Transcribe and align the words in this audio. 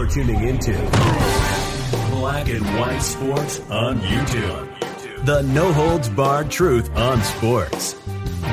You're 0.00 0.08
tuning 0.08 0.48
into 0.48 0.72
Black 2.12 2.48
and 2.48 2.64
White 2.80 3.00
Sports 3.00 3.60
on 3.68 3.98
YouTube. 4.00 5.26
The 5.26 5.42
no 5.42 5.70
holds 5.74 6.08
barred 6.08 6.50
truth 6.50 6.88
on 6.96 7.22
sports. 7.22 7.92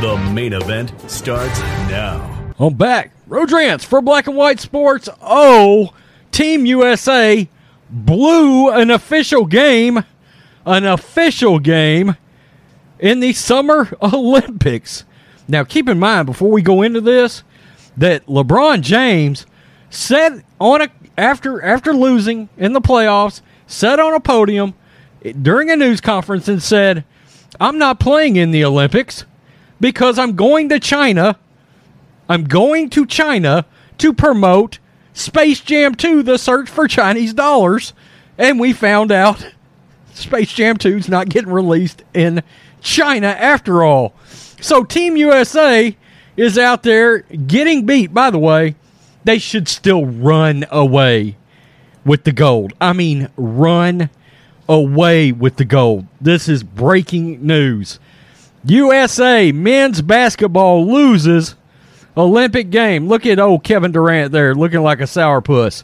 The 0.01 0.17
main 0.33 0.51
event 0.51 0.91
starts 1.09 1.57
now. 1.89 2.53
I'm 2.59 2.73
back. 2.73 3.13
Rodrance 3.27 3.85
for 3.85 4.01
Black 4.01 4.27
and 4.27 4.35
White 4.35 4.59
Sports. 4.59 5.07
Oh, 5.21 5.93
Team 6.31 6.65
USA 6.65 7.47
blew 7.89 8.69
an 8.69 8.91
official 8.91 9.45
game, 9.45 10.03
an 10.65 10.83
official 10.83 11.59
game 11.59 12.17
in 12.99 13.21
the 13.21 13.31
Summer 13.31 13.89
Olympics. 14.01 15.05
Now, 15.47 15.63
keep 15.63 15.87
in 15.87 15.97
mind 15.97 16.25
before 16.25 16.51
we 16.51 16.61
go 16.61 16.81
into 16.81 16.99
this 16.99 17.43
that 17.95 18.25
LeBron 18.25 18.81
James 18.81 19.45
said 19.89 20.43
on 20.59 20.81
a 20.81 20.89
after 21.17 21.63
after 21.63 21.93
losing 21.93 22.49
in 22.57 22.73
the 22.73 22.81
playoffs, 22.81 23.41
sat 23.65 23.99
on 23.99 24.13
a 24.13 24.19
podium 24.19 24.73
during 25.41 25.69
a 25.69 25.75
news 25.75 25.99
conference 25.99 26.47
and 26.47 26.61
said, 26.61 27.03
"I'm 27.59 27.77
not 27.77 27.99
playing 27.99 28.35
in 28.35 28.51
the 28.51 28.63
Olympics 28.63 29.25
because 29.79 30.19
I'm 30.19 30.35
going 30.35 30.69
to 30.69 30.79
China. 30.79 31.37
I'm 32.29 32.43
going 32.43 32.89
to 32.91 33.05
China 33.05 33.65
to 33.97 34.13
promote 34.13 34.79
Space 35.13 35.59
Jam 35.59 35.95
2: 35.95 36.23
The 36.23 36.37
Search 36.37 36.69
for 36.69 36.87
Chinese 36.87 37.33
Dollars." 37.33 37.93
And 38.37 38.59
we 38.59 38.71
found 38.71 39.11
out 39.11 39.53
Space 40.13 40.53
Jam 40.53 40.77
2 40.77 40.97
is 40.97 41.09
not 41.09 41.29
getting 41.29 41.51
released 41.51 42.03
in 42.13 42.43
China 42.81 43.27
after 43.27 43.83
all. 43.83 44.13
So 44.61 44.83
Team 44.83 45.17
USA 45.17 45.95
is 46.35 46.57
out 46.57 46.83
there 46.83 47.19
getting 47.19 47.85
beat. 47.85 48.13
By 48.13 48.29
the 48.29 48.39
way, 48.39 48.75
they 49.27 49.37
should 49.37 49.67
still 49.67 50.05
run 50.05 50.65
away 50.71 51.35
with 52.05 52.23
the 52.23 52.31
gold. 52.31 52.71
I 52.79 52.93
mean, 52.93 53.27
run 53.35 54.09
away 54.69 55.33
with 55.33 55.57
the 55.57 55.65
gold. 55.65 56.07
This 56.21 56.47
is 56.47 56.63
breaking 56.63 57.45
news. 57.45 57.99
USA 58.63 59.51
men's 59.51 60.01
basketball 60.01 60.87
loses 60.87 61.55
Olympic 62.15 62.69
game. 62.69 63.09
Look 63.09 63.25
at 63.25 63.37
old 63.37 63.65
Kevin 63.65 63.91
Durant 63.91 64.31
there 64.31 64.55
looking 64.55 64.81
like 64.81 65.01
a 65.01 65.03
sourpuss. 65.03 65.83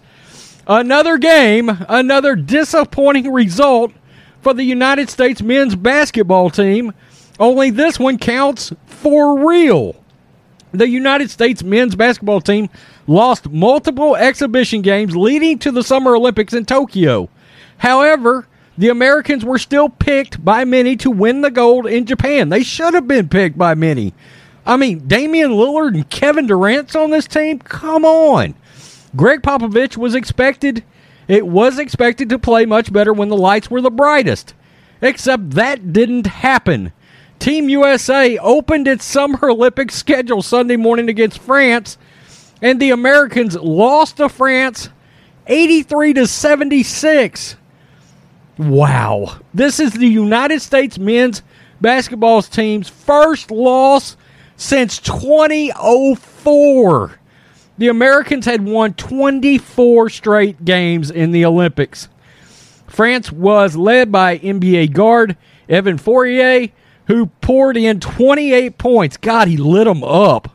Another 0.65 1.17
game, 1.17 1.69
another 1.89 2.37
disappointing 2.37 3.33
result 3.33 3.91
for 4.41 4.53
the 4.53 4.63
United 4.63 5.09
States 5.09 5.41
men's 5.41 5.75
basketball 5.75 6.49
team. 6.49 6.93
Only 7.41 7.71
this 7.71 7.99
one 7.99 8.19
counts 8.19 8.71
for 8.85 9.45
real. 9.45 9.97
The 10.71 10.87
United 10.87 11.29
States 11.29 11.61
men's 11.61 11.95
basketball 11.95 12.39
team 12.39 12.69
lost 13.07 13.49
multiple 13.49 14.15
exhibition 14.15 14.81
games 14.81 15.15
leading 15.15 15.59
to 15.59 15.71
the 15.71 15.83
Summer 15.83 16.15
Olympics 16.15 16.53
in 16.53 16.65
Tokyo. 16.65 17.29
However, 17.77 18.47
the 18.77 18.89
Americans 18.89 19.45
were 19.45 19.57
still 19.57 19.89
picked 19.89 20.43
by 20.43 20.65
many 20.65 20.95
to 20.97 21.11
win 21.11 21.41
the 21.41 21.51
gold 21.51 21.85
in 21.85 22.05
Japan. 22.05 22.49
They 22.49 22.63
should 22.63 22.93
have 22.93 23.07
been 23.07 23.29
picked 23.29 23.57
by 23.57 23.75
many. 23.75 24.13
I 24.65 24.77
mean, 24.77 25.07
Damian 25.07 25.51
Lillard 25.51 25.95
and 25.95 26.09
Kevin 26.09 26.47
Durant's 26.47 26.95
on 26.95 27.11
this 27.11 27.27
team? 27.27 27.59
Come 27.59 28.05
on. 28.05 28.55
Gregg 29.15 29.41
Popovich 29.41 29.97
was 29.97 30.15
expected 30.15 30.83
it 31.27 31.47
was 31.47 31.79
expected 31.79 32.29
to 32.29 32.39
play 32.39 32.65
much 32.65 32.91
better 32.91 33.13
when 33.13 33.29
the 33.29 33.37
lights 33.37 33.71
were 33.71 33.81
the 33.81 33.89
brightest. 33.89 34.53
Except 35.01 35.51
that 35.51 35.93
didn't 35.93 36.27
happen. 36.27 36.91
Team 37.39 37.69
USA 37.69 38.37
opened 38.37 38.87
its 38.87 39.05
Summer 39.05 39.49
Olympic 39.49 39.91
schedule 39.91 40.41
Sunday 40.41 40.75
morning 40.75 41.09
against 41.09 41.39
France, 41.39 41.97
and 42.63 42.79
the 42.79 42.89
Americans 42.91 43.55
lost 43.55 44.17
to 44.17 44.29
France 44.29 44.89
83 45.45 46.13
to 46.13 46.25
76. 46.25 47.57
Wow. 48.57 49.39
This 49.53 49.81
is 49.81 49.91
the 49.91 50.07
United 50.07 50.61
States 50.61 50.97
men's 50.97 51.41
basketball 51.81 52.41
team's 52.41 52.87
first 52.87 53.51
loss 53.51 54.15
since 54.55 54.97
2004. 54.99 57.19
The 57.77 57.89
Americans 57.89 58.45
had 58.45 58.63
won 58.63 58.93
24 58.93 60.09
straight 60.09 60.63
games 60.63 61.11
in 61.11 61.31
the 61.31 61.43
Olympics. 61.43 62.07
France 62.87 63.29
was 63.29 63.75
led 63.75 64.09
by 64.09 64.39
NBA 64.39 64.93
guard 64.93 65.35
Evan 65.67 65.97
Fournier, 65.97 66.69
who 67.07 67.25
poured 67.41 67.75
in 67.75 67.99
28 67.99 68.77
points. 68.77 69.17
God, 69.17 69.49
he 69.49 69.57
lit 69.57 69.83
them 69.85 70.05
up. 70.05 70.52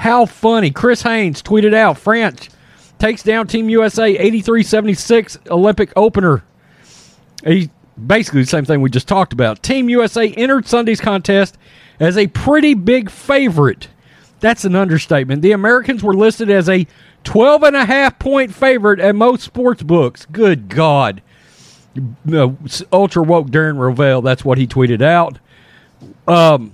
How 0.00 0.24
funny. 0.24 0.70
Chris 0.70 1.02
Haynes 1.02 1.42
tweeted 1.42 1.74
out 1.74 1.98
France 1.98 2.48
takes 2.98 3.22
down 3.22 3.46
Team 3.46 3.68
USA 3.68 4.16
83 4.16 4.62
76 4.62 5.38
Olympic 5.50 5.92
opener. 5.94 6.42
He, 7.44 7.68
basically 8.06 8.40
the 8.40 8.46
same 8.46 8.64
thing 8.64 8.80
we 8.80 8.88
just 8.88 9.06
talked 9.06 9.34
about. 9.34 9.62
Team 9.62 9.90
USA 9.90 10.32
entered 10.32 10.66
Sunday's 10.66 11.02
contest 11.02 11.58
as 12.00 12.16
a 12.16 12.28
pretty 12.28 12.72
big 12.72 13.10
favorite. 13.10 13.88
That's 14.40 14.64
an 14.64 14.74
understatement. 14.74 15.42
The 15.42 15.52
Americans 15.52 16.02
were 16.02 16.14
listed 16.14 16.48
as 16.48 16.70
a 16.70 16.86
12 17.24 17.62
and 17.64 17.76
a 17.76 17.84
half 17.84 18.18
point 18.18 18.54
favorite 18.54 19.00
at 19.00 19.14
most 19.14 19.42
sports 19.42 19.82
books. 19.82 20.24
Good 20.24 20.70
God. 20.70 21.20
No, 22.24 22.56
ultra 22.90 23.22
woke 23.22 23.48
Darren 23.48 23.76
Rovell, 23.76 24.24
that's 24.24 24.46
what 24.46 24.56
he 24.56 24.66
tweeted 24.66 25.02
out. 25.02 25.38
Um, 26.26 26.72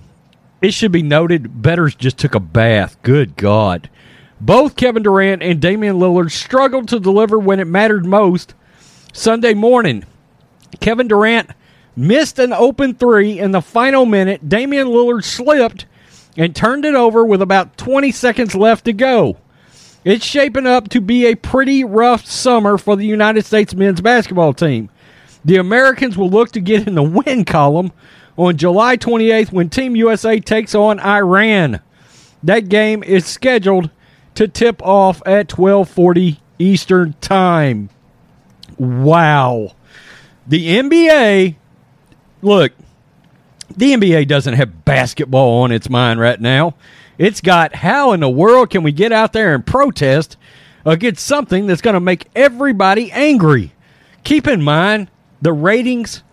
it 0.61 0.73
should 0.73 0.91
be 0.91 1.03
noted, 1.03 1.61
Bettors 1.61 1.95
just 1.95 2.17
took 2.17 2.35
a 2.35 2.39
bath. 2.39 2.97
Good 3.03 3.35
God. 3.35 3.89
Both 4.39 4.75
Kevin 4.75 5.03
Durant 5.03 5.41
and 5.41 5.61
Damian 5.61 5.97
Lillard 5.97 6.31
struggled 6.31 6.87
to 6.89 6.99
deliver 6.99 7.39
when 7.39 7.59
it 7.59 7.67
mattered 7.67 8.05
most 8.05 8.53
Sunday 9.13 9.53
morning. 9.53 10.05
Kevin 10.79 11.07
Durant 11.07 11.49
missed 11.95 12.37
an 12.37 12.53
open 12.53 12.93
three 12.93 13.39
in 13.39 13.51
the 13.51 13.61
final 13.61 14.05
minute. 14.05 14.47
Damian 14.47 14.87
Lillard 14.87 15.23
slipped 15.23 15.85
and 16.35 16.55
turned 16.55 16.85
it 16.85 16.93
over 16.93 17.25
with 17.25 17.41
about 17.41 17.77
20 17.77 18.11
seconds 18.11 18.53
left 18.53 18.85
to 18.85 18.93
go. 18.93 19.37
It's 20.03 20.23
shaping 20.23 20.67
up 20.67 20.89
to 20.89 21.01
be 21.01 21.25
a 21.25 21.35
pretty 21.35 21.83
rough 21.83 22.25
summer 22.25 22.77
for 22.77 22.95
the 22.95 23.05
United 23.05 23.45
States 23.45 23.73
men's 23.73 24.01
basketball 24.01 24.53
team. 24.53 24.89
The 25.43 25.57
Americans 25.57 26.17
will 26.17 26.29
look 26.29 26.51
to 26.51 26.61
get 26.61 26.87
in 26.87 26.95
the 26.95 27.03
win 27.03 27.43
column 27.43 27.91
on 28.37 28.55
July 28.55 28.95
28th 28.97 29.51
when 29.51 29.69
Team 29.69 29.95
USA 29.95 30.39
takes 30.39 30.75
on 30.75 30.99
Iran. 30.99 31.81
That 32.43 32.69
game 32.69 33.03
is 33.03 33.25
scheduled 33.25 33.89
to 34.35 34.47
tip 34.47 34.81
off 34.83 35.21
at 35.25 35.49
12:40 35.49 36.37
Eastern 36.59 37.15
Time. 37.19 37.89
Wow. 38.77 39.73
The 40.47 40.77
NBA 40.77 41.55
look, 42.41 42.73
the 43.75 43.93
NBA 43.93 44.27
doesn't 44.27 44.53
have 44.53 44.85
basketball 44.85 45.63
on 45.63 45.71
its 45.71 45.89
mind 45.89 46.19
right 46.19 46.39
now. 46.39 46.75
It's 47.17 47.41
got 47.41 47.75
how 47.75 48.13
in 48.13 48.19
the 48.19 48.29
world 48.29 48.69
can 48.69 48.83
we 48.83 48.91
get 48.91 49.11
out 49.11 49.33
there 49.33 49.55
and 49.55 49.65
protest 49.65 50.37
against 50.85 51.25
something 51.25 51.67
that's 51.67 51.81
going 51.81 51.95
to 51.95 51.99
make 51.99 52.27
everybody 52.35 53.11
angry? 53.11 53.73
Keep 54.23 54.47
in 54.47 54.61
mind, 54.61 55.09
the 55.41 55.53
ratings 55.53 56.23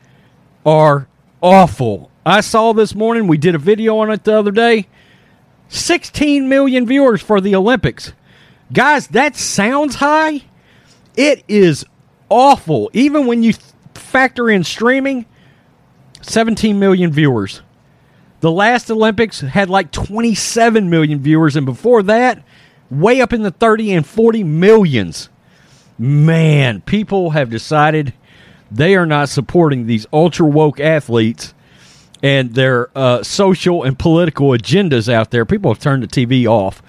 are 0.67 1.09
awful. 1.45 2.11
I 2.25 2.41
saw 2.41 2.73
this 2.73 2.95
morning, 2.95 3.27
we 3.27 3.37
did 3.37 3.55
a 3.55 3.59
video 3.59 3.99
on 3.99 4.11
it 4.11 4.25
the 4.25 4.37
other 4.37 4.51
day. 4.51 4.89
16 5.69 6.49
million 6.49 6.87
viewers 6.87 7.21
for 7.21 7.39
the 7.39 7.55
Olympics. 7.55 8.15
Guys, 8.73 9.09
that 9.09 9.37
sounds 9.37 9.97
high. 9.97 10.41
It 11.17 11.45
is 11.47 11.85
awful. 12.31 12.91
Even 12.95 13.27
when 13.27 13.43
you 13.43 13.53
factor 13.93 14.49
in 14.49 14.65
streaming, 14.65 15.27
17 16.23 16.79
million 16.79 17.13
viewers. 17.13 17.61
The 18.41 18.51
last 18.51 18.91
Olympics 18.91 19.41
had 19.41 19.69
like 19.69 19.93
27 19.93 20.89
million 20.89 21.21
viewers, 21.21 21.57
and 21.57 21.67
before 21.67 22.03
that, 22.05 22.43
way 22.91 23.21
up 23.21 23.35
in 23.35 23.43
the 23.43 23.51
30 23.51 23.93
and 23.93 24.07
40 24.07 24.45
millions. 24.45 25.29
Man, 25.99 26.81
people 26.81 27.31
have 27.31 27.51
decided 27.51 28.15
they 28.77 28.97
are 28.97 29.07
not 29.07 29.29
supporting 29.29 29.87
these 29.87 30.07
ultra 30.13 30.47
woke 30.47 30.81
athletes 30.81 31.55
and 32.23 32.55
their 32.55 32.91
uh, 32.97 33.23
social 33.23 33.83
and 33.83 33.99
political 33.99 34.49
agendas 34.49 35.13
out 35.13 35.31
there. 35.31 35.45
People 35.45 35.73
have 35.73 35.83
turned 35.83 36.03
the 36.03 36.07
TV 36.07 36.47
off. 36.47 36.83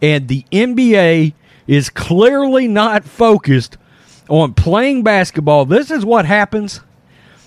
And 0.00 0.28
the 0.28 0.44
NBA 0.50 1.34
is 1.66 1.90
clearly 1.90 2.66
not 2.66 3.04
focused 3.04 3.76
on 4.28 4.54
playing 4.54 5.02
basketball. 5.02 5.64
This 5.64 5.90
is 5.90 6.04
what 6.04 6.24
happens. 6.24 6.80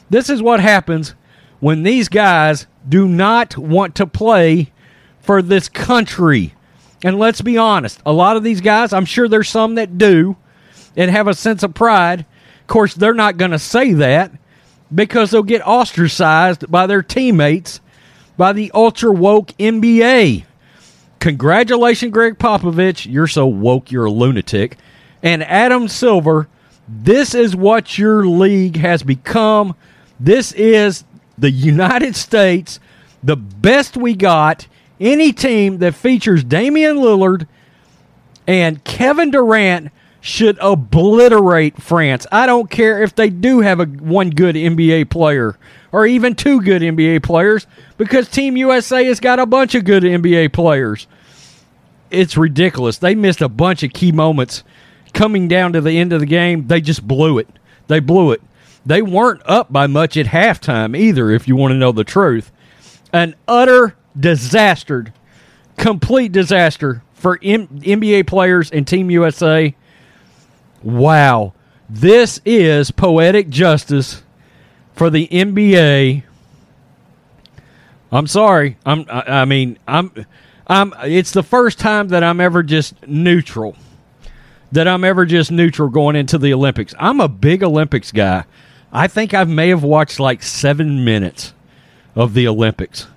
This 0.10 0.30
is 0.30 0.42
what 0.42 0.60
happens 0.60 1.16
when 1.60 1.84
these 1.84 2.10
guys 2.10 2.68
do 2.88 3.08
not 3.08 3.58
want 3.58 3.96
to 3.96 4.08
play 4.08 4.72
for 5.20 5.42
this 5.42 5.70
country. 5.70 6.54
And 7.04 7.18
let's 7.18 7.42
be 7.42 7.58
honest, 7.58 8.00
a 8.06 8.14
lot 8.14 8.38
of 8.38 8.44
these 8.44 8.62
guys, 8.62 8.94
I'm 8.94 9.06
sure 9.06 9.28
there's 9.28 9.50
some 9.50 9.76
that 9.76 9.98
do 9.98 10.38
and 10.96 11.10
have 11.10 11.28
a 11.28 11.34
sense 11.34 11.64
of 11.64 11.74
pride. 11.74 12.26
Course, 12.72 12.94
they're 12.94 13.14
not 13.14 13.36
going 13.36 13.52
to 13.52 13.60
say 13.60 13.92
that 13.92 14.32
because 14.96 15.30
they'll 15.30 15.44
get 15.44 15.68
ostracized 15.68 16.72
by 16.72 16.88
their 16.88 17.04
teammates 17.04 17.82
by 18.38 18.54
the 18.54 18.72
ultra 18.74 19.12
woke 19.12 19.48
NBA. 19.60 20.46
Congratulations, 21.20 22.14
Gregg 22.14 22.40
Popovich. 22.40 23.12
You're 23.12 23.28
so 23.28 23.46
woke, 23.46 23.92
you're 23.92 24.06
a 24.06 24.10
lunatic. 24.10 24.78
And 25.22 25.44
Adam 25.44 25.90
Silver, 25.90 26.48
this 26.88 27.36
is 27.36 27.58
what 27.58 27.98
your 27.98 28.26
league 28.26 28.78
has 28.78 29.04
become. 29.04 29.76
This 30.18 30.54
is 30.54 31.04
the 31.38 31.52
United 31.52 32.16
States, 32.16 32.80
the 33.22 33.36
best 33.36 33.98
we 33.98 34.14
got. 34.14 34.66
Any 34.98 35.34
team 35.34 35.80
that 35.80 35.94
features 35.94 36.46
Damian 36.46 36.96
Lillard 36.96 37.48
and 38.48 38.82
Kevin 38.86 39.30
Durant 39.30 39.92
should 40.22 40.58
obliterate 40.62 41.82
France. 41.82 42.28
I 42.32 42.46
don't 42.46 42.70
care 42.70 43.02
if 43.02 43.16
they 43.16 43.30
do 43.30 43.60
have 43.62 43.80
a 43.80 43.86
one 43.86 44.30
good 44.30 44.56
NBA 44.56 45.10
player 45.10 45.58
or 45.92 46.06
even 46.06 46.36
two 46.36 46.62
good 46.62 46.84
NBA 46.84 47.24
players 47.24 47.66
because 47.98 48.30
Team 48.30 48.56
USA 48.56 49.04
has 49.06 49.20
got 49.20 49.40
a 49.40 49.48
bunch 49.48 49.74
of 49.76 49.84
good 49.84 50.04
NBA 50.04 50.54
players. 50.54 51.08
It's 52.12 52.38
ridiculous. 52.38 53.00
They 53.00 53.16
missed 53.16 53.42
a 53.42 53.50
bunch 53.50 53.84
of 53.84 53.94
key 53.94 54.12
moments 54.12 54.64
coming 55.14 55.48
down 55.48 55.74
to 55.74 55.82
the 55.82 55.98
end 55.98 56.14
of 56.14 56.20
the 56.20 56.26
game. 56.26 56.68
They 56.68 56.82
just 56.82 57.08
blew 57.08 57.40
it. 57.40 57.50
They 57.88 58.00
blew 58.00 58.32
it. 58.32 58.42
They 58.86 59.02
weren't 59.02 59.42
up 59.46 59.74
by 59.74 59.88
much 59.88 60.18
at 60.18 60.28
halftime 60.28 60.98
either, 60.98 61.32
if 61.32 61.48
you 61.48 61.56
want 61.56 61.72
to 61.72 61.78
know 61.78 61.92
the 61.92 62.04
truth. 62.04 62.52
An 63.14 63.36
utter 63.48 63.96
disaster, 64.20 65.14
complete 65.78 66.32
disaster 66.32 67.04
for 67.14 67.40
M- 67.44 67.68
NBA 67.68 68.28
players 68.28 68.72
and 68.72 68.88
Team 68.88 69.12
USA. 69.12 69.76
Wow. 70.84 71.54
This 71.90 72.40
is 72.46 72.92
poetic 72.92 73.50
justice 73.50 74.24
for 74.94 75.10
the 75.10 75.28
NBA. 75.28 76.24
I'm 78.12 78.28
sorry. 78.28 78.78
I'm 78.86 79.06
I, 79.10 79.46
mean, 79.46 79.78
I'm 79.88 80.12
I'm 80.68 80.94
it's 81.04 81.32
the 81.32 81.44
first 81.44 81.80
time 81.80 82.10
that 82.10 82.24
I'm 82.24 82.42
ever 82.42 82.64
just 82.64 83.08
neutral. 83.08 83.76
That 84.72 84.88
I'm 84.88 85.04
ever 85.04 85.26
just 85.26 85.52
neutral 85.52 85.90
going 85.90 86.16
into 86.16 86.38
the 86.38 86.54
Olympics. 86.54 86.94
I'm 86.98 87.20
a 87.20 87.28
big 87.28 87.64
Olympics 87.64 88.12
guy. 88.12 88.46
I 88.92 89.08
think 89.08 89.34
I 89.34 89.44
may 89.44 89.70
have 89.70 89.84
watched 89.84 90.20
like 90.20 90.44
7 90.44 91.04
minutes 91.04 91.54
of 92.16 92.34
the 92.34 92.48
Olympics. 92.48 93.08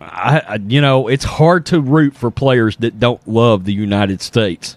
I, 0.00 0.40
I 0.40 0.54
you 0.66 0.80
know, 0.80 1.08
it's 1.08 1.24
hard 1.24 1.66
to 1.66 1.80
root 1.80 2.14
for 2.14 2.30
players 2.30 2.76
that 2.76 3.00
don't 3.00 3.26
love 3.26 3.64
the 3.64 3.72
United 3.72 4.20
States. 4.20 4.76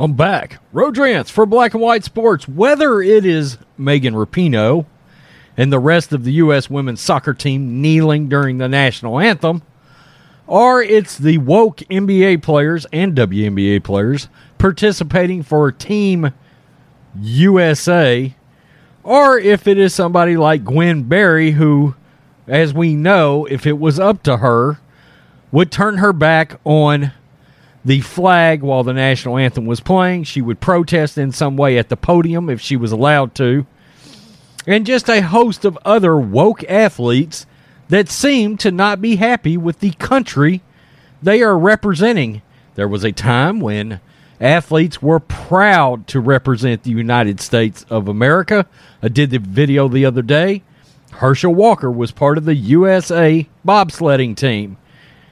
I'm 0.00 0.12
back. 0.12 0.60
Rodrance 0.72 1.28
for 1.28 1.44
Black 1.44 1.74
and 1.74 1.82
White 1.82 2.04
Sports. 2.04 2.46
Whether 2.46 3.02
it 3.02 3.26
is 3.26 3.58
Megan 3.76 4.14
Rapinoe 4.14 4.86
and 5.56 5.72
the 5.72 5.80
rest 5.80 6.12
of 6.12 6.22
the 6.22 6.34
U.S. 6.34 6.70
women's 6.70 7.00
soccer 7.00 7.34
team 7.34 7.82
kneeling 7.82 8.28
during 8.28 8.58
the 8.58 8.68
national 8.68 9.18
anthem, 9.18 9.60
or 10.46 10.80
it's 10.80 11.18
the 11.18 11.38
woke 11.38 11.78
NBA 11.90 12.44
players 12.44 12.86
and 12.92 13.16
WNBA 13.16 13.82
players 13.82 14.28
participating 14.56 15.42
for 15.42 15.72
Team 15.72 16.32
USA, 17.20 18.36
or 19.02 19.36
if 19.36 19.66
it 19.66 19.78
is 19.78 19.92
somebody 19.92 20.36
like 20.36 20.62
Gwen 20.62 21.02
Berry, 21.02 21.52
who, 21.52 21.96
as 22.46 22.72
we 22.72 22.94
know, 22.94 23.46
if 23.46 23.66
it 23.66 23.80
was 23.80 23.98
up 23.98 24.22
to 24.22 24.36
her, 24.36 24.78
would 25.50 25.72
turn 25.72 25.98
her 25.98 26.12
back 26.12 26.60
on 26.64 27.10
the 27.88 28.00
flag 28.02 28.60
while 28.60 28.84
the 28.84 28.92
national 28.92 29.38
anthem 29.38 29.64
was 29.64 29.80
playing. 29.80 30.22
She 30.22 30.42
would 30.42 30.60
protest 30.60 31.16
in 31.16 31.32
some 31.32 31.56
way 31.56 31.78
at 31.78 31.88
the 31.88 31.96
podium 31.96 32.50
if 32.50 32.60
she 32.60 32.76
was 32.76 32.92
allowed 32.92 33.34
to. 33.36 33.66
And 34.66 34.84
just 34.84 35.08
a 35.08 35.22
host 35.22 35.64
of 35.64 35.78
other 35.86 36.14
woke 36.18 36.62
athletes 36.64 37.46
that 37.88 38.10
seem 38.10 38.58
to 38.58 38.70
not 38.70 39.00
be 39.00 39.16
happy 39.16 39.56
with 39.56 39.80
the 39.80 39.92
country 39.92 40.60
they 41.22 41.42
are 41.42 41.58
representing. 41.58 42.42
There 42.74 42.86
was 42.86 43.04
a 43.04 43.12
time 43.12 43.58
when 43.58 44.00
athletes 44.38 45.00
were 45.00 45.18
proud 45.18 46.06
to 46.08 46.20
represent 46.20 46.82
the 46.82 46.90
United 46.90 47.40
States 47.40 47.86
of 47.88 48.06
America. 48.06 48.66
I 49.02 49.08
did 49.08 49.30
the 49.30 49.38
video 49.38 49.88
the 49.88 50.04
other 50.04 50.20
day. 50.20 50.62
Herschel 51.12 51.54
Walker 51.54 51.90
was 51.90 52.12
part 52.12 52.36
of 52.36 52.44
the 52.44 52.54
USA 52.54 53.48
bobsledding 53.66 54.36
team. 54.36 54.76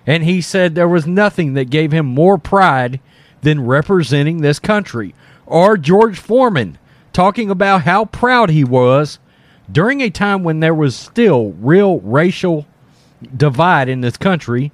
And 0.06 0.25
he 0.25 0.41
said 0.41 0.75
there 0.75 0.88
was 0.88 1.06
nothing 1.06 1.55
that 1.55 1.70
gave 1.70 1.93
him 1.93 2.06
more 2.06 2.38
pride 2.38 3.00
than 3.43 3.67
representing 3.67 4.41
this 4.41 4.58
country. 4.58 5.14
Or 5.47 5.76
George 5.76 6.19
Foreman 6.19 6.79
talking 7.12 7.50
about 7.50 7.82
how 7.82 8.05
proud 8.05 8.50
he 8.50 8.64
was 8.64 9.19
during 9.70 10.00
a 10.00 10.11
time 10.11 10.44
when 10.44 10.61
there 10.61 10.75
was 10.75 10.94
still 10.94 11.53
real 11.53 11.99
racial 12.00 12.67
divide 13.37 13.88
in 13.88 14.00
this 14.00 14.17
country, 14.17 14.73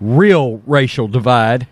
real 0.00 0.62
racial 0.66 1.08
divide. 1.08 1.66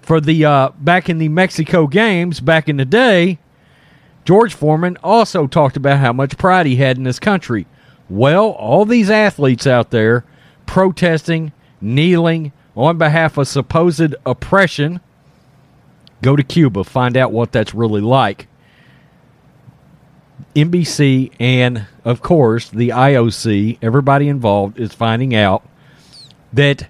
For 0.00 0.20
the 0.20 0.44
uh, 0.44 0.70
back 0.78 1.08
in 1.08 1.18
the 1.18 1.28
Mexico 1.28 1.86
games 1.86 2.40
back 2.40 2.68
in 2.68 2.76
the 2.76 2.84
day, 2.84 3.38
George 4.24 4.54
Foreman 4.54 4.96
also 5.02 5.46
talked 5.46 5.76
about 5.76 5.98
how 5.98 6.12
much 6.12 6.38
pride 6.38 6.66
he 6.66 6.76
had 6.76 6.96
in 6.96 7.02
this 7.02 7.18
country. 7.18 7.66
Well, 8.08 8.50
all 8.50 8.84
these 8.84 9.10
athletes 9.10 9.66
out 9.66 9.90
there 9.90 10.24
protesting, 10.64 11.52
kneeling 11.80 12.52
on 12.76 12.98
behalf 12.98 13.38
of 13.38 13.48
supposed 13.48 14.14
oppression, 14.24 15.00
go 16.22 16.36
to 16.36 16.42
Cuba, 16.42 16.84
find 16.84 17.16
out 17.16 17.32
what 17.32 17.52
that's 17.52 17.74
really 17.74 18.00
like. 18.00 18.48
NBC 20.54 21.32
and, 21.40 21.86
of 22.04 22.20
course, 22.20 22.68
the 22.68 22.90
IOC, 22.90 23.78
everybody 23.82 24.28
involved 24.28 24.78
is 24.78 24.92
finding 24.92 25.34
out 25.34 25.66
that 26.52 26.88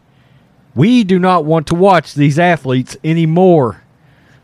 we 0.75 1.05
do 1.05 1.19
not 1.19 1.45
want 1.45 1.67
to 1.69 1.75
watch 1.75 2.15
these 2.15 2.39
athletes 2.39 2.97
anymore. 3.03 3.83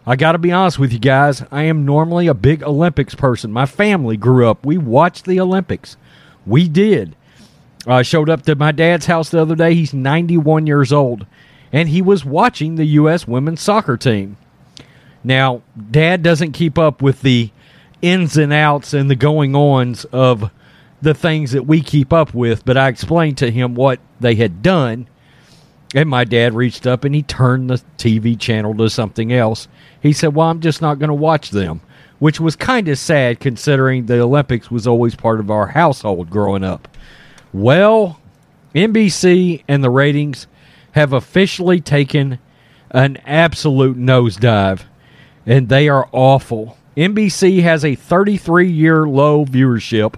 I 0.07 0.17
got 0.17 0.33
to 0.33 0.39
be 0.39 0.51
honest 0.51 0.79
with 0.79 0.93
you 0.93 0.99
guys. 0.99 1.45
I 1.53 1.65
am 1.65 1.85
normally 1.85 2.27
a 2.27 2.35
big 2.35 2.63
Olympics 2.63 3.15
person. 3.15 3.53
My 3.53 3.67
family 3.67 4.17
grew 4.17 4.49
up. 4.49 4.67
We 4.67 4.79
watched 4.79 5.27
the 5.27 5.39
Olympics. 5.39 5.97
We 6.45 6.69
did. 6.69 7.15
I 7.87 8.03
showed 8.03 8.31
up 8.31 8.43
to 8.43 8.55
my 8.55 8.73
dad's 8.73 9.07
house 9.07 9.31
the 9.31 9.41
other 9.41 9.57
day. 9.57 9.75
He's 9.75 9.93
91 9.93 10.67
years 10.67 10.93
old, 10.93 11.27
and 11.73 11.89
he 11.89 12.01
was 12.01 12.25
watching 12.25 12.77
the 12.77 12.85
U.S. 12.85 13.27
women's 13.27 13.61
soccer 13.61 13.97
team. 13.97 14.37
Now, 15.25 15.63
dad 15.91 16.23
doesn't 16.23 16.53
keep 16.53 16.79
up 16.79 17.03
with 17.03 17.23
the 17.23 17.51
ins 18.01 18.37
and 18.37 18.53
outs 18.53 18.93
and 18.93 19.09
the 19.09 19.17
going 19.17 19.55
ons 19.55 20.05
of 20.07 20.51
the 21.01 21.15
things 21.15 21.53
that 21.53 21.67
we 21.67 21.81
keep 21.81 22.13
up 22.13 22.35
with, 22.35 22.65
but 22.65 22.77
I 22.77 22.89
explained 22.89 23.39
to 23.39 23.51
him 23.51 23.75
what 23.75 24.01
they 24.21 24.35
had 24.35 24.63
done. 24.63 25.09
And 25.95 26.09
my 26.09 26.25
dad 26.25 26.55
reached 26.55 26.87
up 26.87 27.05
and 27.05 27.15
he 27.15 27.23
turned 27.23 27.69
the 27.69 27.83
TV 27.99 28.39
channel 28.39 28.75
to 28.77 28.89
something 28.89 29.33
else. 29.33 29.69
He 30.01 30.13
said, 30.13 30.35
Well, 30.35 30.49
I'm 30.49 30.61
just 30.61 30.81
not 30.81 30.99
going 30.99 31.09
to 31.09 31.15
watch 31.15 31.51
them, 31.51 31.83
which 32.19 32.41
was 32.41 32.57
kind 32.57 32.89
of 32.89 32.99
sad 32.99 33.41
considering 33.41 34.07
the 34.07 34.21
Olympics 34.21 34.71
was 34.71 34.87
always 34.87 35.15
part 35.15 35.39
of 35.39 35.51
our 35.51 35.67
household 35.67 36.31
growing 36.31 36.65
up. 36.65 36.89
Well, 37.53 38.19
NBC 38.75 39.65
and 39.69 39.85
the 39.85 39.91
ratings 39.91 40.47
have 40.93 41.13
officially 41.13 41.81
taken 41.81 42.39
an 42.91 43.19
absolute 43.27 43.99
nosedive, 43.99 44.83
and 45.47 45.69
they 45.69 45.89
are 45.89 46.09
awful. 46.13 46.79
NBC 46.97 47.63
has 47.63 47.85
a 47.85 47.95
33 47.95 48.71
year 48.71 49.07
low 49.07 49.45
viewership 49.45 50.15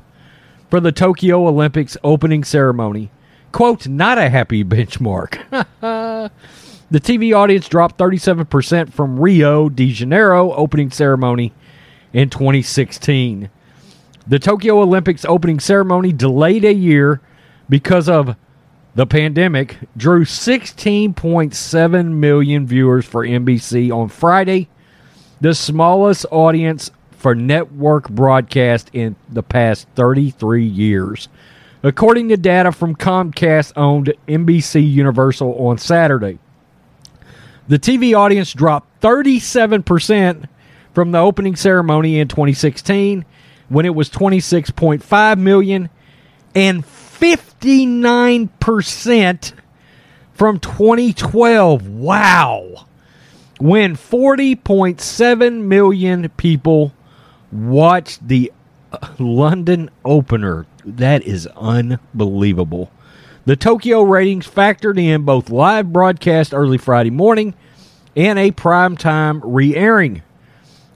for 0.70 0.80
the 0.80 0.92
Tokyo 0.92 1.46
Olympics 1.46 1.96
opening 2.02 2.44
ceremony. 2.44 3.10
Quote, 3.52 3.86
not 3.86 4.18
a 4.18 4.28
happy 4.28 4.64
benchmark. 4.64 5.38
the 6.90 7.00
TV 7.00 7.36
audience 7.36 7.68
dropped 7.68 7.98
37% 7.98 8.92
from 8.92 9.20
Rio 9.20 9.68
de 9.68 9.92
Janeiro 9.92 10.52
opening 10.52 10.90
ceremony 10.90 11.52
in 12.12 12.30
2016. 12.30 13.50
The 14.26 14.38
Tokyo 14.38 14.80
Olympics 14.80 15.26
opening 15.26 15.60
ceremony 15.60 16.10
delayed 16.10 16.64
a 16.64 16.72
year 16.72 17.20
because 17.68 18.08
of 18.08 18.36
the 18.94 19.06
pandemic 19.06 19.76
drew 19.98 20.24
16.7 20.24 22.10
million 22.10 22.66
viewers 22.66 23.04
for 23.04 23.26
NBC 23.26 23.90
on 23.92 24.08
Friday, 24.08 24.68
the 25.42 25.54
smallest 25.54 26.24
audience 26.30 26.90
for 27.10 27.34
network 27.34 28.08
broadcast 28.08 28.88
in 28.94 29.14
the 29.28 29.42
past 29.42 29.88
33 29.94 30.64
years. 30.64 31.28
According 31.82 32.30
to 32.30 32.38
data 32.38 32.72
from 32.72 32.96
Comcast 32.96 33.74
owned 33.76 34.14
NBC 34.26 34.90
Universal 34.90 35.54
on 35.54 35.76
Saturday, 35.76 36.38
the 37.68 37.78
TV 37.78 38.16
audience 38.16 38.54
dropped 38.54 39.02
37% 39.02 40.48
from 40.94 41.12
the 41.12 41.18
opening 41.18 41.56
ceremony 41.56 42.20
in 42.20 42.28
2016 42.28 43.26
when 43.68 43.86
it 43.86 43.94
was 43.94 44.10
26.5 44.10 45.38
million 45.38 45.88
and 46.54 46.84
59% 46.84 49.52
from 50.32 50.60
2012. 50.60 51.88
Wow. 51.88 52.86
When 53.60 53.96
40.7 53.96 55.62
million 55.62 56.28
people 56.30 56.92
watched 57.50 58.26
the 58.26 58.52
uh, 58.92 59.08
London 59.18 59.90
opener. 60.04 60.66
That 60.84 61.22
is 61.22 61.46
unbelievable. 61.56 62.90
The 63.46 63.56
Tokyo 63.56 64.02
ratings 64.02 64.48
factored 64.48 64.98
in 64.98 65.22
both 65.22 65.50
live 65.50 65.92
broadcast 65.92 66.54
early 66.54 66.78
Friday 66.78 67.10
morning 67.10 67.54
and 68.16 68.38
a 68.38 68.50
primetime 68.50 69.40
re 69.44 69.74
airing. 69.74 70.22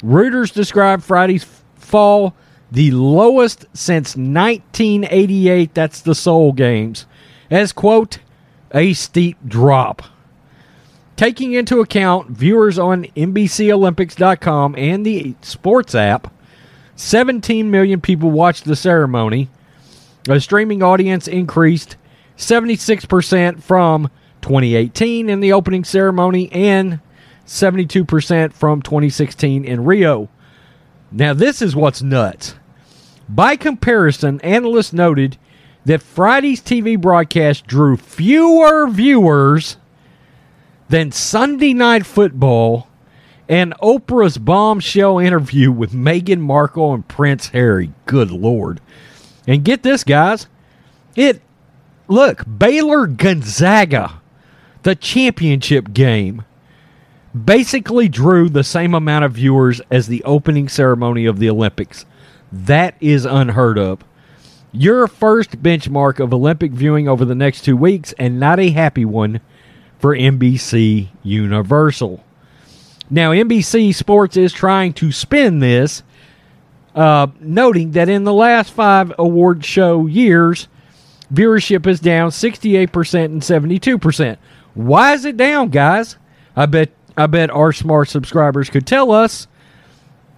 Reuters 0.02 0.52
described 0.52 1.04
Friday's 1.04 1.44
fall 1.76 2.34
the 2.70 2.90
lowest 2.90 3.66
since 3.72 4.16
1988, 4.16 5.74
that's 5.74 6.00
the 6.00 6.14
Seoul 6.14 6.52
Games, 6.52 7.06
as, 7.50 7.72
quote, 7.72 8.18
a 8.72 8.92
steep 8.92 9.38
drop. 9.46 10.02
Taking 11.16 11.54
into 11.54 11.80
account 11.80 12.30
viewers 12.30 12.78
on 12.78 13.04
NBCOlympics.com 13.16 14.76
and 14.76 15.04
the 15.04 15.34
sports 15.40 15.94
app, 15.94 16.32
17 16.94 17.70
million 17.70 18.00
people 18.00 18.30
watched 18.30 18.64
the 18.64 18.76
ceremony. 18.76 19.48
The 20.24 20.40
streaming 20.40 20.82
audience 20.82 21.26
increased 21.26 21.96
76% 22.36 23.62
from 23.62 24.10
2018 24.42 25.28
in 25.28 25.40
the 25.40 25.52
opening 25.52 25.84
ceremony 25.84 26.52
and 26.52 27.00
72% 27.46 28.52
from 28.52 28.82
2016 28.82 29.64
in 29.64 29.84
Rio. 29.84 30.28
Now, 31.10 31.34
this 31.34 31.62
is 31.62 31.74
what's 31.74 32.02
nuts. 32.02 32.54
By 33.28 33.56
comparison, 33.56 34.40
analysts 34.40 34.92
noted 34.92 35.36
that 35.84 36.02
Friday's 36.02 36.60
TV 36.60 37.00
broadcast 37.00 37.66
drew 37.66 37.96
fewer 37.96 38.88
viewers 38.88 39.76
than 40.88 41.12
Sunday 41.12 41.74
Night 41.74 42.06
Football 42.06 42.88
and 43.48 43.74
Oprah's 43.82 44.38
bombshell 44.38 45.18
interview 45.18 45.72
with 45.72 45.92
Meghan 45.92 46.40
Markle 46.40 46.92
and 46.92 47.06
Prince 47.06 47.48
Harry. 47.48 47.92
Good 48.06 48.30
Lord. 48.30 48.80
And 49.46 49.64
get 49.64 49.82
this, 49.82 50.04
guys. 50.04 50.46
It, 51.16 51.40
look, 52.06 52.44
Baylor 52.58 53.06
Gonzaga, 53.06 54.20
the 54.82 54.94
championship 54.94 55.92
game, 55.92 56.44
basically 57.44 58.08
drew 58.08 58.48
the 58.48 58.64
same 58.64 58.94
amount 58.94 59.24
of 59.24 59.32
viewers 59.32 59.80
as 59.90 60.06
the 60.06 60.22
opening 60.24 60.68
ceremony 60.68 61.24
of 61.24 61.38
the 61.38 61.48
Olympics. 61.48 62.04
That 62.52 62.94
is 63.00 63.24
unheard 63.24 63.78
of. 63.78 64.04
Your 64.72 65.06
first 65.06 65.62
benchmark 65.62 66.20
of 66.20 66.32
Olympic 66.32 66.72
viewing 66.72 67.08
over 67.08 67.24
the 67.24 67.34
next 67.34 67.62
two 67.62 67.76
weeks, 67.76 68.12
and 68.18 68.38
not 68.38 68.60
a 68.60 68.70
happy 68.70 69.04
one 69.04 69.40
for 69.98 70.14
NBC 70.14 71.08
Universal. 71.22 72.22
Now, 73.10 73.32
NBC 73.32 73.94
Sports 73.94 74.36
is 74.36 74.52
trying 74.52 74.92
to 74.94 75.10
spin 75.10 75.60
this, 75.60 76.02
uh, 76.94 77.28
noting 77.40 77.92
that 77.92 78.08
in 78.08 78.24
the 78.24 78.32
last 78.32 78.72
five 78.72 79.12
award 79.18 79.64
show 79.64 80.06
years, 80.06 80.68
viewership 81.32 81.86
is 81.86 82.00
down 82.00 82.30
68% 82.30 83.24
and 83.24 83.42
72%. 83.42 84.36
Why 84.74 85.14
is 85.14 85.24
it 85.24 85.36
down, 85.36 85.70
guys? 85.70 86.16
I 86.54 86.66
bet 86.66 86.90
I 87.16 87.26
bet 87.26 87.50
our 87.50 87.72
smart 87.72 88.08
subscribers 88.08 88.70
could 88.70 88.86
tell 88.86 89.10
us 89.10 89.48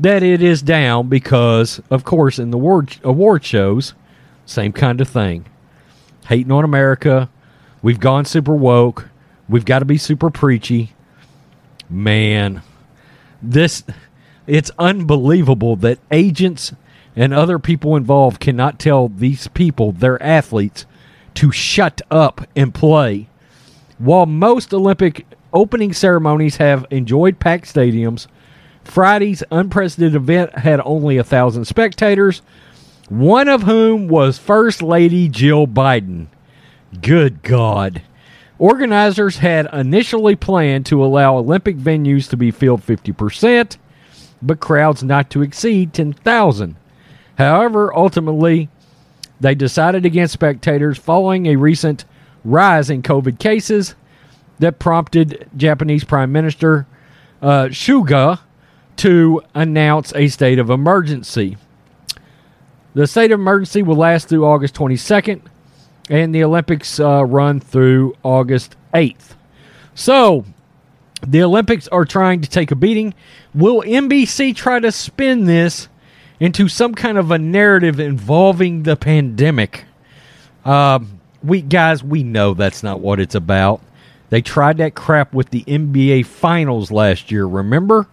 that 0.01 0.23
it 0.23 0.43
is 0.43 0.63
down 0.63 1.09
because, 1.09 1.81
of 1.91 2.05
course, 2.05 2.39
in 2.39 2.51
the 2.51 2.57
award, 2.57 2.97
award 3.05 3.45
shows, 3.45 3.95
same 4.47 4.73
kind 4.73 5.01
of 5.01 5.09
thing. 5.09 5.47
Hating 6.27 6.51
on 6.51 6.65
America. 6.65 7.29
We've 7.83 8.01
gone 8.01 8.25
super 8.25 8.55
woke. 8.55 9.09
We've 9.49 9.65
got 9.65 9.81
to 9.81 9.85
be 9.85 9.99
super 9.99 10.31
preachy. 10.31 10.93
Man, 11.89 12.63
this 13.43 13.85
it's 14.47 14.71
unbelievable 14.79 15.77
that 15.77 15.99
agents 16.11 16.73
and 17.15 17.35
other 17.35 17.59
people 17.59 17.97
involved 17.97 18.41
cannot 18.41 18.79
tell 18.79 19.09
these 19.09 19.49
people, 19.49 19.93
their 19.93 20.23
athletes, 20.23 20.87
to 21.35 21.53
shut 21.53 22.01
up 22.11 22.47
and 22.57 22.75
play. 22.75 23.29
While 23.99 24.27
most 24.27 24.73
Olympic 24.73 25.27
opening 25.53 25.93
ceremonies 25.93 26.57
have 26.57 26.87
enjoyed 26.91 27.39
packed 27.39 27.73
stadiums, 27.73 28.27
Friday's 28.85 29.43
unprecedented 29.51 30.17
event 30.17 30.59
had 30.59 30.81
only 30.85 31.17
a 31.17 31.25
thousand 31.25 31.65
spectators, 31.65 32.43
one 33.09 33.49
of 33.49 33.63
whom 33.63 34.09
was 34.09 34.39
First 34.39 34.83
Lady 34.83 35.29
Jill 35.29 35.67
Biden. 35.67 36.27
Good 37.01 37.43
God. 37.43 38.03
Organizers 38.59 39.39
had 39.39 39.69
initially 39.73 40.37
planned 40.37 40.87
to 40.87 41.05
allow 41.05 41.37
Olympic 41.37 41.77
venues 41.77 42.29
to 42.29 42.37
be 42.37 42.51
filled 42.51 42.83
50%, 42.83 43.77
but 44.43 44.61
crowds 44.61 45.03
not 45.03 45.31
to 45.31 45.43
exceed 45.43 45.95
10,000. 45.95 46.77
However, 47.39 47.97
ultimately, 47.97 48.69
they 49.41 49.55
decided 49.55 50.05
against 50.05 50.35
spectators 50.35 50.99
following 50.99 51.47
a 51.47 51.57
recent 51.57 52.05
rise 52.45 52.91
in 52.91 53.03
COVID 53.03 53.39
cases 53.39 53.95
that 54.59 54.79
prompted 54.79 55.49
Japanese 55.57 56.05
Prime 56.05 56.31
Minister 56.31 56.87
uh, 57.41 57.65
Suga 57.67 58.41
to 58.97 59.43
announce 59.55 60.13
a 60.15 60.29
state 60.29 60.59
of 60.59 60.71
emergency. 60.71 61.57
The 62.95 63.07
state 63.07 63.31
of 63.31 63.41
emergency 63.41 63.83
will 63.83 63.97
last 63.97 64.29
through 64.29 64.45
August 64.45 64.75
22nd, 64.75 65.43
and 66.09 66.35
the 66.35 66.43
Olympics 66.45 66.99
uh, 66.99 67.25
run 67.25 67.61
through 67.61 68.17
August 68.23 68.77
8th. 68.93 69.37
So, 69.95 70.45
the 71.27 71.43
Olympics 71.43 71.87
are 71.89 72.05
trying 72.05 72.41
to 72.41 72.49
take 72.49 72.71
a 72.71 72.77
beating. 72.77 73.15
Will 73.55 73.83
NBC 73.83 74.55
try 74.57 74.81
to 74.81 74.91
spin 74.91 75.45
this 75.45 75.89
into 76.41 76.69
some 76.69 76.95
kind 76.95 77.19
of 77.19 77.31
a 77.31 77.39
narrative 77.39 78.01
involving 78.01 78.83
the 78.83 78.97
pandemic? 78.97 79.85
Uh, 80.65 81.01
we 81.43 81.63
guys, 81.63 82.03
we 82.03 82.23
know 82.23 82.55
that's 82.55 82.83
not 82.83 83.01
what 83.01 83.21
it's 83.21 83.35
about. 83.35 83.81
They 84.31 84.43
tried 84.43 84.79
that 84.79 84.95
crap 84.95 85.35
with 85.35 85.51
the 85.51 85.65
NBA 85.65 86.27
Finals 86.27 86.91
last 86.91 87.31
year. 87.31 87.47
Remember? 87.47 88.07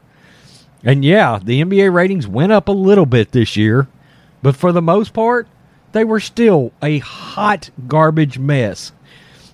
And 0.83 1.03
yeah, 1.03 1.39
the 1.43 1.61
NBA 1.61 1.93
ratings 1.93 2.27
went 2.27 2.51
up 2.51 2.67
a 2.67 2.73
little 2.73 3.05
bit 3.05 3.31
this 3.31 3.57
year, 3.57 3.87
but 4.41 4.55
for 4.55 4.71
the 4.71 4.81
most 4.81 5.13
part, 5.13 5.47
they 5.91 6.03
were 6.03 6.19
still 6.19 6.71
a 6.81 6.99
hot 6.99 7.69
garbage 7.87 8.37
mess. 8.37 8.91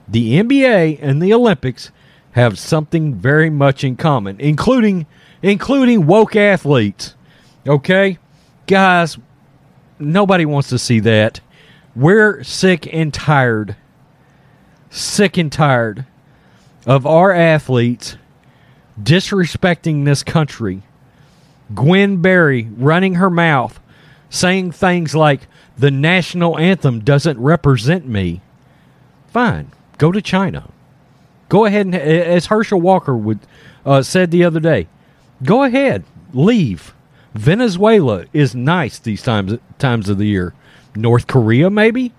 The 0.08 0.34
NBA 0.34 1.00
and 1.02 1.22
the 1.22 1.34
Olympics 1.34 1.92
have 2.32 2.60
something 2.60 3.14
very 3.14 3.50
much 3.50 3.84
in 3.84 3.96
common, 3.96 4.40
including 4.40 5.06
including 5.42 6.06
woke 6.06 6.36
athletes. 6.36 7.16
Okay? 7.68 8.18
Guys, 8.68 9.18
nobody 10.00 10.46
wants 10.46 10.70
to 10.70 10.80
see 10.80 11.00
that. 11.02 11.40
We're 11.96 12.44
sick 12.44 12.92
and 12.92 13.14
tired. 13.14 13.76
Sick 14.90 15.38
and 15.38 15.52
tired 15.52 16.06
of 16.86 17.06
our 17.06 17.32
athletes 17.32 18.18
disrespecting 19.02 20.06
this 20.06 20.24
country 20.24 20.84
Gwen 21.74 22.22
Berry 22.22 22.70
running 22.78 23.16
her 23.16 23.30
mouth, 23.30 23.80
saying 24.30 24.72
things 24.72 25.16
like, 25.16 25.48
the 25.78 25.92
national 25.92 26.58
anthem 26.60 27.00
doesn't 27.00 27.40
represent 27.40 28.08
me. 28.08 28.42
Fine, 29.28 29.72
go 29.98 30.12
to 30.12 30.22
China. 30.22 30.70
Go 31.50 31.66
ahead 31.66 31.88
and, 31.88 31.96
as 31.96 32.48
Herschel 32.48 32.82
Walker 32.82 33.16
would 33.16 33.40
uh, 33.86 34.02
said 34.02 34.32
the 34.32 34.44
other 34.44 34.60
day, 34.60 34.88
go 35.44 35.64
ahead, 35.64 36.04
leave. 36.34 36.94
Venezuela 37.34 38.26
is 38.34 38.54
nice 38.54 39.00
these 39.00 39.24
times 39.24 39.58
times 39.80 40.10
of 40.10 40.18
the 40.18 40.28
year. 40.28 40.54
North 40.96 41.28
Korea, 41.28 41.70
maybe. 41.70 42.14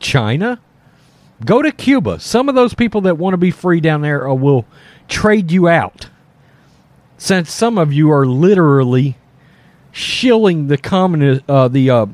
China. 0.00 0.58
Go 1.44 1.60
to 1.60 1.70
Cuba. 1.70 2.20
Some 2.20 2.48
of 2.48 2.54
those 2.54 2.74
people 2.74 3.02
that 3.02 3.18
want 3.18 3.34
to 3.34 3.38
be 3.38 3.50
free 3.50 3.80
down 3.80 4.00
there 4.00 4.28
uh, 4.28 4.34
will 4.34 4.64
trade 5.08 5.50
you 5.50 5.68
out 5.68 6.08
since 7.24 7.50
some 7.50 7.78
of 7.78 7.90
you 7.90 8.12
are 8.12 8.26
literally 8.26 9.16
shilling 9.92 10.66
the 10.66 10.76
communist, 10.76 11.40
uh, 11.48 11.68
the 11.68 11.88
uh, 11.88 12.06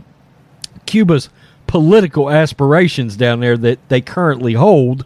Cuba's 0.87 1.29
political 1.67 2.31
aspirations 2.31 3.17
down 3.17 3.40
there 3.40 3.57
that 3.57 3.81
they 3.88 4.00
currently 4.00 4.52
hold. 4.52 5.05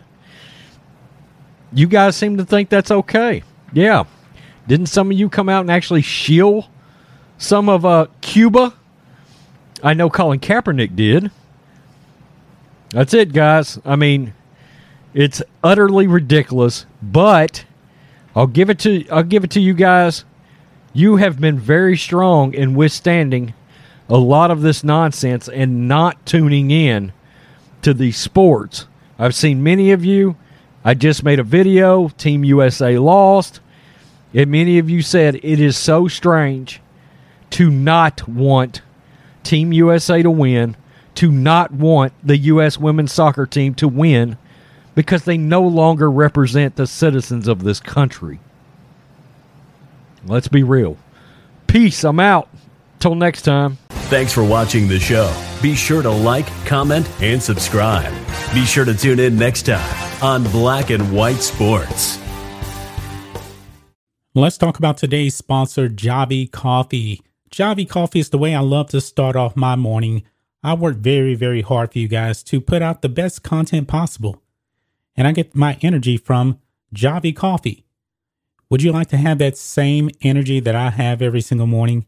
You 1.73 1.87
guys 1.87 2.17
seem 2.17 2.37
to 2.37 2.45
think 2.45 2.69
that's 2.69 2.91
okay. 2.91 3.45
Yeah. 3.73 4.05
Didn't 4.69 4.87
some 4.87 5.11
of 5.11 5.17
you 5.17 5.31
come 5.31 5.49
out 5.49 5.63
and 5.63 5.71
actually 5.71 6.03
shill 6.03 6.69
some 7.39 7.71
of 7.71 7.87
uh, 7.87 8.09
Cuba? 8.21 8.75
I 9.83 9.95
know 9.95 10.11
Colin 10.11 10.39
Kaepernick 10.39 10.95
did. 10.95 11.31
That's 12.91 13.15
it, 13.15 13.33
guys. 13.33 13.81
I 13.87 13.97
mean, 13.97 14.35
it's 15.15 15.43
utterly 15.63 16.07
ridiculous, 16.07 16.85
but 17.03 17.65
I'll 18.37 18.47
give 18.47 18.71
it 18.71 18.79
to 18.81 19.07
I'll 19.11 19.23
give 19.23 19.45
it 19.45 19.50
to 19.53 19.61
you 19.61 19.75
guys. 19.75 20.25
You 20.93 21.17
have 21.17 21.41
been 21.41 21.59
very 21.59 21.97
strong 21.97 22.55
in 22.55 22.75
withstanding 22.75 23.55
a 24.09 24.17
lot 24.17 24.50
of 24.50 24.62
this 24.62 24.85
nonsense 24.85 25.49
and 25.49 25.88
not 25.88 26.25
tuning 26.26 26.71
in 26.71 27.12
to 27.83 27.95
these 27.95 28.17
sports. 28.17 28.87
I've 29.19 29.35
seen 29.35 29.62
many 29.62 29.93
of 29.93 30.05
you. 30.05 30.37
I 30.85 30.95
just 30.95 31.25
made 31.25 31.38
a 31.38 31.45
video. 31.45 32.09
Team 32.09 32.45
USA 32.45 32.99
lost. 32.99 33.61
And 34.33 34.50
many 34.50 34.79
of 34.79 34.91
you 34.91 35.00
said 35.00 35.37
it 35.37 35.61
is 35.61 35.76
so 35.76 36.09
strange 36.09 36.81
to 37.50 37.71
not 37.71 38.29
want 38.29 38.83
Team 39.45 39.73
USA 39.73 40.23
to 40.23 40.31
win, 40.31 40.76
to 41.14 41.31
not 41.31 41.71
want 41.71 42.12
the 42.23 42.37
U.S. 42.38 42.79
women's 42.79 43.12
soccer 43.12 43.47
team 43.47 43.75
to 43.76 43.87
win 43.87 44.37
because 44.95 45.25
they 45.25 45.37
no 45.37 45.63
longer 45.63 46.11
represent 46.11 46.77
the 46.77 46.87
citizens 46.87 47.49
of 47.49 47.65
this 47.65 47.81
country. 47.81 48.39
Let's 50.27 50.49
be 50.49 50.63
real. 50.63 50.97
Peace. 51.67 52.05
I'm 52.05 52.21
out. 52.21 52.49
Till 53.01 53.15
next 53.15 53.43
time. 53.43 53.77
Thanks 54.09 54.33
for 54.33 54.45
watching 54.45 54.89
the 54.89 54.99
show. 54.99 55.31
Be 55.61 55.75
sure 55.75 56.03
to 56.03 56.11
like, 56.11 56.47
comment, 56.65 57.09
and 57.21 57.43
subscribe. 57.43 58.13
Be 58.55 58.65
sure 58.65 58.85
to 58.85 58.95
tune 58.95 59.19
in 59.19 59.37
next 59.37 59.67
time 59.67 60.23
on 60.23 60.45
Black 60.45 60.91
and 60.91 61.13
White 61.13 61.41
Sports. 61.41 62.19
Let's 64.35 64.59
talk 64.59 64.79
about 64.79 64.97
today's 64.97 65.35
sponsor, 65.35 65.89
Javy 65.89 66.51
Coffee. 66.51 67.23
Javy 67.51 67.89
Coffee 67.89 68.21
is 68.21 68.31
the 68.31 68.39
way 68.39 68.55
I 68.55 68.61
love 68.61 68.89
to 68.91 69.01
start 69.01 69.37
off 69.37 69.57
my 69.57 69.77
morning. 69.77 70.25
I 70.63 70.75
work 70.75 70.97
very, 70.97 71.35
very 71.35 71.61
hard 71.61 71.93
for 71.93 71.99
you 71.99 72.09
guys 72.09 72.43
to 72.45 72.61
put 72.61 72.83
out 72.83 73.03
the 73.03 73.09
best 73.09 73.43
content 73.43 73.87
possible. 73.87 74.43
And 75.16 75.26
I 75.26 75.33
get 75.33 75.54
my 75.54 75.78
energy 75.83 76.16
from 76.16 76.59
Javy 76.94 77.35
Coffee. 77.35 77.85
Would 78.71 78.83
you 78.83 78.92
like 78.92 79.09
to 79.09 79.16
have 79.16 79.38
that 79.38 79.56
same 79.56 80.11
energy 80.23 80.61
that 80.61 80.75
I 80.75 80.90
have 80.90 81.23
every 81.23 81.40
single 81.40 81.66
morning? 81.66 82.06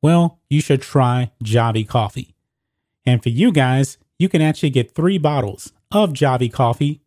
Well, 0.00 0.40
you 0.50 0.60
should 0.60 0.82
try 0.82 1.30
Javy 1.44 1.86
Coffee. 1.86 2.34
And 3.06 3.22
for 3.22 3.28
you 3.28 3.52
guys, 3.52 3.98
you 4.18 4.28
can 4.28 4.42
actually 4.42 4.70
get 4.70 4.94
three 4.94 5.18
bottles 5.18 5.72
of 5.90 6.12
Javy 6.12 6.52
Coffee 6.52 7.02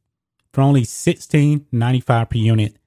for 0.54 0.62
only 0.62 0.84
$16.95 0.84 2.30
per 2.30 2.38
unit. 2.38 2.78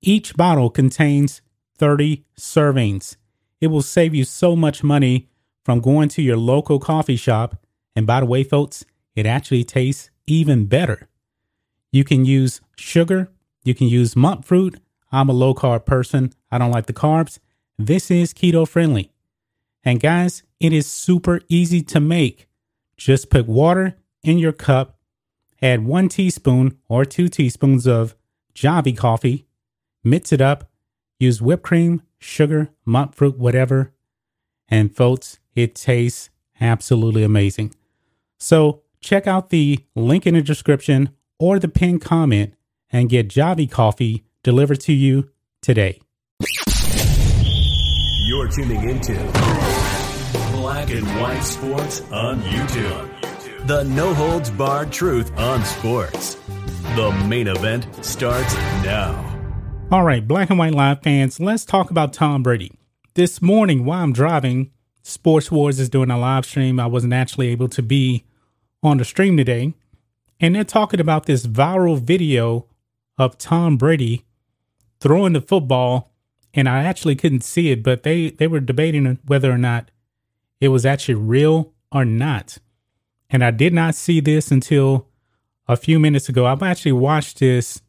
Each 0.00 0.34
bottle 0.36 0.70
contains 0.70 1.42
30 1.78 2.24
servings. 2.38 3.16
It 3.60 3.66
will 3.68 3.82
save 3.82 4.14
you 4.14 4.24
so 4.24 4.54
much 4.54 4.82
money 4.82 5.28
from 5.64 5.80
going 5.80 6.08
to 6.10 6.22
your 6.22 6.36
local 6.36 6.78
coffee 6.78 7.16
shop. 7.16 7.56
And 7.96 8.06
by 8.06 8.20
the 8.20 8.26
way, 8.26 8.44
folks, 8.44 8.84
it 9.14 9.26
actually 9.26 9.64
tastes 9.64 10.10
even 10.26 10.66
better. 10.66 11.08
You 11.94 12.02
can 12.02 12.24
use 12.24 12.60
sugar, 12.76 13.30
you 13.62 13.72
can 13.72 13.86
use 13.86 14.16
monk 14.16 14.44
fruit. 14.44 14.80
I'm 15.12 15.28
a 15.28 15.32
low 15.32 15.54
carb 15.54 15.86
person, 15.86 16.32
I 16.50 16.58
don't 16.58 16.72
like 16.72 16.86
the 16.86 16.92
carbs. 16.92 17.38
This 17.78 18.10
is 18.10 18.34
keto 18.34 18.66
friendly. 18.66 19.12
And 19.84 20.00
guys, 20.00 20.42
it 20.58 20.72
is 20.72 20.88
super 20.88 21.40
easy 21.48 21.82
to 21.82 22.00
make. 22.00 22.48
Just 22.96 23.30
put 23.30 23.46
water 23.46 23.94
in 24.24 24.38
your 24.38 24.50
cup, 24.50 24.98
add 25.62 25.84
one 25.84 26.08
teaspoon 26.08 26.76
or 26.88 27.04
two 27.04 27.28
teaspoons 27.28 27.86
of 27.86 28.16
Javy 28.56 28.96
coffee, 28.96 29.46
mix 30.02 30.32
it 30.32 30.40
up, 30.40 30.68
use 31.20 31.40
whipped 31.40 31.62
cream, 31.62 32.02
sugar, 32.18 32.70
monk 32.84 33.14
fruit, 33.14 33.38
whatever. 33.38 33.92
And 34.68 34.92
folks, 34.92 35.38
it 35.54 35.76
tastes 35.76 36.30
absolutely 36.60 37.22
amazing. 37.22 37.72
So 38.40 38.82
check 39.00 39.28
out 39.28 39.50
the 39.50 39.78
link 39.94 40.26
in 40.26 40.34
the 40.34 40.42
description 40.42 41.10
or 41.38 41.58
the 41.58 41.68
pinned 41.68 42.00
comment 42.00 42.54
and 42.90 43.08
get 43.08 43.28
Javy 43.28 43.70
coffee 43.70 44.24
delivered 44.42 44.80
to 44.80 44.92
you 44.92 45.30
today. 45.62 46.00
You're 48.26 48.48
tuning 48.48 48.88
into 48.88 49.14
Black 50.52 50.90
and 50.90 51.06
White 51.20 51.42
Sports 51.42 52.00
on 52.12 52.40
YouTube. 52.42 53.66
The 53.66 53.84
no 53.84 54.12
holds 54.14 54.50
barred 54.50 54.92
truth 54.92 55.36
on 55.38 55.64
sports. 55.64 56.36
The 56.96 57.10
main 57.28 57.48
event 57.48 57.86
starts 58.04 58.54
now. 58.84 59.30
All 59.90 60.02
right, 60.02 60.26
Black 60.26 60.50
and 60.50 60.58
White 60.58 60.74
Live 60.74 61.02
fans, 61.02 61.40
let's 61.40 61.64
talk 61.64 61.90
about 61.90 62.12
Tom 62.12 62.42
Brady. 62.42 62.72
This 63.14 63.40
morning, 63.40 63.84
while 63.84 64.02
I'm 64.02 64.12
driving, 64.12 64.70
Sports 65.02 65.50
Wars 65.50 65.78
is 65.78 65.88
doing 65.88 66.10
a 66.10 66.18
live 66.18 66.46
stream. 66.46 66.80
I 66.80 66.86
wasn't 66.86 67.12
actually 67.12 67.48
able 67.48 67.68
to 67.68 67.82
be 67.82 68.24
on 68.82 68.96
the 68.96 69.04
stream 69.04 69.36
today. 69.36 69.74
And 70.44 70.54
they're 70.54 70.62
talking 70.62 71.00
about 71.00 71.24
this 71.24 71.46
viral 71.46 71.98
video 71.98 72.66
of 73.16 73.38
Tom 73.38 73.78
Brady 73.78 74.26
throwing 75.00 75.32
the 75.32 75.40
football 75.40 76.12
and 76.52 76.68
I 76.68 76.84
actually 76.84 77.16
couldn't 77.16 77.42
see 77.42 77.70
it, 77.70 77.82
but 77.82 78.02
they 78.02 78.28
they 78.28 78.46
were 78.46 78.60
debating 78.60 79.18
whether 79.24 79.50
or 79.50 79.56
not 79.56 79.90
it 80.60 80.68
was 80.68 80.84
actually 80.84 81.14
real 81.14 81.72
or 81.90 82.04
not. 82.04 82.58
And 83.30 83.42
I 83.42 83.52
did 83.52 83.72
not 83.72 83.94
see 83.94 84.20
this 84.20 84.50
until 84.50 85.08
a 85.66 85.78
few 85.78 85.98
minutes 85.98 86.28
ago. 86.28 86.44
I've 86.44 86.62
actually 86.62 86.92
watched 86.92 87.38
this, 87.38 87.80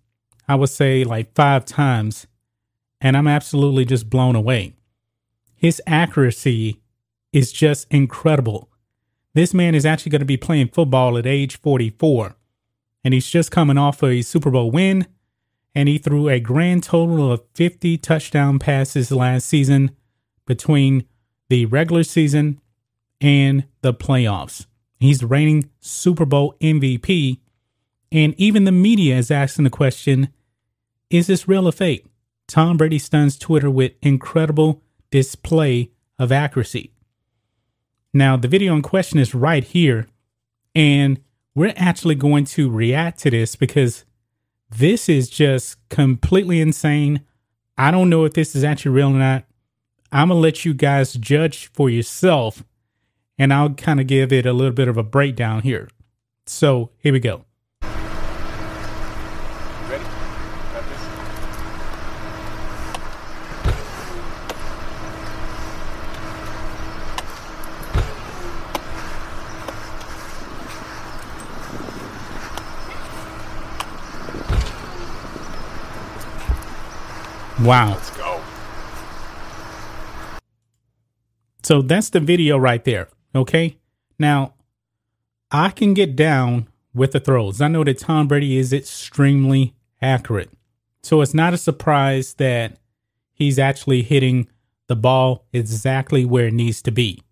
I 0.48 0.56
would 0.56 0.70
say 0.70 1.04
like 1.04 1.36
five 1.36 1.66
times, 1.66 2.26
and 3.02 3.18
I'm 3.18 3.28
absolutely 3.28 3.84
just 3.84 4.10
blown 4.10 4.38
away. 4.38 4.76
His 5.58 5.82
accuracy 5.86 6.80
is 7.34 7.52
just 7.52 7.86
incredible. 7.92 8.70
This 9.34 9.54
man 9.54 9.76
is 9.76 9.86
actually 9.86 10.12
going 10.12 10.22
to 10.22 10.26
be 10.26 10.38
playing 10.38 10.70
football 10.70 11.18
at 11.18 11.28
age 11.28 11.60
44, 11.60 12.38
and 13.06 13.14
he's 13.14 13.30
just 13.30 13.52
coming 13.52 13.78
off 13.78 14.04
a 14.04 14.24
Super 14.24 14.50
Bowl 14.50 14.72
win 14.72 15.08
and 15.76 15.88
he 15.88 16.00
threw 16.00 16.28
a 16.28 16.40
grand 16.40 16.84
total 16.84 17.32
of 17.32 17.44
50 17.54 18.00
touchdown 18.00 18.58
passes 18.58 19.12
last 19.12 19.46
season 19.48 19.92
between 20.48 21.06
the 21.50 21.68
regular 21.68 22.04
season 22.04 22.60
and 23.22 23.66
the 23.82 23.94
playoffs. 23.94 24.66
He's 24.98 25.24
reigning 25.24 25.70
Super 25.80 26.26
Bowl 26.26 26.56
MVP, 26.62 27.40
and 28.12 28.34
even 28.38 28.64
the 28.64 28.72
media 28.72 29.18
is 29.18 29.30
asking 29.30 29.66
the 29.66 29.70
question 29.70 30.30
is 31.12 31.28
this 31.28 31.48
real 31.48 31.68
or 31.68 31.72
fake? 31.72 32.06
Tom 32.48 32.78
Brady 32.78 32.98
stuns 32.98 33.38
Twitter 33.38 33.70
with 33.70 33.94
incredible 34.02 34.82
display 35.12 35.92
of 36.18 36.32
accuracy. 36.32 36.92
Now, 38.14 38.38
the 38.38 38.48
video 38.48 38.76
in 38.76 38.82
question 38.82 39.20
is 39.20 39.36
right 39.36 39.64
here, 39.64 40.08
and 40.74 41.20
we're 41.56 41.74
actually 41.78 42.16
going 42.16 42.46
to 42.46 42.70
react 42.70 43.20
to 43.22 43.32
this 43.32 43.56
because 43.56 44.06
this 44.70 45.08
is 45.08 45.30
just 45.30 45.78
completely 45.90 46.60
insane. 46.60 47.22
I 47.78 47.92
don't 47.92 48.10
know 48.10 48.26
if 48.26 48.34
this 48.34 48.56
is 48.56 48.64
actually 48.64 48.92
real 48.92 49.10
or 49.10 49.20
not. 49.20 49.46
I'm 50.12 50.28
going 50.28 50.38
to 50.38 50.42
let 50.42 50.66
you 50.66 50.74
guys 50.74 51.14
judge 51.14 51.68
for 51.68 51.90
yourself, 51.90 52.64
and 53.38 53.54
I'll 53.54 53.74
kind 53.74 54.00
of 54.00 54.08
give 54.08 54.32
it 54.32 54.46
a 54.46 54.54
little 54.54 54.74
bit 54.74 54.88
of 54.88 54.98
a 54.98 55.04
breakdown 55.04 55.62
here. 55.62 55.90
So 56.46 56.92
here 57.00 57.14
we 57.14 57.20
go. 57.20 57.46
Wow. 77.66 77.94
Let's 77.94 78.16
go. 78.16 78.42
So 81.64 81.82
that's 81.82 82.10
the 82.12 82.20
video 82.20 82.58
right 82.58 82.84
there. 82.84 83.08
Okay. 83.34 83.78
Now, 84.20 84.54
I 85.50 85.70
can 85.72 85.96
get 85.96 86.16
down 86.16 86.68
with 86.94 87.12
the 87.12 87.20
throws. 87.20 87.62
I 87.62 87.68
know 87.68 87.84
that 87.84 87.98
Tom 87.98 88.28
Brady 88.28 88.58
is 88.58 88.72
extremely 88.72 89.74
accurate. 90.00 90.52
So 91.02 91.22
it's 91.22 91.34
not 91.34 91.54
a 91.54 91.58
surprise 91.58 92.36
that 92.36 92.78
he's 93.34 93.58
actually 93.58 94.04
hitting 94.04 94.48
the 94.88 94.96
ball 94.96 95.46
exactly 95.52 96.24
where 96.24 96.48
it 96.48 96.54
needs 96.54 96.84
to 96.84 96.92
be. 96.92 97.24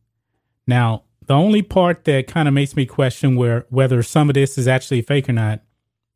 Now, 0.65 1.03
the 1.27 1.35
only 1.35 1.61
part 1.61 2.05
that 2.05 2.27
kind 2.27 2.47
of 2.47 2.53
makes 2.53 2.75
me 2.75 2.85
question 2.85 3.35
where 3.35 3.65
whether 3.69 4.01
some 4.01 4.29
of 4.29 4.33
this 4.33 4.57
is 4.57 4.67
actually 4.67 5.03
fake 5.03 5.29
or 5.29 5.33
not 5.33 5.61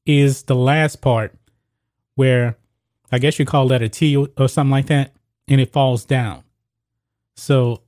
is 0.06 0.44
the 0.44 0.56
last 0.56 1.02
part 1.02 1.36
where 2.16 2.58
I 3.12 3.20
guess 3.20 3.40
you 3.40 3.46
call 3.46 3.68
that 3.70 3.82
a 3.82 3.90
T 3.90 4.16
or 4.16 4.48
something 4.48 4.72
like 4.72 4.88
that, 4.88 5.14
and 5.48 5.62
it 5.62 5.72
falls 5.72 6.06
down. 6.06 6.44
So 7.36 7.84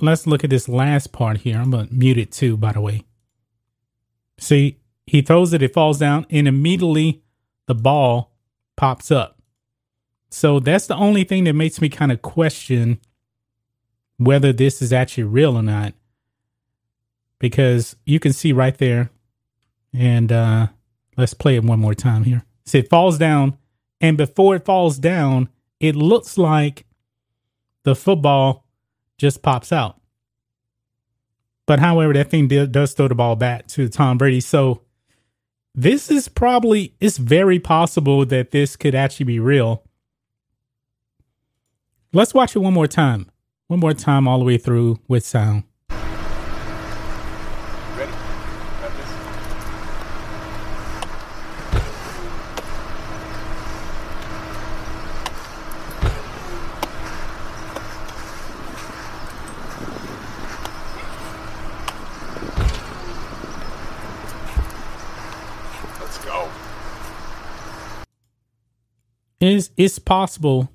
let's 0.00 0.26
look 0.26 0.42
at 0.44 0.50
this 0.50 0.68
last 0.68 1.12
part 1.12 1.38
here. 1.38 1.58
I'm 1.58 1.70
gonna 1.70 1.88
mute 1.90 2.18
it 2.18 2.32
too, 2.32 2.56
by 2.56 2.72
the 2.72 2.80
way. 2.80 3.04
See, 4.38 4.78
he 5.06 5.22
throws 5.22 5.52
it, 5.52 5.62
it 5.62 5.74
falls 5.74 5.98
down, 5.98 6.26
and 6.30 6.48
immediately 6.48 7.22
the 7.66 7.74
ball 7.74 8.32
pops 8.76 9.10
up. 9.10 9.38
So 10.30 10.58
that's 10.58 10.86
the 10.86 10.96
only 10.96 11.24
thing 11.24 11.44
that 11.44 11.52
makes 11.52 11.80
me 11.80 11.88
kind 11.88 12.10
of 12.10 12.22
question 12.22 12.98
whether 14.16 14.52
this 14.52 14.82
is 14.82 14.92
actually 14.92 15.24
real 15.24 15.56
or 15.56 15.62
not. 15.62 15.94
Because 17.38 17.96
you 18.06 18.18
can 18.18 18.32
see 18.32 18.52
right 18.52 18.76
there, 18.78 19.10
and 19.92 20.32
uh 20.32 20.68
let's 21.16 21.34
play 21.34 21.56
it 21.56 21.64
one 21.64 21.78
more 21.78 21.94
time 21.94 22.24
here. 22.24 22.44
So 22.64 22.78
it 22.78 22.88
falls 22.88 23.18
down, 23.18 23.58
and 24.02 24.16
before 24.16 24.56
it 24.56 24.64
falls 24.64 24.98
down, 24.98 25.48
it 25.80 25.94
looks 25.94 26.36
like 26.36 26.84
the 27.84 27.94
football 27.94 28.66
just 29.16 29.42
pops 29.42 29.72
out. 29.72 30.00
But 31.66 31.78
however, 31.78 32.12
that 32.12 32.28
thing 32.28 32.48
does 32.48 32.92
throw 32.92 33.06
the 33.06 33.14
ball 33.14 33.36
back 33.36 33.68
to 33.68 33.88
Tom 33.88 34.18
Brady. 34.18 34.40
So 34.40 34.82
this 35.74 36.10
is 36.10 36.28
probably, 36.28 36.94
it's 37.00 37.16
very 37.16 37.60
possible 37.60 38.26
that 38.26 38.50
this 38.50 38.76
could 38.76 38.96
actually 38.96 39.26
be 39.26 39.38
real. 39.38 39.84
Let's 42.12 42.34
watch 42.34 42.56
it 42.56 42.58
one 42.58 42.74
more 42.74 42.88
time. 42.88 43.30
One 43.68 43.80
more 43.80 43.94
time, 43.94 44.28
all 44.28 44.38
the 44.38 44.44
way 44.44 44.58
through 44.58 45.00
with 45.08 45.24
sound. 45.24 45.62
Is 69.42 69.70
it's 69.76 69.98
possible. 69.98 70.70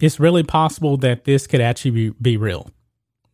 It's 0.00 0.20
really 0.20 0.42
possible 0.42 0.96
that 0.98 1.24
this 1.24 1.46
could 1.46 1.60
actually 1.60 1.92
be, 1.92 2.10
be 2.10 2.36
real. 2.36 2.70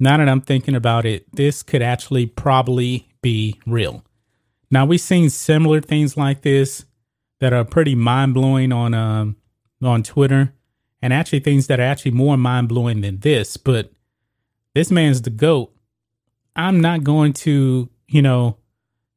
Now 0.00 0.16
that 0.16 0.28
i'm 0.28 0.40
thinking 0.40 0.76
about 0.76 1.04
it 1.04 1.26
this 1.34 1.64
could 1.64 1.82
actually 1.82 2.26
probably 2.26 3.08
be 3.20 3.60
real. 3.66 4.04
Now 4.70 4.86
we've 4.86 5.00
seen 5.00 5.30
similar 5.30 5.80
things 5.80 6.16
like 6.16 6.42
this 6.42 6.84
that 7.40 7.52
are 7.52 7.64
pretty 7.64 7.94
mind-blowing 7.94 8.72
on 8.72 8.94
um 8.94 9.36
on 9.82 10.02
twitter 10.02 10.52
and 11.02 11.12
actually 11.12 11.40
things 11.40 11.66
that 11.68 11.80
are 11.80 11.84
actually 11.84 12.10
more 12.12 12.36
mind-blowing 12.36 13.00
than 13.00 13.18
this 13.20 13.56
but 13.56 13.90
this 14.74 14.90
man's 14.90 15.22
the 15.22 15.30
goat. 15.30 15.72
I'm 16.54 16.80
not 16.80 17.02
going 17.02 17.32
to 17.44 17.88
you 18.06 18.22
know 18.22 18.58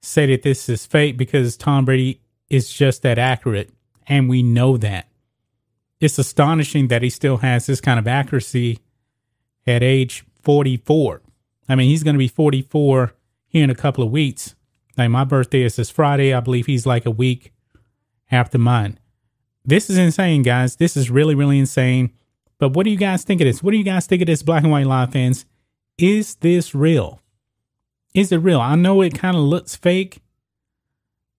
say 0.01 0.25
that 0.27 0.41
this 0.41 0.67
is 0.67 0.87
fake 0.87 1.15
because 1.15 1.55
tom 1.57 1.85
brady 1.85 2.21
is 2.49 2.73
just 2.73 3.03
that 3.03 3.19
accurate 3.19 3.69
and 4.07 4.27
we 4.27 4.41
know 4.41 4.77
that 4.77 5.10
it's 6.01 6.17
astonishing 6.17 6.87
that 6.87 7.03
he 7.03 7.09
still 7.09 7.37
has 7.37 7.67
this 7.67 7.79
kind 7.79 7.99
of 7.99 8.07
accuracy 8.07 8.79
at 9.65 9.83
age 9.83 10.25
44. 10.41 11.21
I 11.69 11.75
mean, 11.75 11.89
he's 11.89 12.03
going 12.03 12.15
to 12.15 12.19
be 12.19 12.27
44 12.27 13.13
here 13.47 13.63
in 13.63 13.69
a 13.69 13.75
couple 13.75 14.03
of 14.03 14.11
weeks. 14.11 14.55
Like 14.97 15.11
my 15.11 15.23
birthday 15.23 15.61
is 15.61 15.75
this 15.75 15.91
Friday. 15.91 16.33
I 16.33 16.39
believe 16.39 16.65
he's 16.65 16.87
like 16.87 17.05
a 17.05 17.11
week 17.11 17.53
after 18.31 18.57
mine. 18.57 18.99
This 19.63 19.89
is 19.89 19.97
insane, 19.97 20.41
guys. 20.41 20.77
This 20.77 20.97
is 20.97 21.11
really, 21.11 21.35
really 21.35 21.59
insane. 21.59 22.11
But 22.57 22.73
what 22.73 22.83
do 22.83 22.89
you 22.89 22.97
guys 22.97 23.23
think 23.23 23.39
of 23.39 23.45
this? 23.45 23.61
What 23.61 23.71
do 23.71 23.77
you 23.77 23.83
guys 23.83 24.07
think 24.07 24.23
of 24.23 24.25
this, 24.25 24.43
Black 24.43 24.63
and 24.63 24.71
White 24.71 24.87
Live 24.87 25.11
fans? 25.11 25.45
Is 25.97 26.35
this 26.35 26.73
real? 26.73 27.21
Is 28.13 28.31
it 28.31 28.37
real? 28.37 28.59
I 28.59 28.75
know 28.75 29.01
it 29.01 29.13
kind 29.13 29.37
of 29.37 29.43
looks 29.43 29.75
fake, 29.75 30.21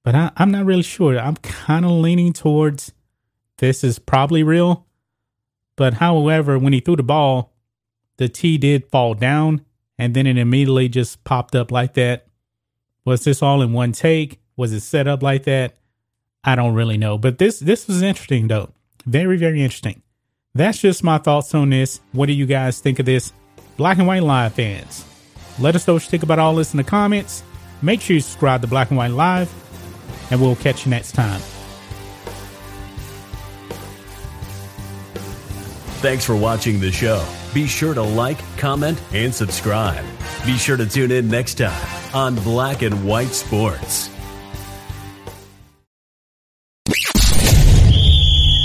but 0.05 0.15
I, 0.15 0.31
am 0.37 0.53
not 0.53 0.65
really 0.65 0.83
sure. 0.83 1.19
I'm 1.19 1.37
kind 1.37 1.85
of 1.85 1.91
leaning 1.91 2.33
towards 2.33 2.93
this 3.63 3.85
is 3.85 4.01
probably 4.01 4.43
real. 4.43 4.87
But 5.77 5.95
however, 5.95 6.59
when 6.59 6.73
he 6.73 6.81
threw 6.81 6.97
the 6.97 7.05
ball, 7.05 7.53
the 8.17 8.29
tee 8.29 8.59
did 8.59 8.91
fall 8.91 9.15
down 9.15 9.65
and 9.97 10.15
then 10.15 10.27
it 10.27 10.37
immediately 10.37 10.89
just 10.89 11.23
popped 11.23 11.55
up 11.55 11.71
like 11.71 11.95
that. 11.95 12.27
Was 13.05 13.23
this 13.23 13.41
all 13.41 13.63
in 13.63 13.73
one 13.73 13.93
take? 13.93 14.41
Was 14.57 14.73
it 14.73 14.81
set 14.81 15.07
up 15.07 15.23
like 15.23 15.45
that? 15.45 15.77
I 16.43 16.57
don't 16.57 16.75
really 16.75 16.99
know. 16.99 17.19
But 17.19 17.39
this 17.39 17.61
this 17.61 17.87
was 17.87 18.03
interesting 18.03 18.49
though. 18.49 18.73
Very, 19.07 19.37
very 19.37 19.63
interesting. 19.63 20.03
That's 20.55 20.79
just 20.79 21.05
my 21.05 21.19
thoughts 21.19 21.55
on 21.55 21.71
this. 21.71 22.01
What 22.11 22.27
do 22.27 22.33
you 22.33 22.47
guys 22.47 22.81
think 22.81 22.99
of 22.99 23.07
this? 23.07 23.33
Black 23.77 23.99
and 23.99 24.09
White 24.09 24.25
Live 24.25 24.55
fans. 24.55 25.05
Let 25.61 25.77
us 25.77 25.87
know 25.87 25.95
what 25.95 26.03
you 26.03 26.11
think 26.11 26.25
about 26.25 26.41
all 26.41 26.57
this 26.57 26.75
in 26.75 26.79
the 26.79 26.85
comments. 26.85 27.45
Make 27.81 28.01
sure 28.01 28.15
you 28.15 28.21
subscribe 28.21 28.61
to 28.63 28.67
Black 28.67 28.91
and 28.91 28.99
White 28.99 29.13
Live, 29.13 29.53
and 30.33 30.41
we'll 30.41 30.57
catch 30.57 30.85
you 30.85 30.91
next 30.91 31.13
time. 31.13 31.41
Thanks 36.03 36.25
for 36.25 36.35
watching 36.35 36.81
the 36.81 36.91
show. 36.91 37.25
Be 37.55 37.69
sure 37.69 37.95
to 37.95 38.03
like, 38.03 38.39
comment, 38.57 39.01
and 39.13 39.33
subscribe. 39.33 40.05
Be 40.45 40.57
sure 40.57 40.77
to 40.77 40.85
tune 40.85 41.13
in 41.13 41.29
next 41.29 41.59
time 41.59 41.87
on 42.13 42.35
Black 42.35 42.83
and 42.83 43.07
White 43.07 43.29
Sports. 43.29 44.11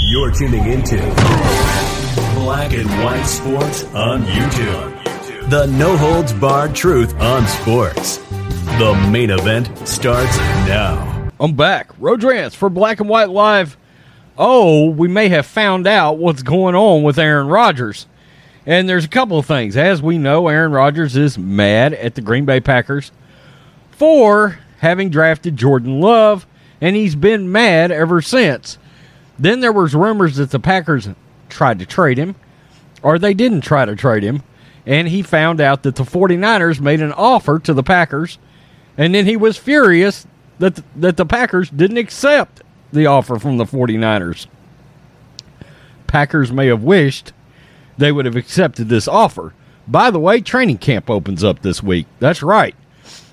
You're 0.09 0.31
tuning 0.31 0.65
into 0.65 0.97
Black 2.33 2.73
and 2.73 2.89
White 3.03 3.25
Sports 3.25 3.83
on 3.93 4.23
YouTube. 4.23 5.49
The 5.51 5.67
no 5.67 5.95
holds 5.95 6.33
barred 6.33 6.73
truth 6.73 7.13
on 7.21 7.45
sports. 7.45 8.17
The 8.79 9.09
main 9.11 9.29
event 9.29 9.87
starts 9.87 10.35
now. 10.65 11.29
I'm 11.39 11.53
back. 11.53 11.91
Rodrance 11.99 12.55
for 12.55 12.67
Black 12.67 12.99
and 12.99 13.07
White 13.07 13.29
Live 13.29 13.77
oh, 14.37 14.89
we 14.89 15.07
may 15.07 15.29
have 15.29 15.45
found 15.45 15.87
out 15.87 16.17
what's 16.17 16.43
going 16.43 16.75
on 16.75 17.03
with 17.03 17.19
Aaron 17.19 17.47
Rodgers. 17.47 18.07
And 18.65 18.87
there's 18.87 19.05
a 19.05 19.09
couple 19.09 19.39
of 19.39 19.45
things. 19.45 19.77
As 19.77 20.01
we 20.01 20.17
know, 20.17 20.47
Aaron 20.47 20.71
Rodgers 20.71 21.15
is 21.15 21.37
mad 21.37 21.93
at 21.93 22.15
the 22.15 22.21
Green 22.21 22.45
Bay 22.45 22.59
Packers 22.59 23.11
for 23.91 24.59
having 24.79 25.09
drafted 25.09 25.57
Jordan 25.57 26.01
Love, 26.01 26.45
and 26.81 26.95
he's 26.95 27.15
been 27.15 27.51
mad 27.51 27.91
ever 27.91 28.21
since. 28.21 28.77
Then 29.39 29.59
there 29.59 29.71
was 29.71 29.95
rumors 29.95 30.35
that 30.35 30.51
the 30.51 30.59
Packers 30.59 31.09
tried 31.49 31.79
to 31.79 31.85
trade 31.85 32.17
him, 32.17 32.35
or 33.01 33.17
they 33.17 33.33
didn't 33.33 33.61
try 33.61 33.85
to 33.85 33.95
trade 33.95 34.23
him, 34.23 34.43
and 34.85 35.07
he 35.07 35.21
found 35.21 35.61
out 35.61 35.83
that 35.83 35.95
the 35.95 36.03
49ers 36.03 36.79
made 36.79 37.01
an 37.01 37.13
offer 37.13 37.59
to 37.59 37.73
the 37.73 37.83
Packers, 37.83 38.37
and 38.97 39.15
then 39.15 39.25
he 39.25 39.37
was 39.37 39.57
furious 39.57 40.27
that 40.59 40.75
the, 40.75 40.83
that 40.95 41.17
the 41.17 41.25
Packers 41.25 41.69
didn't 41.69 41.97
accept 41.97 42.61
the 42.91 43.05
offer 43.05 43.39
from 43.39 43.57
the 43.57 43.65
49ers. 43.65 44.47
Packers 46.07 46.51
may 46.51 46.67
have 46.67 46.83
wished 46.83 47.33
they 47.97 48.11
would 48.11 48.25
have 48.25 48.35
accepted 48.35 48.89
this 48.89 49.07
offer. 49.07 49.53
By 49.87 50.11
the 50.11 50.19
way, 50.19 50.41
training 50.41 50.77
camp 50.77 51.09
opens 51.09 51.43
up 51.43 51.61
this 51.61 51.81
week. 51.81 52.07
That's 52.19 52.43
right. 52.43 52.75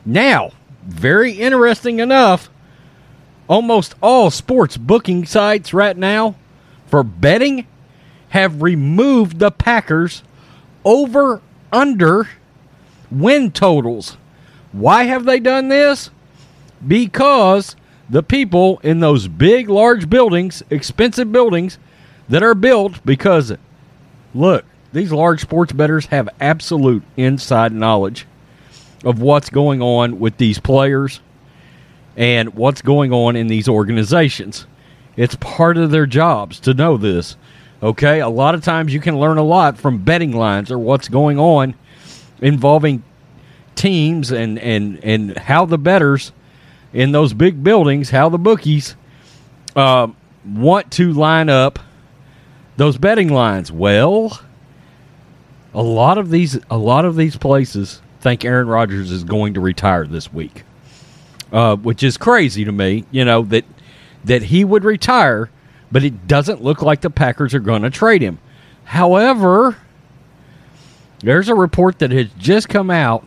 Now, 0.05 0.53
very 0.85 1.33
interesting 1.33 2.01
enough, 2.01 2.51
almost 3.49 3.95
all 4.03 4.31
sports 4.31 4.77
booking 4.77 5.27
sites 5.27 5.75
right 5.75 5.97
now 5.97 6.37
for 6.87 7.03
betting 7.03 7.67
have 8.31 8.63
removed 8.63 9.39
the 9.39 9.51
Packers 9.51 10.23
over 10.85 11.41
under 11.73 12.29
win 13.11 13.51
totals. 13.51 14.17
Why 14.73 15.05
have 15.05 15.25
they 15.25 15.41
done 15.41 15.69
this? 15.69 16.11
Because 16.87 17.77
the 18.09 18.23
people 18.23 18.81
in 18.83 19.01
those 19.01 19.29
big, 19.29 19.69
large 19.69 20.11
buildings, 20.11 20.63
expensive 20.71 21.33
buildings 21.33 21.79
that 22.29 22.43
are 22.43 22.55
built 22.55 23.05
because, 23.05 23.53
look, 24.35 24.65
these 24.93 25.13
large 25.13 25.41
sports 25.41 25.73
bettors 25.73 26.07
have 26.07 26.29
absolute 26.41 27.03
inside 27.17 27.73
knowledge 27.73 28.27
of 29.05 29.21
what's 29.21 29.51
going 29.51 29.83
on 29.83 30.19
with 30.19 30.37
these 30.37 30.59
players 30.59 31.21
and 32.17 32.55
what's 32.55 32.83
going 32.83 33.13
on 33.13 33.37
in 33.37 33.49
these 33.49 33.69
organizations. 33.69 34.67
It's 35.17 35.37
part 35.37 35.77
of 35.77 35.91
their 35.91 36.07
jobs 36.07 36.61
to 36.61 36.75
know 36.75 36.97
this. 36.97 37.37
Okay? 37.83 38.21
A 38.21 38.29
lot 38.29 38.55
of 38.55 38.63
times 38.63 38.95
you 38.95 39.01
can 39.01 39.19
learn 39.19 39.39
a 39.39 39.43
lot 39.43 39.79
from 39.79 39.99
betting 39.99 40.33
lines 40.33 40.71
or 40.71 40.79
what's 40.79 41.09
going 41.09 41.39
on 41.39 41.75
involving 42.41 43.03
teams 43.75 44.31
and, 44.31 44.59
and, 44.59 45.03
and 45.03 45.37
how 45.39 45.65
the 45.65 45.79
bettors– 45.79 46.33
in 46.95 47.13
those 47.13 47.35
big 47.35 47.63
buildings 47.65 48.11
how 48.11 48.31
the 48.31 48.39
bookies 48.39 48.97
uh, 49.77 50.09
want 50.47 50.91
to 50.93 51.13
line 51.13 51.51
up 51.51 51.79
those 52.79 52.99
betting 52.99 53.29
lines. 53.31 53.73
Well, 53.73 54.41
a 55.75 55.83
lot 55.83 56.19
of 56.19 56.31
these 56.31 56.59
a 56.71 56.79
lot 56.79 57.05
of 57.05 57.17
these 57.17 57.37
places 57.37 58.01
think 58.21 58.45
Aaron 58.45 58.69
Rodgers 58.69 59.11
is 59.11 59.25
going 59.25 59.55
to 59.55 59.61
retire 59.61 60.07
this 60.07 60.33
week, 60.33 60.65
uh, 61.53 61.77
which 61.77 62.03
is 62.03 62.17
crazy 62.17 62.65
to 62.65 62.73
me. 62.73 63.05
You 63.11 63.25
know 63.27 63.43
that 63.43 63.67
that 64.25 64.45
he 64.45 64.65
would 64.65 64.85
retire, 64.85 65.51
but 65.93 66.05
it 66.05 66.27
doesn't 66.29 66.63
look 66.63 66.83
like 66.83 67.03
the 67.03 67.11
Packers 67.11 67.55
are 67.55 67.61
going 67.61 67.83
to 67.83 67.91
trade 67.91 68.23
him. 68.23 68.39
However, 68.85 69.77
There's 71.23 71.49
a 71.49 71.55
report 71.55 72.01
that 72.01 72.11
has 72.11 72.29
just 72.39 72.69
come 72.69 72.91
out 72.91 73.27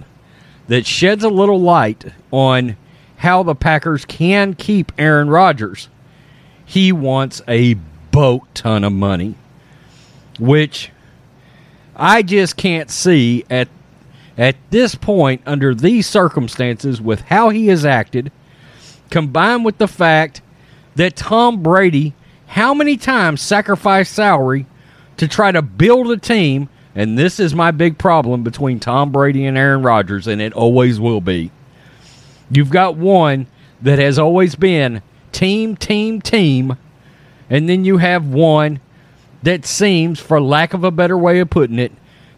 that 0.68 0.86
sheds 0.86 1.24
a 1.24 1.30
little 1.30 1.60
light 1.60 2.06
on 2.32 2.78
how 3.18 3.44
the 3.44 3.56
Packers 3.56 4.06
can 4.06 4.54
keep 4.54 4.92
Aaron 4.98 5.30
Rodgers. 5.30 5.90
He 6.66 6.92
wants 6.92 7.42
a 7.48 7.76
boat 8.12 8.44
ton 8.54 8.84
of 8.84 8.94
money, 8.94 9.36
which 10.40 10.92
I 11.96 12.22
just 12.22 12.58
can't 12.58 12.92
see 12.92 13.44
at 13.50 13.68
at 14.38 14.56
this 14.70 14.94
point 14.94 15.42
under 15.48 15.74
these 15.74 16.06
circumstances 16.06 17.02
with 17.02 17.22
how 17.22 17.50
he 17.50 17.68
has 17.68 17.84
acted 17.84 18.32
combined 19.10 19.66
with 19.66 19.80
the 19.80 19.88
fact 19.88 20.42
that 20.96 21.16
Tom 21.16 21.64
Brady 21.64 22.14
how 22.46 22.74
many 22.74 22.98
times 22.98 23.42
sacrificed 23.42 24.14
salary 24.14 24.68
to 25.18 25.28
try 25.28 25.52
to 25.52 25.64
build 25.64 26.12
a 26.12 26.18
team 26.18 26.70
and 26.94 27.18
this 27.18 27.40
is 27.40 27.56
my 27.56 27.72
big 27.72 27.98
problem 27.98 28.44
between 28.44 28.80
Tom 28.80 29.12
Brady 29.12 29.46
and 29.46 29.58
Aaron 29.58 29.82
Rodgers 29.82 30.28
and 30.28 30.40
it 30.40 30.54
always 30.54 31.00
will 31.00 31.22
be. 31.22 31.52
You've 32.50 32.70
got 32.70 32.96
one 32.96 33.48
that 33.82 34.00
has 34.00 34.18
always 34.18 34.56
been 34.56 35.02
team 35.32 35.76
team 35.76 36.22
team 36.22 36.78
and 37.50 37.70
then 37.70 37.86
you 37.86 37.98
have 37.98 38.26
one 38.28 38.80
that 39.44 39.66
seems 39.66 40.20
for 40.20 40.42
lack 40.42 40.74
of 40.74 40.84
a 40.84 40.92
better 40.92 41.18
way 41.18 41.40
of 41.40 41.50
putting 41.50 41.80
it 41.80 41.92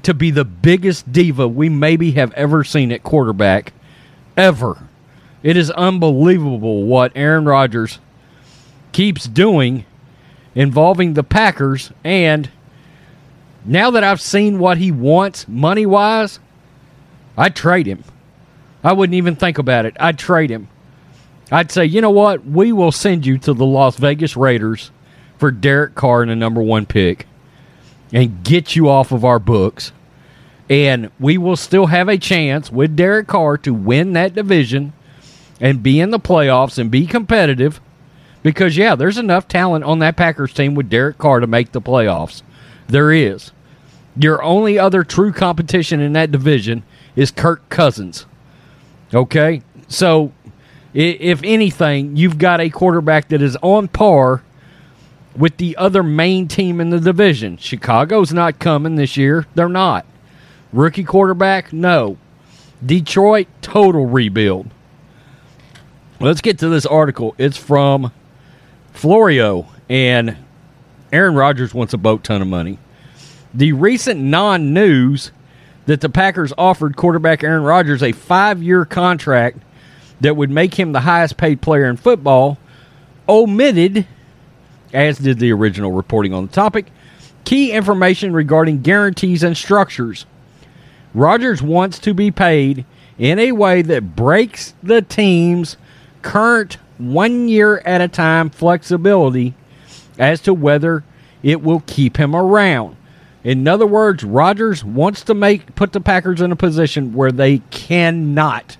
to 0.04 0.14
be 0.14 0.32
the 0.32 0.46
biggest 0.46 1.12
diva 1.12 1.48
we 1.48 1.70
maybe 1.70 2.12
have 2.12 2.32
ever 2.34 2.64
seen 2.64 2.92
at 2.92 3.04
quarterback 3.04 3.74
ever. 4.38 4.88
It 5.44 5.58
is 5.58 5.72
unbelievable 5.72 6.84
what 6.84 7.12
Aaron 7.16 7.46
Rodgers 7.46 8.00
keeps 8.92 9.26
doing 9.26 9.86
involving 10.56 11.14
the 11.14 11.24
Packers. 11.24 11.92
And 12.04 12.50
now 13.66 13.92
that 13.92 14.04
I've 14.04 14.22
seen 14.22 14.60
what 14.60 14.78
he 14.78 14.92
wants 14.92 15.48
money 15.48 15.86
wise, 15.86 16.40
I'd 17.38 17.56
trade 17.56 17.88
him. 17.88 18.04
I 18.84 18.94
wouldn't 18.94 19.16
even 19.16 19.36
think 19.36 19.58
about 19.58 19.86
it. 19.86 19.96
I'd 20.00 20.18
trade 20.18 20.50
him. 20.50 20.70
I'd 21.52 21.72
say, 21.72 21.86
you 21.86 22.02
know 22.02 22.12
what? 22.12 22.46
We 22.46 22.72
will 22.72 22.92
send 22.92 23.26
you 23.26 23.38
to 23.40 23.54
the 23.54 23.66
Las 23.66 23.98
Vegas 23.98 24.38
Raiders 24.38 24.92
for 25.38 25.52
Derek 25.52 25.96
Carr 25.96 26.22
and 26.22 26.32
a 26.32 26.36
number 26.36 26.62
one 26.62 26.86
pick 26.86 27.26
and 28.14 28.44
get 28.44 28.76
you 28.76 28.90
off 28.90 29.12
of 29.12 29.26
our 29.26 29.40
books. 29.40 29.92
And 30.70 31.10
we 31.20 31.38
will 31.38 31.56
still 31.56 31.88
have 31.88 32.08
a 32.08 32.18
chance 32.18 32.72
with 32.72 32.96
Derek 32.96 33.28
Carr 33.28 33.58
to 33.60 33.74
win 33.74 34.14
that 34.14 34.36
division 34.36 34.94
and 35.60 35.82
be 35.82 36.00
in 36.00 36.12
the 36.12 36.20
playoffs 36.20 36.78
and 36.78 36.92
be 36.92 37.08
competitive. 37.08 37.82
Because, 38.44 38.78
yeah, 38.78 38.96
there's 38.96 39.18
enough 39.18 39.48
talent 39.48 39.84
on 39.84 40.00
that 40.00 40.16
Packers 40.16 40.54
team 40.54 40.76
with 40.76 40.90
Derek 40.90 41.18
Carr 41.18 41.40
to 41.40 41.48
make 41.48 41.72
the 41.72 41.82
playoffs. 41.82 42.44
There 42.88 43.12
is. 43.12 43.52
Your 44.16 44.42
only 44.44 44.78
other 44.78 45.04
true 45.04 45.34
competition 45.34 46.00
in 46.00 46.14
that 46.14 46.32
division 46.32 46.84
is 47.16 47.32
Kirk 47.32 47.68
Cousins. 47.70 48.26
Okay? 49.14 49.62
So, 49.88 50.32
if 50.94 51.42
anything, 51.44 52.16
you've 52.16 52.38
got 52.38 52.62
a 52.62 52.70
quarterback 52.70 53.30
that 53.30 53.42
is 53.42 53.58
on 53.62 53.88
par 53.88 54.44
with 55.36 55.58
the 55.58 55.78
other 55.78 56.04
main 56.04 56.48
team 56.48 56.82
in 56.82 56.90
the 56.90 57.00
division. 57.00 57.58
Chicago's 57.58 58.34
not 58.34 58.60
coming 58.60 58.96
this 58.96 59.18
year. 59.18 59.46
They're 59.56 59.70
not. 59.70 60.06
Rookie 60.74 61.04
quarterback? 61.04 61.74
No. 61.74 62.18
Detroit, 62.86 63.48
total 63.62 64.06
rebuild. 64.06 64.70
Let's 66.20 66.42
get 66.42 66.60
to 66.60 66.70
this 66.70 66.86
article. 66.86 67.34
It's 67.38 67.58
from 67.58 68.12
Florio, 68.94 69.68
and 69.90 70.38
Aaron 71.14 71.36
Rodgers 71.36 71.74
wants 71.74 71.94
a 71.94 71.98
boat 71.98 72.24
ton 72.24 72.42
of 72.42 72.48
money. 72.48 72.78
The 73.54 73.72
recent 73.74 74.20
non 74.20 74.74
news 74.74 75.32
that 75.90 76.02
the 76.02 76.10
Packers 76.10 76.54
offered 76.56 76.96
quarterback 76.96 77.44
Aaron 77.44 77.64
Rodgers 77.64 78.04
a 78.04 78.12
five 78.12 78.62
year 78.62 78.86
contract 78.86 79.58
that 80.22 80.36
would 80.36 80.52
make 80.52 80.76
him 80.76 80.92
the 80.92 81.00
highest 81.00 81.36
paid 81.36 81.64
player 81.64 81.86
in 81.86 81.98
football 81.98 82.60
omitted 83.28 84.06
as 84.94 85.18
did 85.18 85.40
the 85.40 85.52
original 85.52 85.92
reporting 85.92 86.32
on 86.32 86.46
the 86.46 86.52
topic, 86.52 86.92
key 87.44 87.72
information 87.72 88.34
regarding 88.34 88.84
guarantees 88.84 89.42
and 89.42 89.58
structures. 89.58 90.28
Rodgers 91.16 91.60
wants 91.60 91.98
to 91.98 92.14
be 92.14 92.30
paid 92.30 92.86
in 93.18 93.40
a 93.40 93.52
way 93.54 93.82
that 93.82 94.16
breaks 94.16 94.76
the 94.84 95.02
team's 95.02 95.76
current 96.22 96.78
one 97.00 97.48
year 97.48 97.80
at 97.80 98.00
a 98.00 98.08
time 98.08 98.52
flexibility 98.52 99.56
as 100.20 100.40
to 100.42 100.54
whether 100.54 101.04
it 101.42 101.64
will 101.64 101.82
keep 101.88 102.18
him 102.18 102.36
around. 102.36 102.96
In 103.44 103.68
other 103.68 103.88
words, 103.88 104.24
Rodgers 104.24 104.84
wants 104.84 105.24
to 105.24 105.34
make 105.34 105.76
put 105.76 105.94
the 105.94 106.02
Packers 106.02 106.42
in 106.42 106.52
a 106.52 106.58
position 106.58 107.14
where 107.14 107.32
they 107.32 107.60
cannot 107.72 108.78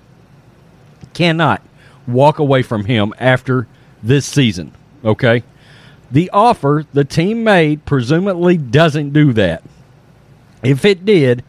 cannot 1.14 1.62
walk 2.06 2.38
away 2.38 2.62
from 2.62 2.84
him 2.84 3.14
after 3.18 3.66
this 4.02 4.26
season. 4.26 4.72
Okay? 5.04 5.42
The 6.10 6.30
offer 6.30 6.84
the 6.92 7.04
team 7.04 7.44
made 7.44 7.84
presumably 7.84 8.56
doesn't 8.56 9.12
do 9.12 9.32
that. 9.34 9.62
If 10.62 10.84
it 10.84 11.04
did, 11.04 11.44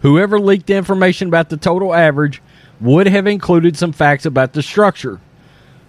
whoever 0.00 0.38
leaked 0.40 0.70
information 0.70 1.28
about 1.28 1.50
the 1.50 1.56
total 1.56 1.94
average 1.94 2.40
would 2.80 3.06
have 3.06 3.26
included 3.26 3.76
some 3.76 3.92
facts 3.92 4.24
about 4.24 4.52
the 4.52 4.62
structure. 4.62 5.20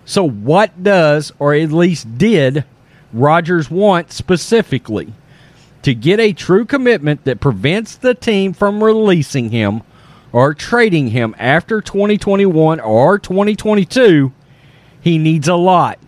So, 0.05 0.27
what 0.27 0.83
does, 0.83 1.31
or 1.39 1.53
at 1.53 1.71
least 1.71 2.17
did, 2.17 2.63
Rodgers 3.11 3.71
want 3.71 4.11
specifically? 4.11 5.13
To 5.85 5.93
get 5.93 6.19
a 6.19 6.33
true 6.33 6.65
commitment 6.65 7.25
that 7.25 7.39
prevents 7.39 7.95
the 7.95 8.15
team 8.15 8.53
from 8.53 8.83
releasing 8.83 9.51
him 9.51 9.83
or 10.31 10.55
trading 10.55 11.09
him 11.09 11.35
after 11.37 11.79
2021 11.79 12.79
or 12.79 13.19
2022, 13.19 14.33
he 14.99 15.19
needs 15.19 15.47
a 15.47 15.53
lot 15.53 15.99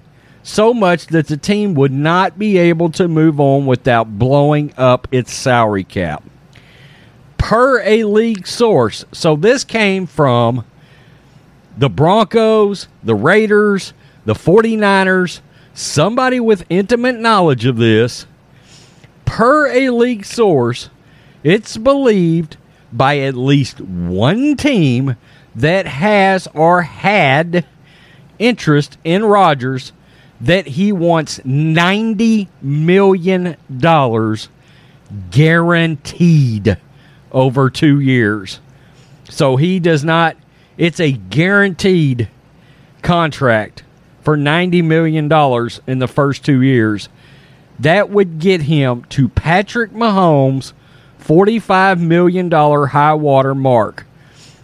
so 0.42 0.74
much 0.74 1.06
that 1.08 1.28
the 1.28 1.38
team 1.38 1.76
would 1.76 1.92
not 1.92 2.40
be 2.40 2.58
able 2.58 2.90
to 2.90 3.08
move 3.08 3.40
on 3.40 3.68
without 3.68 4.18
blowing 4.18 4.74
up 4.78 5.08
its 5.12 5.32
salary 5.32 5.84
cap. 5.84 6.24
Per 7.38 7.80
a 7.82 8.04
league 8.04 8.48
source, 8.48 9.06
so 9.12 9.36
this 9.36 9.64
came 9.64 10.08
from 10.08 10.66
the 11.78 11.88
Broncos, 11.88 12.88
the 13.04 13.14
Raiders, 13.14 13.94
the 14.26 14.34
49ers, 14.34 15.42
somebody 15.76 16.40
with 16.40 16.66
intimate 16.68 17.20
knowledge 17.20 17.68
of 17.68 17.78
this. 17.78 18.26
Per 19.28 19.68
a 19.68 19.92
league 19.92 20.26
source, 20.26 20.90
it's 21.44 21.78
believed 21.78 22.58
by 22.92 23.20
at 23.20 23.36
least 23.36 23.80
one 23.80 24.56
team 24.56 25.16
that 25.54 25.86
has 25.86 26.48
or 26.54 26.82
had 26.82 27.66
interest 28.40 28.98
in 29.04 29.26
Rodgers 29.26 29.92
that 30.42 30.68
he 30.68 30.92
wants 30.92 31.40
$90 31.40 32.48
million 32.62 33.58
guaranteed 35.32 36.78
over 37.32 37.70
two 37.70 38.00
years. 38.00 38.60
So 39.30 39.58
he 39.58 39.80
does 39.80 40.04
not, 40.04 40.38
it's 40.78 41.00
a 41.00 41.12
guaranteed 41.12 42.30
contract 43.02 43.84
for 44.22 44.38
$90 44.38 44.84
million 44.84 45.26
in 45.88 46.00
the 46.00 46.08
first 46.08 46.46
two 46.46 46.62
years. 46.62 47.10
That 47.80 48.10
would 48.10 48.40
get 48.40 48.62
him 48.62 49.04
to 49.10 49.30
Patrick 49.30 49.92
Mahomes' 49.92 50.74
$45 51.22 52.00
million 52.00 52.52
high 52.52 53.14
water 53.14 53.54
mark. 53.54 54.06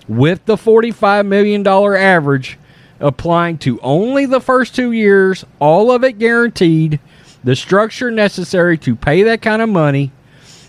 With 0.08 0.46
the 0.46 0.56
$45 0.56 1.28
million 1.28 1.66
average, 1.68 2.58
applying 3.00 3.58
to 3.60 3.80
only 3.82 4.26
the 4.26 4.40
first 4.40 4.76
two 4.76 4.92
years, 4.92 5.46
all 5.60 5.92
of 5.92 6.04
it 6.04 6.20
guaranteed. 6.20 7.00
The 7.44 7.56
structure 7.56 8.10
necessary 8.10 8.78
to 8.80 8.96
pay 8.96 9.24
that 9.24 9.42
kind 9.42 9.62
of 9.62 9.70
money 9.70 10.12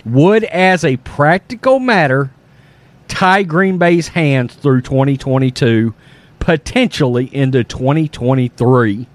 would, 0.04 0.44
as 0.44 0.84
a 0.84 0.96
practical 0.98 1.78
matter, 1.78 2.30
tie 3.06 3.44
Green 3.44 3.78
Bay's 3.78 4.08
hands 4.08 4.54
through 4.54 4.82
2022, 4.82 5.94
potentially 6.40 7.34
into 7.34 7.62
2023. 7.62 9.06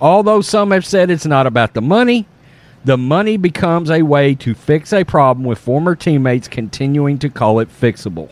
Although 0.00 0.40
some 0.40 0.72
have 0.72 0.84
said 0.84 1.10
it's 1.10 1.24
not 1.24 1.46
about 1.46 1.74
the 1.74 1.80
money, 1.80 2.26
the 2.84 2.98
money 2.98 3.36
becomes 3.36 3.90
a 3.90 4.02
way 4.02 4.34
to 4.36 4.54
fix 4.54 4.92
a 4.92 5.04
problem 5.04 5.44
with 5.44 5.58
former 5.58 5.94
teammates 5.94 6.48
continuing 6.48 7.18
to 7.20 7.28
call 7.28 7.60
it 7.60 7.68
fixable. 7.68 8.30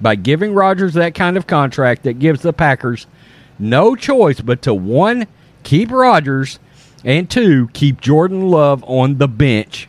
By 0.00 0.14
giving 0.14 0.54
Rodgers 0.54 0.94
that 0.94 1.14
kind 1.14 1.36
of 1.36 1.46
contract 1.46 2.02
that 2.04 2.18
gives 2.18 2.42
the 2.42 2.52
Packers 2.52 3.06
no 3.58 3.94
choice 3.94 4.40
but 4.40 4.62
to 4.62 4.74
one, 4.74 5.26
keep 5.62 5.90
Rodgers, 5.90 6.58
and 7.04 7.28
two, 7.30 7.68
keep 7.72 8.00
Jordan 8.00 8.48
Love 8.48 8.84
on 8.86 9.18
the 9.18 9.28
bench. 9.28 9.88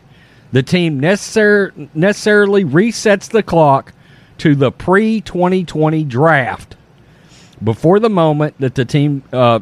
The 0.52 0.62
team 0.62 1.00
necessar- 1.00 1.88
necessarily 1.94 2.64
resets 2.64 3.28
the 3.28 3.42
clock 3.42 3.92
to 4.38 4.54
the 4.54 4.70
pre 4.70 5.20
2020 5.20 6.04
draft 6.04 6.76
before 7.62 8.00
the 8.00 8.10
moment 8.10 8.58
that 8.58 8.74
the 8.74 8.84
team 8.84 9.22
uh, 9.32 9.60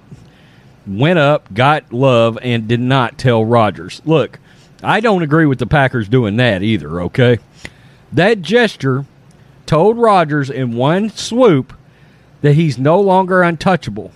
went 0.98 1.18
up, 1.18 1.52
got 1.54 1.92
Love, 1.92 2.38
and 2.42 2.66
did 2.66 2.80
not 2.80 3.18
tell 3.18 3.44
Rodgers. 3.44 4.02
Look, 4.04 4.38
I 4.82 5.00
don't 5.00 5.22
agree 5.22 5.46
with 5.46 5.58
the 5.58 5.66
Packers 5.66 6.08
doing 6.08 6.36
that 6.36 6.62
either, 6.62 7.02
okay? 7.02 7.38
That 8.12 8.42
gesture 8.42 9.04
told 9.66 9.98
Rodgers 9.98 10.50
in 10.50 10.74
one 10.74 11.10
swoop 11.10 11.72
that 12.40 12.54
he's 12.54 12.78
no 12.78 13.00
longer 13.00 13.42
untouchable. 13.42 14.10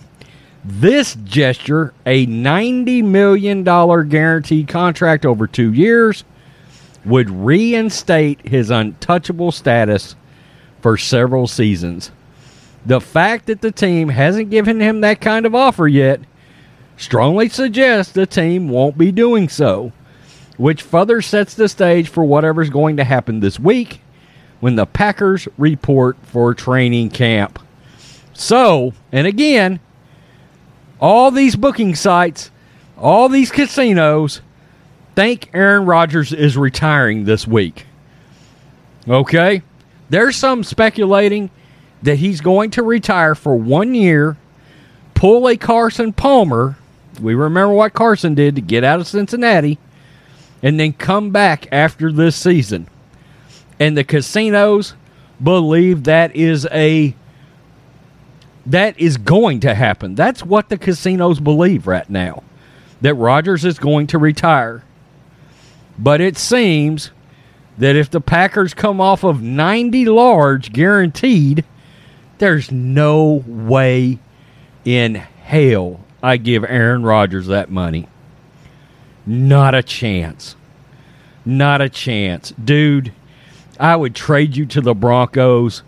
This 0.64 1.14
gesture, 1.24 1.92
a 2.06 2.26
$90 2.26 3.04
million 3.04 3.62
guaranteed 3.62 4.66
contract 4.66 5.26
over 5.26 5.46
two 5.46 5.72
years, 5.72 6.24
would 7.04 7.28
reinstate 7.28 8.48
his 8.48 8.70
untouchable 8.70 9.52
status 9.52 10.16
for 10.80 10.96
several 10.96 11.46
seasons. 11.46 12.10
The 12.86 13.00
fact 13.00 13.46
that 13.46 13.60
the 13.60 13.72
team 13.72 14.08
hasn't 14.08 14.50
given 14.50 14.80
him 14.80 15.02
that 15.02 15.20
kind 15.20 15.44
of 15.44 15.54
offer 15.54 15.86
yet 15.86 16.20
strongly 16.96 17.48
suggests 17.48 18.12
the 18.12 18.26
team 18.26 18.68
won't 18.68 18.98
be 18.98 19.12
doing 19.12 19.48
so, 19.48 19.92
which 20.56 20.82
further 20.82 21.20
sets 21.22 21.54
the 21.54 21.68
stage 21.68 22.08
for 22.08 22.24
whatever's 22.24 22.70
going 22.70 22.96
to 22.96 23.04
happen 23.04 23.40
this 23.40 23.58
week 23.58 24.00
when 24.60 24.76
the 24.76 24.86
Packers 24.86 25.46
report 25.58 26.16
for 26.22 26.54
training 26.54 27.10
camp. 27.10 27.58
So, 28.32 28.92
and 29.12 29.26
again, 29.26 29.80
all 31.00 31.30
these 31.30 31.56
booking 31.56 31.94
sites, 31.94 32.50
all 32.96 33.28
these 33.28 33.50
casinos 33.50 34.40
think 35.14 35.50
Aaron 35.52 35.84
Rodgers 35.86 36.32
is 36.32 36.56
retiring 36.56 37.24
this 37.24 37.46
week. 37.46 37.86
Okay? 39.08 39.62
There's 40.08 40.36
some 40.36 40.64
speculating 40.64 41.50
that 42.02 42.16
he's 42.16 42.40
going 42.40 42.70
to 42.72 42.82
retire 42.82 43.34
for 43.34 43.56
one 43.56 43.94
year, 43.94 44.36
pull 45.14 45.48
a 45.48 45.56
Carson 45.56 46.12
Palmer. 46.12 46.76
We 47.20 47.34
remember 47.34 47.74
what 47.74 47.92
Carson 47.92 48.34
did 48.34 48.56
to 48.56 48.60
get 48.60 48.84
out 48.84 49.00
of 49.00 49.06
Cincinnati, 49.06 49.78
and 50.62 50.78
then 50.78 50.92
come 50.92 51.30
back 51.30 51.66
after 51.70 52.10
this 52.10 52.36
season. 52.36 52.88
And 53.78 53.96
the 53.96 54.04
casinos 54.04 54.94
believe 55.42 56.04
that 56.04 56.34
is 56.34 56.66
a 56.70 57.14
that 58.66 58.98
is 58.98 59.18
going 59.18 59.60
to 59.60 59.74
happen. 59.74 60.14
That's 60.14 60.42
what 60.42 60.70
the 60.70 60.78
casinos 60.78 61.38
believe 61.38 61.86
right 61.86 62.08
now. 62.08 62.42
That 63.02 63.14
Rodgers 63.14 63.64
is 63.64 63.78
going 63.78 64.06
to 64.08 64.18
retire. 64.18 64.82
But 65.98 66.20
it 66.20 66.38
seems 66.38 67.10
that 67.76 67.96
if 67.96 68.10
the 68.10 68.20
Packers 68.20 68.72
come 68.72 69.00
off 69.00 69.22
of 69.22 69.42
90 69.42 70.06
large 70.06 70.72
guaranteed, 70.72 71.64
there's 72.38 72.72
no 72.72 73.44
way 73.46 74.18
in 74.84 75.16
hell 75.16 76.03
I 76.24 76.38
give 76.38 76.64
Aaron 76.64 77.02
Rodgers 77.02 77.48
that 77.48 77.70
money. 77.70 78.08
Not 79.26 79.74
a 79.74 79.82
chance. 79.82 80.56
Not 81.44 81.82
a 81.82 81.90
chance. 81.90 82.52
Dude, 82.52 83.12
I 83.78 83.94
would 83.94 84.14
trade 84.14 84.56
you 84.56 84.64
to 84.64 84.80
the 84.80 84.94
Broncos 84.94 85.82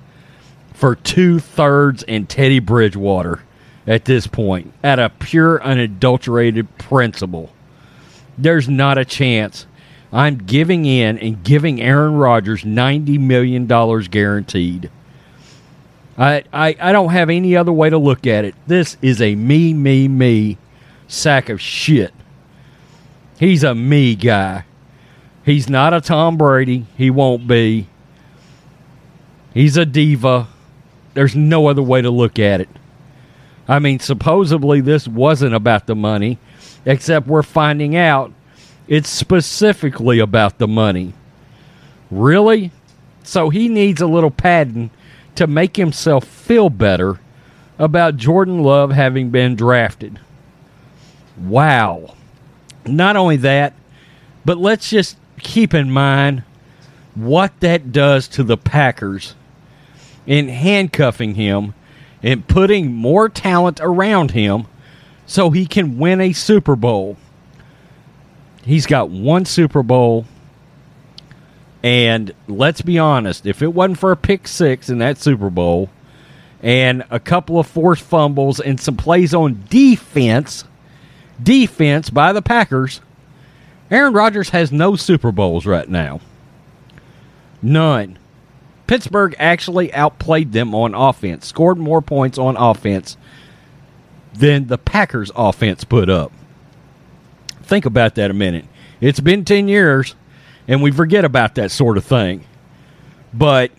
for 0.74 0.94
two 0.94 1.38
thirds 1.38 2.02
and 2.02 2.28
Teddy 2.28 2.58
Bridgewater 2.58 3.44
at 3.86 4.04
this 4.04 4.26
point, 4.26 4.74
at 4.84 4.98
a 4.98 5.08
pure, 5.08 5.62
unadulterated 5.62 6.76
principle. 6.76 7.50
There's 8.36 8.68
not 8.68 8.98
a 8.98 9.06
chance. 9.06 9.66
I'm 10.12 10.36
giving 10.36 10.84
in 10.84 11.16
and 11.16 11.42
giving 11.42 11.80
Aaron 11.80 12.16
Rodgers 12.16 12.62
$90 12.62 13.18
million 13.18 13.66
guaranteed. 14.10 14.90
I, 16.18 16.44
I, 16.52 16.76
I 16.80 16.92
don't 16.92 17.10
have 17.10 17.28
any 17.28 17.56
other 17.56 17.72
way 17.72 17.90
to 17.90 17.98
look 17.98 18.26
at 18.26 18.44
it. 18.44 18.54
This 18.66 18.96
is 19.02 19.20
a 19.20 19.34
me, 19.34 19.74
me, 19.74 20.08
me 20.08 20.58
sack 21.08 21.48
of 21.48 21.60
shit. 21.60 22.12
He's 23.38 23.62
a 23.62 23.74
me 23.74 24.14
guy. 24.14 24.64
He's 25.44 25.68
not 25.68 25.94
a 25.94 26.00
Tom 26.00 26.36
Brady. 26.36 26.86
He 26.96 27.10
won't 27.10 27.46
be. 27.46 27.88
He's 29.52 29.76
a 29.76 29.86
diva. 29.86 30.48
There's 31.14 31.36
no 31.36 31.68
other 31.68 31.82
way 31.82 32.02
to 32.02 32.10
look 32.10 32.38
at 32.38 32.60
it. 32.60 32.68
I 33.68 33.78
mean, 33.78 34.00
supposedly 34.00 34.80
this 34.80 35.06
wasn't 35.08 35.54
about 35.54 35.86
the 35.86 35.96
money, 35.96 36.38
except 36.84 37.26
we're 37.26 37.42
finding 37.42 37.96
out 37.96 38.32
it's 38.88 39.08
specifically 39.08 40.18
about 40.20 40.58
the 40.58 40.68
money. 40.68 41.14
Really? 42.10 42.70
So 43.24 43.50
he 43.50 43.68
needs 43.68 44.00
a 44.00 44.06
little 44.06 44.30
padding 44.30 44.90
to 45.36 45.46
make 45.46 45.76
himself 45.76 46.24
feel 46.24 46.68
better 46.70 47.20
about 47.78 48.16
Jordan 48.16 48.62
Love 48.62 48.92
having 48.92 49.30
been 49.30 49.54
drafted. 49.54 50.18
Wow. 51.36 52.14
Not 52.86 53.16
only 53.16 53.36
that, 53.38 53.74
but 54.44 54.58
let's 54.58 54.88
just 54.88 55.16
keep 55.38 55.74
in 55.74 55.90
mind 55.90 56.42
what 57.14 57.58
that 57.60 57.92
does 57.92 58.28
to 58.28 58.42
the 58.42 58.56
Packers 58.56 59.34
in 60.26 60.48
handcuffing 60.48 61.34
him 61.34 61.74
and 62.22 62.46
putting 62.46 62.92
more 62.92 63.28
talent 63.28 63.80
around 63.80 64.32
him 64.32 64.66
so 65.26 65.50
he 65.50 65.66
can 65.66 65.98
win 65.98 66.20
a 66.20 66.32
Super 66.32 66.76
Bowl. 66.76 67.16
He's 68.64 68.86
got 68.86 69.10
one 69.10 69.44
Super 69.44 69.82
Bowl. 69.82 70.26
And 71.86 72.34
let's 72.48 72.82
be 72.82 72.98
honest, 72.98 73.46
if 73.46 73.62
it 73.62 73.72
wasn't 73.72 74.00
for 74.00 74.10
a 74.10 74.16
pick 74.16 74.48
six 74.48 74.88
in 74.90 74.98
that 74.98 75.18
Super 75.18 75.50
Bowl 75.50 75.88
and 76.60 77.04
a 77.10 77.20
couple 77.20 77.60
of 77.60 77.68
forced 77.68 78.02
fumbles 78.02 78.58
and 78.58 78.80
some 78.80 78.96
plays 78.96 79.32
on 79.32 79.62
defense, 79.70 80.64
defense 81.40 82.10
by 82.10 82.32
the 82.32 82.42
Packers, 82.42 83.00
Aaron 83.88 84.14
Rodgers 84.14 84.48
has 84.48 84.72
no 84.72 84.96
Super 84.96 85.30
Bowls 85.30 85.64
right 85.64 85.88
now. 85.88 86.18
None. 87.62 88.18
Pittsburgh 88.88 89.36
actually 89.38 89.94
outplayed 89.94 90.50
them 90.50 90.74
on 90.74 90.92
offense, 90.92 91.46
scored 91.46 91.78
more 91.78 92.02
points 92.02 92.36
on 92.36 92.56
offense 92.56 93.16
than 94.34 94.66
the 94.66 94.78
Packers' 94.78 95.30
offense 95.36 95.84
put 95.84 96.10
up. 96.10 96.32
Think 97.62 97.86
about 97.86 98.16
that 98.16 98.32
a 98.32 98.34
minute. 98.34 98.64
It's 99.00 99.20
been 99.20 99.44
10 99.44 99.68
years, 99.68 100.16
and 100.68 100.82
we 100.82 100.90
forget 100.90 101.24
about 101.24 101.54
that 101.56 101.70
sort 101.70 101.96
of 101.96 102.04
thing. 102.04 102.44
But 103.32 103.70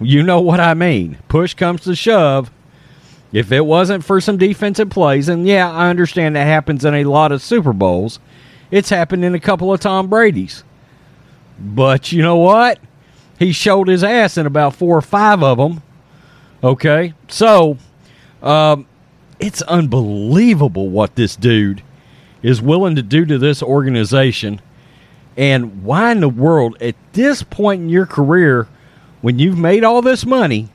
you 0.00 0.22
know 0.22 0.40
what 0.40 0.60
I 0.60 0.74
mean. 0.74 1.18
Push 1.28 1.54
comes 1.54 1.82
to 1.82 1.94
shove. 1.94 2.50
If 3.32 3.52
it 3.52 3.66
wasn't 3.66 4.04
for 4.04 4.20
some 4.20 4.38
defensive 4.38 4.88
plays, 4.88 5.28
and 5.28 5.46
yeah, 5.46 5.70
I 5.70 5.90
understand 5.90 6.36
that 6.36 6.44
happens 6.44 6.84
in 6.84 6.94
a 6.94 7.04
lot 7.04 7.32
of 7.32 7.42
Super 7.42 7.72
Bowls, 7.72 8.20
it's 8.70 8.88
happened 8.88 9.24
in 9.24 9.34
a 9.34 9.40
couple 9.40 9.72
of 9.72 9.80
Tom 9.80 10.08
Brady's. 10.08 10.64
But 11.58 12.12
you 12.12 12.22
know 12.22 12.36
what? 12.36 12.78
He 13.38 13.52
showed 13.52 13.88
his 13.88 14.02
ass 14.02 14.36
in 14.36 14.46
about 14.46 14.74
four 14.74 14.96
or 14.96 15.02
five 15.02 15.42
of 15.42 15.58
them. 15.58 15.82
Okay, 16.62 17.14
so 17.28 17.76
um, 18.42 18.86
it's 19.38 19.62
unbelievable 19.62 20.88
what 20.88 21.14
this 21.14 21.36
dude 21.36 21.82
is 22.42 22.62
willing 22.62 22.96
to 22.96 23.02
do 23.02 23.24
to 23.26 23.38
this 23.38 23.62
organization. 23.62 24.60
And 25.38 25.84
why 25.84 26.10
in 26.10 26.20
the 26.20 26.28
world, 26.28 26.76
at 26.82 26.96
this 27.12 27.44
point 27.44 27.82
in 27.82 27.88
your 27.88 28.06
career, 28.06 28.66
when 29.22 29.38
you've 29.38 29.56
made 29.56 29.84
all 29.84 30.02
this 30.02 30.26
money, 30.26 30.68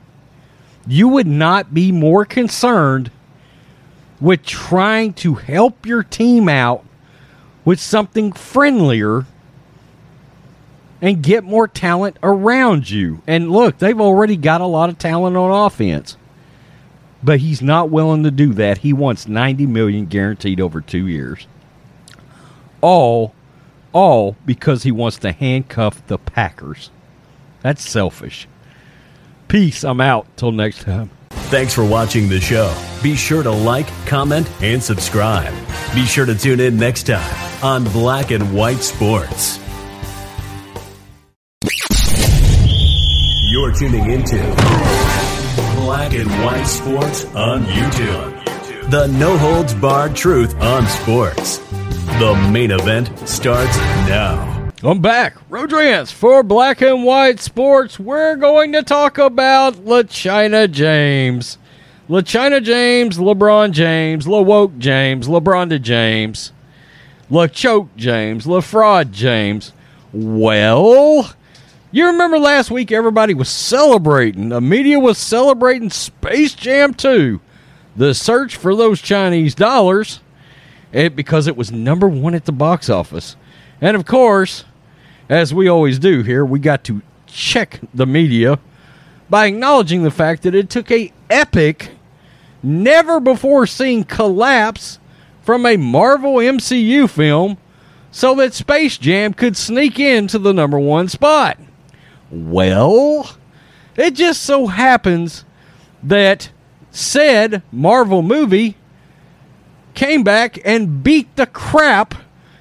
you 0.86 1.06
would 1.08 1.26
not 1.26 1.74
be 1.74 1.92
more 1.92 2.24
concerned 2.24 3.10
with 4.20 4.42
trying 4.42 5.12
to 5.14 5.34
help 5.34 5.84
your 5.84 6.02
team 6.02 6.48
out 6.48 6.82
with 7.64 7.78
something 7.78 8.32
friendlier 8.32 9.26
and 11.02 11.22
get 11.22 11.44
more 11.44 11.68
talent 11.68 12.16
around 12.22 12.88
you. 12.88 13.20
And 13.26 13.50
look, 13.50 13.78
they've 13.78 14.00
already 14.00 14.36
got 14.36 14.62
a 14.62 14.66
lot 14.66 14.88
of 14.88 14.98
talent 14.98 15.36
on 15.36 15.66
offense. 15.66 16.16
But 17.22 17.40
he's 17.40 17.60
not 17.60 17.90
willing 17.90 18.22
to 18.22 18.30
do 18.30 18.54
that. 18.54 18.78
He 18.78 18.94
wants 18.94 19.28
90 19.28 19.66
million 19.66 20.06
guaranteed 20.06 20.60
over 20.60 20.80
2 20.80 21.06
years. 21.06 21.46
All 22.80 23.34
all 23.94 24.36
because 24.44 24.82
he 24.82 24.92
wants 24.92 25.16
to 25.18 25.32
handcuff 25.32 26.06
the 26.08 26.18
Packers. 26.18 26.90
That's 27.62 27.88
selfish. 27.88 28.46
Peace. 29.48 29.84
I'm 29.84 30.02
out. 30.02 30.26
Till 30.36 30.52
next 30.52 30.82
time. 30.82 31.10
Thanks 31.30 31.72
for 31.72 31.84
watching 31.84 32.28
the 32.28 32.40
show. 32.40 32.74
Be 33.02 33.14
sure 33.16 33.42
to 33.42 33.50
like, 33.50 33.86
comment, 34.06 34.50
and 34.60 34.82
subscribe. 34.82 35.54
Be 35.94 36.04
sure 36.04 36.26
to 36.26 36.34
tune 36.34 36.60
in 36.60 36.76
next 36.76 37.04
time 37.04 37.64
on 37.64 37.84
Black 37.84 38.30
and 38.30 38.54
White 38.54 38.80
Sports. 38.80 39.58
You're 43.50 43.72
tuning 43.72 44.10
into 44.10 44.36
Black 45.76 46.12
and 46.14 46.28
White 46.44 46.64
Sports 46.64 47.24
on 47.34 47.62
YouTube. 47.64 48.33
The 48.94 49.08
no 49.08 49.36
holds 49.36 49.74
barred 49.74 50.14
truth 50.14 50.54
on 50.60 50.86
sports. 50.86 51.58
The 52.20 52.48
main 52.52 52.70
event 52.70 53.10
starts 53.28 53.76
now. 54.06 54.70
I'm 54.84 55.00
back. 55.00 55.34
Rodrance 55.50 56.12
for 56.12 56.44
Black 56.44 56.80
and 56.80 57.02
White 57.02 57.40
Sports. 57.40 57.98
We're 57.98 58.36
going 58.36 58.70
to 58.70 58.84
talk 58.84 59.18
about 59.18 59.74
LaChina 59.84 60.70
James. 60.70 61.58
LaChina 62.08 62.62
James, 62.62 63.18
LeBron 63.18 63.72
James, 63.72 64.26
LaWoke 64.26 64.78
James, 64.78 65.26
LeBron 65.26 65.70
to 65.70 65.80
James, 65.80 66.52
LaChoke 67.28 67.88
James, 67.96 68.46
LaFraud 68.46 69.10
James. 69.10 69.72
Well, 70.12 71.34
You 71.90 72.06
remember 72.06 72.38
last 72.38 72.70
week 72.70 72.92
everybody 72.92 73.34
was 73.34 73.48
celebrating. 73.48 74.50
The 74.50 74.60
media 74.60 75.00
was 75.00 75.18
celebrating 75.18 75.90
Space 75.90 76.54
Jam 76.54 76.94
2. 76.94 77.40
The 77.96 78.14
search 78.14 78.56
for 78.56 78.74
those 78.74 79.00
Chinese 79.00 79.54
dollars. 79.54 80.20
It, 80.92 81.16
because 81.16 81.48
it 81.48 81.56
was 81.56 81.72
number 81.72 82.06
one 82.08 82.34
at 82.34 82.44
the 82.44 82.52
box 82.52 82.88
office. 82.88 83.34
And 83.80 83.96
of 83.96 84.06
course, 84.06 84.64
as 85.28 85.52
we 85.52 85.68
always 85.68 85.98
do 85.98 86.22
here, 86.22 86.44
we 86.44 86.60
got 86.60 86.84
to 86.84 87.02
check 87.26 87.80
the 87.92 88.06
media 88.06 88.60
by 89.28 89.46
acknowledging 89.46 90.04
the 90.04 90.10
fact 90.10 90.42
that 90.42 90.54
it 90.54 90.70
took 90.70 90.90
a 90.90 91.12
epic, 91.28 91.90
never 92.62 93.18
before 93.18 93.66
seen 93.66 94.04
collapse 94.04 95.00
from 95.42 95.66
a 95.66 95.76
Marvel 95.76 96.34
MCU 96.36 97.10
film 97.10 97.58
so 98.10 98.34
that 98.36 98.54
Space 98.54 98.96
Jam 98.96 99.34
could 99.34 99.56
sneak 99.56 99.98
into 99.98 100.38
the 100.38 100.54
number 100.54 100.78
one 100.78 101.08
spot. 101.08 101.58
Well, 102.30 103.36
it 103.96 104.12
just 104.12 104.42
so 104.42 104.68
happens 104.68 105.44
that 106.02 106.50
said 106.94 107.60
Marvel 107.72 108.22
movie 108.22 108.76
came 109.94 110.22
back 110.22 110.58
and 110.64 111.02
beat 111.02 111.34
the 111.34 111.46
crap 111.46 112.14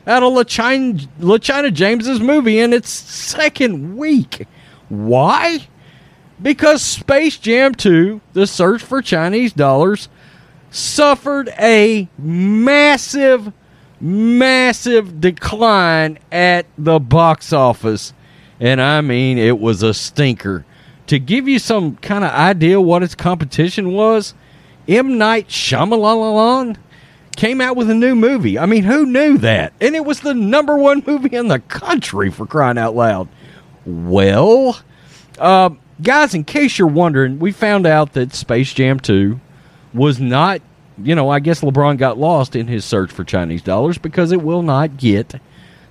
out 0.08 0.24
of 0.24 0.34
LaChina, 0.34 1.08
LaChina 1.20 1.72
James's 1.72 2.20
movie 2.20 2.60
in 2.60 2.74
its 2.74 2.90
second 2.90 3.96
week. 3.96 4.48
Why? 4.90 5.68
Because 6.42 6.82
Space 6.82 7.38
Jam 7.38 7.76
2, 7.76 8.22
The 8.34 8.48
Search 8.48 8.82
for 8.82 9.02
Chinese 9.02 9.54
Dollars, 9.54 10.10
suffered 10.72 11.50
a 11.60 12.10
massive, 12.18 13.54
massive 14.02 15.22
decline 15.22 16.18
at 16.32 16.66
the 16.78 17.00
box 17.00 17.54
office. 17.54 18.14
And 18.60 18.82
I 18.82 19.02
mean, 19.02 19.38
it 19.38 19.60
was 19.60 19.84
a 19.84 19.94
stinker. 19.94 20.66
To 21.08 21.20
give 21.20 21.48
you 21.48 21.60
some 21.60 21.98
kind 21.98 22.24
of 22.24 22.32
idea 22.32 22.80
what 22.80 23.04
its 23.04 23.16
competition 23.16 23.92
was, 23.92 24.34
M. 24.88 25.18
Night 25.18 25.48
Shyamalan 25.50 26.78
came 27.36 27.62
out 27.62 27.76
with 27.76 27.90
a 27.90 27.96
new 27.96 28.16
movie. 28.16 28.58
I 28.60 28.66
mean, 28.66 28.84
who 28.84 29.06
knew 29.06 29.38
that? 29.40 29.74
And 29.82 29.96
it 29.96 30.06
was 30.06 30.22
the 30.22 30.34
number 30.34 30.78
one 30.78 31.04
movie 31.06 31.36
in 31.36 31.48
the 31.48 31.60
country 31.60 32.30
for 32.30 32.46
crying 32.46 32.78
out 32.78 32.96
loud. 32.96 33.28
Well, 33.86 34.80
uh, 35.40 35.72
guys, 36.02 36.34
in 36.34 36.44
case 36.44 36.78
you're 36.78 36.88
wondering, 36.88 37.40
we 37.40 37.52
found 37.52 37.86
out 37.86 38.14
that 38.14 38.34
Space 38.34 38.74
Jam 38.74 39.00
2 39.00 39.40
was 39.94 40.20
not, 40.20 40.62
you 41.02 41.16
know, 41.16 41.30
I 41.30 41.40
guess 41.40 41.62
LeBron 41.62 41.98
got 41.98 42.18
lost 42.18 42.56
in 42.56 42.68
his 42.68 42.86
search 42.86 43.12
for 43.12 43.24
Chinese 43.24 43.62
dollars 43.62 43.98
because 43.98 44.32
it 44.32 44.42
will 44.42 44.64
not 44.64 44.98
get 44.98 45.36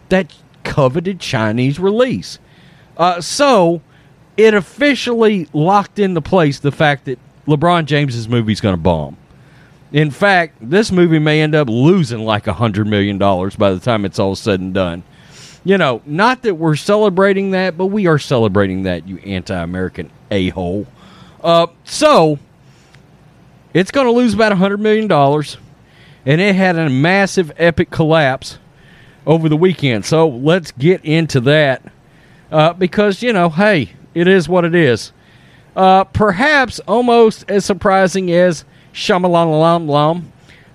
that 0.08 0.32
coveted 0.64 1.20
Chinese 1.20 1.78
release. 1.78 2.38
Uh, 2.96 3.20
so 3.20 3.82
it 4.42 4.54
officially 4.54 5.46
locked 5.52 6.00
into 6.00 6.20
place 6.20 6.58
the 6.58 6.72
fact 6.72 7.04
that 7.04 7.18
LeBron 7.46 7.86
James's 7.86 8.28
movie 8.28 8.52
is 8.52 8.60
going 8.60 8.74
to 8.74 8.80
bomb. 8.80 9.16
In 9.92 10.10
fact, 10.10 10.56
this 10.60 10.90
movie 10.90 11.18
may 11.18 11.42
end 11.42 11.54
up 11.54 11.68
losing 11.68 12.24
like 12.24 12.46
a 12.48 12.52
hundred 12.52 12.86
million 12.86 13.18
dollars 13.18 13.54
by 13.54 13.72
the 13.72 13.78
time 13.78 14.04
it's 14.04 14.18
all 14.18 14.34
said 14.34 14.58
and 14.58 14.74
done. 14.74 15.04
You 15.64 15.78
know, 15.78 16.02
not 16.04 16.42
that 16.42 16.54
we're 16.54 16.74
celebrating 16.74 17.52
that, 17.52 17.78
but 17.78 17.86
we 17.86 18.08
are 18.08 18.18
celebrating 18.18 18.82
that, 18.82 19.06
you 19.06 19.18
anti-American 19.18 20.10
a-hole. 20.30 20.86
Uh, 21.40 21.68
so 21.84 22.38
it's 23.72 23.92
going 23.92 24.06
to 24.06 24.12
lose 24.12 24.34
about 24.34 24.50
a 24.50 24.56
hundred 24.56 24.80
million 24.80 25.06
dollars, 25.06 25.56
and 26.26 26.40
it 26.40 26.56
had 26.56 26.76
a 26.76 26.90
massive, 26.90 27.52
epic 27.58 27.90
collapse 27.90 28.58
over 29.24 29.48
the 29.48 29.56
weekend. 29.56 30.04
So 30.04 30.26
let's 30.26 30.72
get 30.72 31.04
into 31.04 31.38
that 31.42 31.82
uh, 32.50 32.72
because 32.72 33.22
you 33.22 33.32
know, 33.32 33.48
hey, 33.48 33.92
it 34.14 34.28
is 34.28 34.48
what 34.48 34.64
it 34.64 34.74
is. 34.74 35.12
Uh, 35.74 36.04
perhaps 36.04 36.80
almost 36.80 37.44
as 37.48 37.64
surprising 37.64 38.30
as 38.30 38.64
Shyamalan 38.92 40.24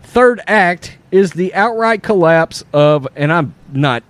Third 0.03 0.41
act 0.47 0.97
is 1.11 1.33
the 1.33 1.53
outright 1.53 2.01
collapse 2.01 2.63
of, 2.73 3.07
and 3.15 3.31
I'm 3.31 3.53
not, 3.71 4.03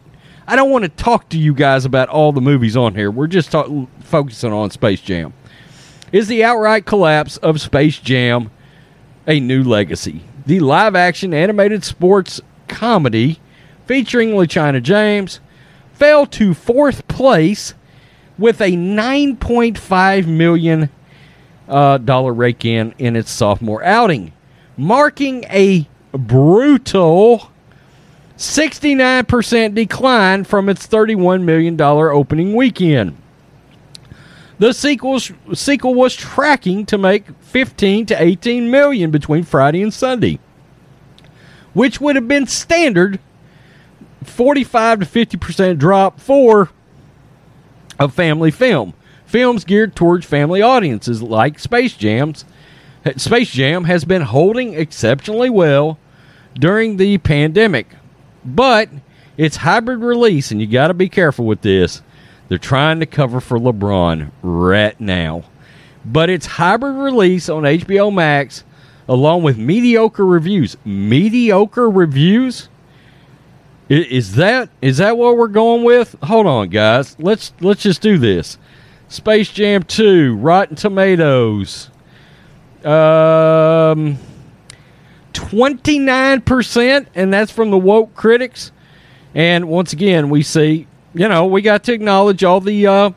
I 0.47 0.55
don't 0.55 0.71
want 0.71 0.83
to 0.83 0.89
talk 0.89 1.27
to 1.29 1.37
you 1.37 1.53
guys 1.53 1.83
about 1.83 2.07
all 2.07 2.31
the 2.31 2.39
movies 2.39 2.77
on 2.77 2.95
here. 2.95 3.11
We're 3.11 3.27
just 3.27 3.51
talk, 3.51 3.67
focusing 3.99 4.53
on 4.53 4.69
Space 4.71 5.01
Jam. 5.01 5.33
Is 6.11 6.27
the 6.27 6.43
outright 6.43 6.85
collapse 6.85 7.35
of 7.37 7.59
Space 7.59 7.99
Jam 7.99 8.51
a 9.27 9.41
new 9.41 9.63
legacy? 9.63 10.21
The 10.45 10.61
live 10.61 10.95
action 10.95 11.33
animated 11.33 11.83
sports 11.83 12.39
comedy 12.69 13.41
featuring 13.85 14.29
LaChina 14.29 14.81
James 14.81 15.41
fell 15.91 16.25
to 16.27 16.53
fourth 16.53 17.07
place 17.09 17.73
with 18.37 18.61
a 18.61 18.71
9.5 18.71 20.27
million 20.27 20.89
uh, 21.67 21.97
dollar 21.97 22.33
rake 22.33 22.65
in 22.65 22.93
in 22.97 23.15
its 23.15 23.31
sophomore 23.31 23.83
outing, 23.83 24.33
marking 24.77 25.43
a 25.45 25.87
brutal 26.13 27.51
69% 28.37 29.73
decline 29.73 30.43
from 30.43 30.69
its 30.69 30.87
$31 30.87 31.43
million 31.43 31.79
opening 31.81 32.55
weekend. 32.55 33.17
The 34.59 34.73
sequel, 34.73 35.19
sequel 35.19 35.93
was 35.93 36.15
tracking 36.15 36.85
to 36.87 36.97
make 36.97 37.25
15 37.41 38.07
to 38.07 38.21
18 38.21 38.71
million 38.71 39.11
between 39.11 39.43
Friday 39.43 39.81
and 39.81 39.93
Sunday, 39.93 40.39
which 41.73 41.99
would 42.01 42.15
have 42.15 42.27
been 42.27 42.47
standard 42.47 43.19
45 44.23 44.99
to 45.01 45.05
50% 45.05 45.77
drop 45.77 46.19
for 46.19 46.69
a 47.99 48.09
family 48.09 48.51
film. 48.51 48.93
Films 49.25 49.65
geared 49.65 49.95
towards 49.95 50.25
family 50.25 50.61
audiences 50.61 51.21
like 51.21 51.59
Space 51.59 51.95
Jams. 51.95 52.45
Space 53.17 53.51
Jam 53.51 53.85
has 53.85 54.05
been 54.05 54.21
holding 54.21 54.73
exceptionally 54.73 55.49
well 55.49 55.97
during 56.55 56.97
the 56.97 57.17
pandemic, 57.19 57.87
but 58.43 58.89
its 59.37 59.57
hybrid 59.57 59.99
release, 59.99 60.51
and 60.51 60.59
you 60.59 60.67
got 60.67 60.87
to 60.87 60.93
be 60.93 61.09
careful 61.09 61.45
with 61.45 61.61
this. 61.61 62.01
They're 62.47 62.57
trying 62.57 62.99
to 63.01 63.05
cover 63.05 63.39
for 63.39 63.59
LeBron 63.59 64.31
right 64.41 64.99
now. 64.99 65.43
But 66.05 66.29
its 66.29 66.45
hybrid 66.45 66.95
release 66.95 67.49
on 67.49 67.63
HBO 67.63 68.13
Max, 68.13 68.63
along 69.07 69.43
with 69.43 69.57
mediocre 69.57 70.25
reviews, 70.25 70.77
mediocre 70.85 71.89
reviews 71.89 72.69
is 73.89 74.35
that 74.35 74.69
is 74.81 74.97
that 74.97 75.17
what 75.17 75.37
we're 75.37 75.47
going 75.47 75.83
with? 75.83 76.15
Hold 76.23 76.45
on, 76.45 76.69
guys. 76.69 77.15
Let's 77.19 77.53
let's 77.61 77.81
just 77.81 78.01
do 78.01 78.17
this. 78.17 78.57
Space 79.07 79.49
Jam 79.49 79.83
2, 79.83 80.35
Rotten 80.35 80.75
Tomatoes. 80.75 81.89
Um 82.83 84.17
29% 85.33 87.05
and 87.15 87.33
that's 87.33 87.51
from 87.51 87.69
the 87.71 87.77
woke 87.77 88.13
critics. 88.15 88.71
And 89.35 89.69
once 89.69 89.93
again, 89.93 90.29
we 90.29 90.41
see, 90.41 90.87
you 91.13 91.27
know, 91.27 91.45
we 91.45 91.61
got 91.61 91.83
to 91.85 91.93
acknowledge 91.93 92.43
all 92.43 92.59
the 92.59 92.87
uh 92.87 93.11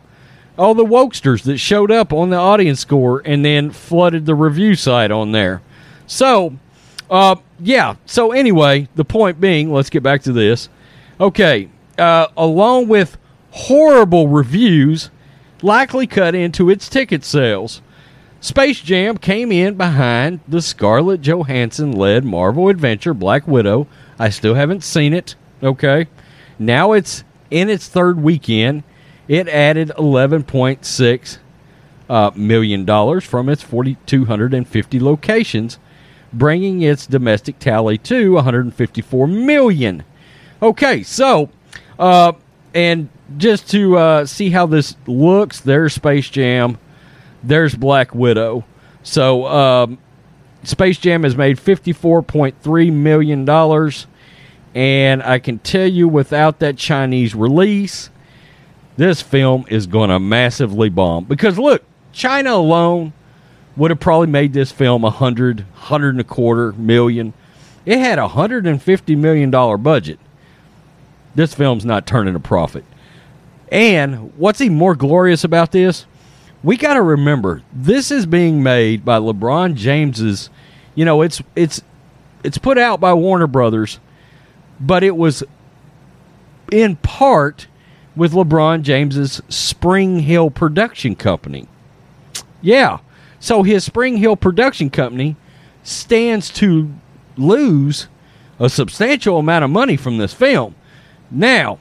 all 0.58 0.74
the 0.74 0.84
wokesters 0.84 1.42
that 1.44 1.58
showed 1.58 1.90
up 1.90 2.12
on 2.12 2.30
the 2.30 2.36
audience 2.36 2.80
score 2.80 3.22
and 3.24 3.44
then 3.44 3.70
flooded 3.70 4.26
the 4.26 4.34
review 4.34 4.74
site 4.74 5.10
on 5.10 5.32
there. 5.32 5.62
So, 6.06 6.56
uh, 7.10 7.36
yeah. 7.58 7.96
So 8.06 8.32
anyway, 8.32 8.88
the 8.94 9.04
point 9.04 9.40
being, 9.40 9.72
let's 9.72 9.90
get 9.90 10.02
back 10.02 10.22
to 10.22 10.32
this. 10.32 10.68
Okay, 11.20 11.68
uh, 11.98 12.28
along 12.36 12.88
with 12.88 13.18
horrible 13.50 14.28
reviews, 14.28 15.10
likely 15.62 16.06
cut 16.06 16.34
into 16.34 16.70
its 16.70 16.88
ticket 16.88 17.24
sales. 17.24 17.82
Space 18.40 18.80
Jam 18.80 19.18
came 19.18 19.52
in 19.52 19.74
behind 19.74 20.40
the 20.48 20.62
Scarlett 20.62 21.20
Johansson 21.20 21.92
led 21.92 22.24
Marvel 22.24 22.68
adventure 22.70 23.12
Black 23.12 23.46
Widow. 23.46 23.86
I 24.18 24.30
still 24.30 24.54
haven't 24.54 24.82
seen 24.82 25.12
it. 25.12 25.34
Okay. 25.62 26.06
Now 26.58 26.92
it's 26.92 27.22
in 27.50 27.68
its 27.68 27.86
third 27.88 28.22
weekend. 28.22 28.82
It 29.28 29.46
added 29.46 29.92
$11.6 29.98 31.38
uh, 32.08 32.30
million 32.34 32.84
dollars 32.84 33.24
from 33.24 33.48
its 33.48 33.62
4,250 33.62 35.00
locations 35.00 35.78
bringing 36.32 36.82
its 36.82 37.06
domestic 37.06 37.58
tally 37.58 37.98
to 37.98 38.34
154 38.34 39.26
million. 39.26 40.04
Okay, 40.62 41.02
so 41.02 41.48
uh, 41.98 42.32
and 42.74 43.08
just 43.36 43.70
to 43.70 43.96
uh, 43.96 44.26
see 44.26 44.50
how 44.50 44.66
this 44.66 44.96
looks, 45.06 45.60
there's 45.60 45.94
Space 45.94 46.28
Jam, 46.28 46.78
there's 47.42 47.74
Black 47.74 48.14
Widow. 48.14 48.64
So 49.02 49.46
um, 49.46 49.98
Space 50.62 50.98
Jam 50.98 51.22
has 51.22 51.36
made 51.36 51.58
54.3 51.58 52.92
million 52.92 53.44
dollars, 53.44 54.06
and 54.74 55.22
I 55.22 55.38
can 55.38 55.58
tell 55.58 55.86
you, 55.86 56.08
without 56.08 56.58
that 56.60 56.76
Chinese 56.76 57.34
release, 57.34 58.10
this 58.96 59.22
film 59.22 59.64
is 59.68 59.86
going 59.86 60.10
to 60.10 60.18
massively 60.18 60.88
bomb. 60.88 61.24
Because 61.24 61.58
look, 61.58 61.82
China 62.12 62.50
alone 62.52 63.12
would 63.80 63.90
have 63.90 63.98
probably 63.98 64.26
made 64.26 64.52
this 64.52 64.70
film 64.70 65.04
a 65.04 65.10
hundred, 65.10 65.64
hundred 65.72 66.10
and 66.10 66.20
a 66.20 66.24
quarter 66.24 66.72
million. 66.72 67.32
It 67.86 67.98
had 67.98 68.18
a 68.18 68.28
hundred 68.28 68.66
and 68.66 68.80
fifty 68.80 69.16
million 69.16 69.50
dollar 69.50 69.78
budget. 69.78 70.20
This 71.34 71.54
film's 71.54 71.86
not 71.86 72.06
turning 72.06 72.34
a 72.34 72.40
profit. 72.40 72.84
And 73.72 74.36
what's 74.36 74.60
even 74.60 74.76
more 74.76 74.94
glorious 74.94 75.44
about 75.44 75.72
this, 75.72 76.04
we 76.62 76.76
got 76.76 76.94
to 76.94 77.02
remember 77.02 77.62
this 77.72 78.10
is 78.10 78.26
being 78.26 78.62
made 78.62 79.02
by 79.02 79.18
LeBron 79.18 79.76
James's, 79.76 80.50
you 80.94 81.06
know, 81.06 81.22
it's 81.22 81.40
it's 81.56 81.80
it's 82.44 82.58
put 82.58 82.76
out 82.76 83.00
by 83.00 83.14
Warner 83.14 83.46
Brothers, 83.46 83.98
but 84.78 85.02
it 85.02 85.16
was 85.16 85.42
in 86.70 86.96
part 86.96 87.66
with 88.14 88.34
LeBron 88.34 88.82
James's 88.82 89.40
Spring 89.48 90.18
Hill 90.18 90.50
production 90.50 91.16
company. 91.16 91.66
Yeah. 92.60 92.98
So 93.40 93.62
his 93.62 93.84
Spring 93.84 94.18
Hill 94.18 94.36
production 94.36 94.90
company 94.90 95.34
stands 95.82 96.50
to 96.50 96.92
lose 97.36 98.06
a 98.58 98.68
substantial 98.68 99.38
amount 99.38 99.64
of 99.64 99.70
money 99.70 99.96
from 99.96 100.18
this 100.18 100.34
film. 100.34 100.74
Now, 101.30 101.78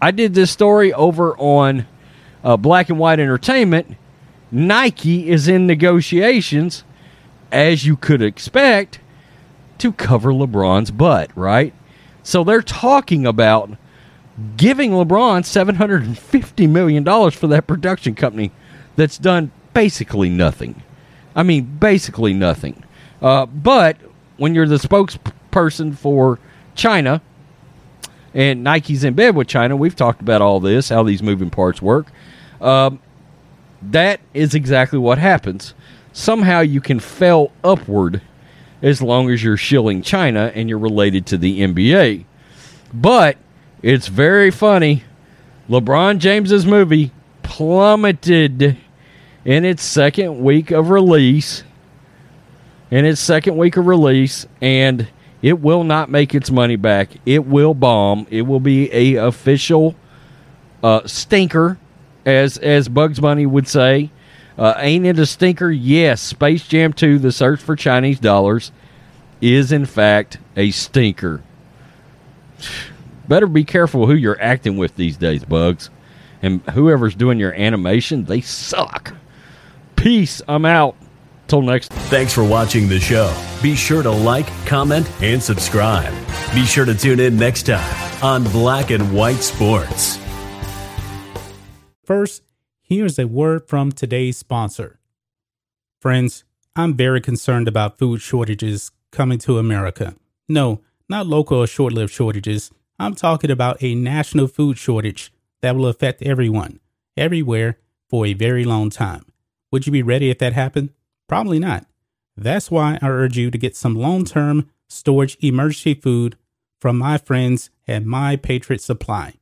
I 0.00 0.10
did 0.10 0.34
this 0.34 0.50
story 0.50 0.92
over 0.92 1.36
on 1.36 1.86
uh, 2.42 2.56
Black 2.56 2.88
and 2.88 2.98
White 2.98 3.20
Entertainment. 3.20 3.96
Nike 4.50 5.28
is 5.28 5.46
in 5.46 5.66
negotiations, 5.66 6.84
as 7.52 7.84
you 7.84 7.96
could 7.96 8.22
expect, 8.22 9.00
to 9.78 9.92
cover 9.92 10.32
LeBron's 10.32 10.90
butt, 10.90 11.30
right? 11.36 11.74
So 12.22 12.44
they're 12.44 12.62
talking 12.62 13.26
about 13.26 13.70
giving 14.56 14.92
LeBron 14.92 15.42
$750 15.42 16.68
million 16.68 17.04
for 17.30 17.46
that 17.46 17.66
production 17.66 18.14
company 18.14 18.52
that's 18.96 19.18
done 19.18 19.50
basically 19.76 20.30
nothing. 20.30 20.82
I 21.34 21.42
mean, 21.42 21.64
basically 21.78 22.32
nothing. 22.32 22.82
Uh, 23.20 23.44
but 23.44 23.98
when 24.38 24.54
you're 24.54 24.66
the 24.66 24.76
spokesperson 24.76 25.94
for 25.94 26.38
China, 26.74 27.20
and 28.32 28.64
Nike's 28.64 29.04
in 29.04 29.12
bed 29.12 29.36
with 29.36 29.46
China, 29.46 29.76
we've 29.76 29.94
talked 29.94 30.22
about 30.22 30.40
all 30.40 30.60
this, 30.60 30.88
how 30.88 31.02
these 31.02 31.22
moving 31.22 31.50
parts 31.50 31.82
work. 31.82 32.06
Um, 32.58 33.00
that 33.82 34.20
is 34.32 34.54
exactly 34.54 34.98
what 34.98 35.18
happens. 35.18 35.74
Somehow 36.10 36.60
you 36.60 36.80
can 36.80 36.98
fail 36.98 37.52
upward 37.62 38.22
as 38.80 39.02
long 39.02 39.28
as 39.30 39.44
you're 39.44 39.58
shilling 39.58 40.00
China 40.00 40.50
and 40.54 40.70
you're 40.70 40.78
related 40.78 41.26
to 41.26 41.36
the 41.36 41.60
NBA. 41.60 42.24
But 42.94 43.36
it's 43.82 44.06
very 44.06 44.50
funny. 44.50 45.04
LeBron 45.68 46.16
James's 46.16 46.64
movie 46.64 47.10
plummeted 47.42 48.78
in 49.46 49.64
its 49.64 49.84
second 49.84 50.42
week 50.42 50.72
of 50.72 50.90
release. 50.90 51.62
In 52.90 53.04
its 53.04 53.20
second 53.20 53.56
week 53.56 53.76
of 53.76 53.86
release, 53.86 54.46
and 54.60 55.08
it 55.40 55.60
will 55.60 55.84
not 55.84 56.10
make 56.10 56.34
its 56.34 56.50
money 56.50 56.76
back. 56.76 57.10
It 57.24 57.46
will 57.46 57.74
bomb. 57.74 58.26
It 58.30 58.42
will 58.42 58.60
be 58.60 58.92
a 58.92 59.26
official 59.26 59.94
uh, 60.82 61.06
stinker, 61.06 61.78
as 62.24 62.58
as 62.58 62.88
Bugs 62.88 63.20
Bunny 63.20 63.46
would 63.46 63.66
say. 63.66 64.10
Uh, 64.58 64.74
ain't 64.78 65.06
it 65.06 65.18
a 65.18 65.26
stinker? 65.26 65.70
Yes. 65.70 66.20
Space 66.20 66.66
Jam 66.66 66.92
2: 66.92 67.18
The 67.18 67.32
Search 67.32 67.60
for 67.60 67.76
Chinese 67.76 68.20
Dollars 68.20 68.72
is 69.40 69.72
in 69.72 69.84
fact 69.84 70.38
a 70.56 70.70
stinker. 70.70 71.42
Better 73.28 73.46
be 73.46 73.64
careful 73.64 74.06
who 74.06 74.14
you're 74.14 74.40
acting 74.40 74.76
with 74.76 74.96
these 74.96 75.16
days, 75.16 75.44
Bugs. 75.44 75.90
And 76.40 76.62
whoever's 76.70 77.14
doing 77.14 77.40
your 77.40 77.52
animation, 77.54 78.24
they 78.24 78.40
suck. 78.40 79.14
Peace. 79.96 80.40
I'm 80.46 80.64
out. 80.64 80.96
Till 81.48 81.62
next. 81.62 81.92
Thanks 81.92 82.32
for 82.32 82.44
watching 82.44 82.88
the 82.88 82.98
show. 82.98 83.32
Be 83.62 83.74
sure 83.74 84.02
to 84.02 84.10
like, 84.10 84.46
comment, 84.66 85.10
and 85.22 85.42
subscribe. 85.42 86.12
Be 86.54 86.64
sure 86.64 86.84
to 86.84 86.94
tune 86.94 87.20
in 87.20 87.36
next 87.36 87.66
time 87.66 88.22
on 88.22 88.44
Black 88.44 88.90
and 88.90 89.14
White 89.14 89.36
Sports. 89.36 90.18
First, 92.04 92.42
here's 92.82 93.18
a 93.18 93.26
word 93.26 93.68
from 93.68 93.92
today's 93.92 94.36
sponsor. 94.36 94.98
Friends, 96.00 96.44
I'm 96.74 96.94
very 96.94 97.20
concerned 97.20 97.68
about 97.68 97.98
food 97.98 98.20
shortages 98.20 98.90
coming 99.10 99.38
to 99.40 99.58
America. 99.58 100.14
No, 100.48 100.82
not 101.08 101.26
local 101.26 101.58
or 101.58 101.66
short 101.66 101.92
lived 101.92 102.12
shortages. 102.12 102.70
I'm 102.98 103.14
talking 103.14 103.50
about 103.50 103.82
a 103.82 103.94
national 103.94 104.48
food 104.48 104.78
shortage 104.78 105.32
that 105.62 105.76
will 105.76 105.86
affect 105.86 106.22
everyone, 106.22 106.80
everywhere, 107.16 107.78
for 108.08 108.26
a 108.26 108.34
very 108.34 108.64
long 108.64 108.90
time. 108.90 109.26
Would 109.76 109.84
you 109.84 109.92
be 109.92 110.02
ready 110.02 110.30
if 110.30 110.38
that 110.38 110.54
happened? 110.54 110.88
Probably 111.28 111.58
not. 111.58 111.84
That's 112.34 112.70
why 112.70 112.98
I 113.02 113.08
urge 113.08 113.36
you 113.36 113.50
to 113.50 113.58
get 113.58 113.76
some 113.76 113.94
long 113.94 114.24
term 114.24 114.70
storage 114.88 115.36
emergency 115.42 115.92
food 115.92 116.38
from 116.80 116.96
my 116.96 117.18
friends 117.18 117.68
at 117.86 118.06
My 118.06 118.36
Patriot 118.36 118.80
Supply. 118.80 119.34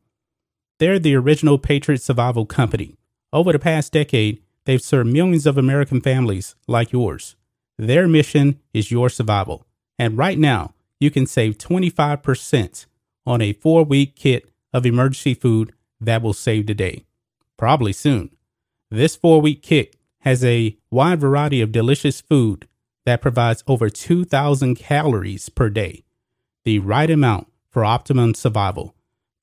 They're 0.81 0.99
the 0.99 1.15
original 1.15 1.57
Patriot 1.57 2.03
Survival 2.03 2.47
Company. 2.47 2.97
Over 3.33 3.53
the 3.53 3.61
past 3.61 3.93
decade, 3.93 4.43
they've 4.65 4.83
served 4.83 5.13
millions 5.13 5.47
of 5.47 5.57
American 5.57 6.01
families 6.01 6.57
like 6.67 6.91
yours. 6.91 7.37
Their 7.79 8.09
mission 8.09 8.59
is 8.73 8.91
your 8.91 9.09
survival. 9.11 9.65
And 10.01 10.19
right 10.19 10.37
now, 10.37 10.75
you 10.99 11.13
can 11.13 11.27
save 11.27 11.59
25% 11.59 12.87
on 13.25 13.41
a 13.41 13.53
four 13.53 13.85
week 13.85 14.17
kit 14.17 14.51
of 14.73 14.85
emergency 14.85 15.35
food 15.35 15.73
that 16.01 16.23
will 16.23 16.35
save 16.35 16.67
the 16.67 16.75
day. 16.75 17.05
Probably 17.57 17.93
soon. 17.93 18.31
This 18.91 19.15
four 19.15 19.41
week 19.41 19.63
kit 19.63 19.94
has 20.25 20.43
a 20.43 20.77
wide 20.91 21.21
variety 21.21 21.61
of 21.61 21.71
delicious 21.71 22.21
food 22.23 22.67
that 23.05 23.21
provides 23.21 23.63
over 23.67 23.91
2,000 23.91 24.75
calories 24.75 25.51
per 25.51 25.69
day, 25.69 26.03
the 26.65 26.79
right 26.79 27.11
amount 27.11 27.47
for 27.69 27.85
optimum 27.85 28.33
survival. 28.33 28.95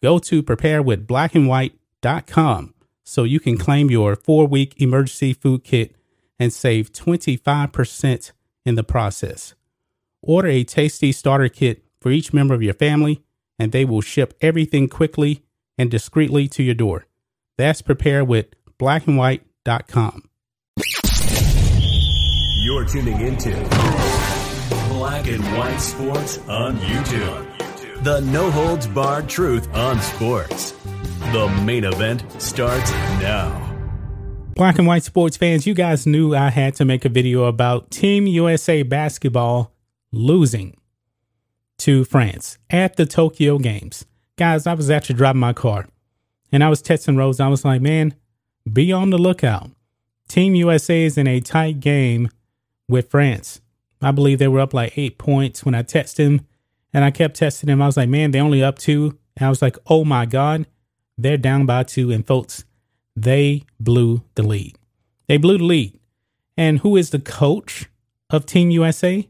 Go 0.01 0.17
to 0.17 0.41
preparewithblackandwhite.com 0.41 2.73
so 3.03 3.23
you 3.23 3.39
can 3.39 3.59
claim 3.59 3.91
your 3.91 4.15
four 4.15 4.47
week 4.47 4.73
emergency 4.82 5.34
food 5.34 5.63
kit 5.63 5.95
and 6.39 6.51
save 6.51 6.91
25% 6.91 8.32
in 8.65 8.73
the 8.73 8.84
process. 8.84 9.53
Order 10.23 10.47
a 10.47 10.63
tasty 10.63 11.11
starter 11.11 11.49
kit 11.49 11.84
for 11.99 12.09
each 12.09 12.34
member 12.34 12.55
of 12.55 12.63
your 12.63 12.73
family 12.73 13.21
and 13.59 13.71
they 13.71 13.86
will 13.86 14.01
ship 14.01 14.34
everything 14.41 14.89
quickly 14.89 15.43
and 15.77 15.91
discreetly 15.91 16.47
to 16.47 16.63
your 16.63 16.73
door. 16.73 17.05
That's 17.59 17.84
prepared 17.84 18.27
with 18.27 18.47
blackandwhite.com. 18.79 20.29
You're 22.72 22.86
tuning 22.86 23.19
into 23.19 23.49
Black 24.88 25.28
and 25.28 25.43
White 25.57 25.80
Sports 25.80 26.38
on 26.47 26.78
YouTube. 26.78 28.01
The 28.01 28.22
no 28.22 28.49
holds 28.49 28.88
barred 28.88 29.28
truth 29.28 29.67
on 29.76 29.99
sports. 29.99 30.72
The 31.34 31.49
main 31.65 31.84
event 31.84 32.24
starts 32.41 32.89
now. 33.19 33.76
Black 34.55 34.78
and 34.78 34.88
white 34.88 35.03
sports 35.03 35.36
fans, 35.36 35.67
you 35.67 35.74
guys 35.74 36.07
knew 36.07 36.34
I 36.34 36.49
had 36.49 36.74
to 36.76 36.86
make 36.86 37.03
a 37.03 37.09
video 37.09 37.43
about 37.43 37.91
Team 37.91 38.26
USA 38.26 38.84
basketball 38.84 39.74
losing 40.13 40.78
to 41.80 42.05
France 42.05 42.57
at 42.69 42.95
the 42.95 43.05
Tokyo 43.05 43.57
Games. 43.57 44.05
Guys, 44.38 44.65
I 44.65 44.76
was 44.76 44.89
actually 44.89 45.17
driving 45.17 45.41
my 45.41 45.51
car 45.51 45.89
and 46.53 46.63
I 46.63 46.69
was 46.69 46.82
texting 46.82 47.17
Rose. 47.17 47.41
I 47.41 47.49
was 47.49 47.65
like, 47.65 47.82
man, 47.82 48.15
be 48.72 48.93
on 48.93 49.09
the 49.09 49.17
lookout. 49.17 49.72
Team 50.30 50.55
USA 50.55 51.03
is 51.03 51.17
in 51.17 51.28
a 51.28 51.41
tight 51.41 51.82
game 51.82 52.30
with 52.92 53.10
France. 53.10 53.62
I 54.02 54.12
believe 54.12 54.39
they 54.39 54.48
were 54.48 54.60
up 54.60 54.74
like 54.74 54.98
eight 54.98 55.18
points 55.18 55.64
when 55.66 55.74
I 55.74 55.84
texted 55.84 56.18
him 56.18 56.48
and 56.94 57.04
I 57.04 57.12
kept 57.12 57.38
testing 57.38 57.70
him. 57.70 57.82
I 57.82 57.86
was 57.86 57.98
like, 57.98 58.10
man, 58.10 58.32
they 58.32 58.39
only 58.39 58.64
up 58.64 58.78
two. 58.78 59.18
And 59.38 59.46
I 59.46 59.50
was 59.50 59.62
like, 59.62 59.78
oh 59.88 60.04
my 60.04 60.26
God, 60.26 60.68
they're 61.18 61.38
down 61.38 61.66
by 61.66 61.84
two. 61.84 62.12
And 62.12 62.26
folks, 62.26 62.66
they 63.16 63.64
blew 63.80 64.24
the 64.36 64.44
lead. 64.44 64.78
They 65.28 65.38
blew 65.38 65.58
the 65.58 65.64
lead. 65.64 66.00
And 66.58 66.80
who 66.80 66.98
is 66.98 67.12
the 67.12 67.20
coach 67.20 67.89
of 68.30 68.46
Team 68.46 68.70
USA? 68.72 69.28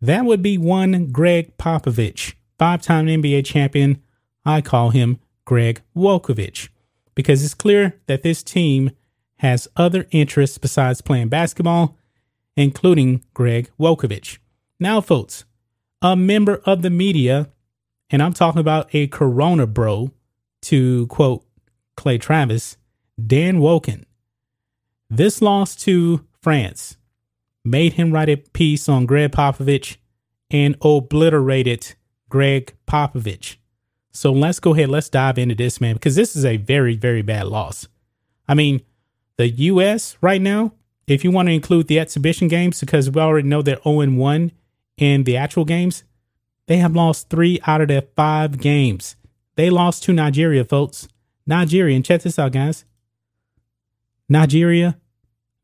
That 0.00 0.24
would 0.24 0.42
be 0.42 0.58
one 0.58 1.10
Gregg 1.10 1.56
Popovich, 1.56 2.34
five 2.58 2.82
time 2.82 3.06
NBA 3.06 3.44
champion. 3.44 4.02
I 4.44 4.60
call 4.60 4.90
him 4.90 5.18
Greg 5.44 5.82
Wolkovich 5.96 6.68
because 7.14 7.44
it's 7.44 7.54
clear 7.54 8.00
that 8.06 8.22
this 8.22 8.42
team 8.42 8.90
has 9.36 9.68
other 9.76 10.06
interests 10.10 10.58
besides 10.58 11.00
playing 11.00 11.28
basketball, 11.28 11.96
including 12.56 13.24
Greg 13.34 13.70
Wolkovich. 13.78 14.38
Now, 14.78 15.00
folks, 15.00 15.44
a 16.00 16.16
member 16.16 16.56
of 16.64 16.82
the 16.82 16.90
media, 16.90 17.50
and 18.10 18.22
I'm 18.22 18.32
talking 18.32 18.60
about 18.60 18.94
a 18.94 19.06
Corona 19.06 19.66
bro, 19.66 20.10
to 20.62 21.06
quote 21.08 21.44
Clay 21.96 22.18
Travis, 22.18 22.76
Dan 23.24 23.58
Wolken. 23.58 24.04
This 25.10 25.42
loss 25.42 25.76
to 25.84 26.26
France 26.40 26.96
made 27.64 27.94
him 27.94 28.12
write 28.12 28.28
a 28.28 28.36
piece 28.36 28.88
on 28.88 29.06
Gregg 29.06 29.32
Popovich 29.32 29.96
and 30.50 30.76
obliterated 30.82 31.94
Gregg 32.28 32.74
Popovich. 32.86 33.56
So 34.12 34.32
let's 34.32 34.60
go 34.60 34.74
ahead, 34.74 34.88
let's 34.88 35.08
dive 35.08 35.38
into 35.38 35.54
this, 35.54 35.80
man, 35.80 35.94
because 35.94 36.16
this 36.16 36.36
is 36.36 36.44
a 36.44 36.56
very, 36.58 36.96
very 36.96 37.22
bad 37.22 37.46
loss. 37.46 37.88
I 38.46 38.54
mean, 38.54 38.82
the 39.36 39.48
US 39.48 40.16
right 40.20 40.40
now, 40.40 40.72
if 41.06 41.24
you 41.24 41.30
want 41.30 41.48
to 41.48 41.52
include 41.52 41.88
the 41.88 41.98
exhibition 41.98 42.48
games, 42.48 42.80
because 42.80 43.10
we 43.10 43.20
already 43.20 43.48
know 43.48 43.62
they're 43.62 43.80
0 43.82 44.10
1 44.10 44.52
in 44.96 45.24
the 45.24 45.36
actual 45.36 45.64
games, 45.64 46.04
they 46.66 46.76
have 46.78 46.94
lost 46.94 47.28
three 47.28 47.60
out 47.66 47.80
of 47.80 47.88
their 47.88 48.04
five 48.14 48.58
games. 48.58 49.16
They 49.56 49.68
lost 49.68 50.04
to 50.04 50.12
Nigeria, 50.12 50.64
folks. 50.64 51.08
Nigeria, 51.46 51.96
and 51.96 52.04
check 52.04 52.22
this 52.22 52.38
out, 52.38 52.52
guys. 52.52 52.84
Nigeria, 54.28 54.98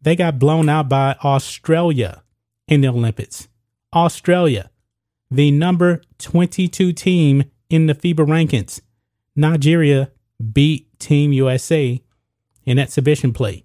they 0.00 0.16
got 0.16 0.38
blown 0.38 0.68
out 0.68 0.88
by 0.88 1.16
Australia 1.24 2.22
in 2.66 2.80
the 2.80 2.88
Olympics. 2.88 3.48
Australia, 3.94 4.70
the 5.30 5.50
number 5.50 6.02
22 6.18 6.92
team 6.92 7.44
in 7.70 7.86
the 7.86 7.94
FIBA 7.94 8.26
rankings. 8.26 8.80
Nigeria 9.34 10.10
beat 10.52 10.98
Team 10.98 11.32
USA 11.32 12.02
in 12.64 12.78
exhibition 12.78 13.32
play. 13.32 13.64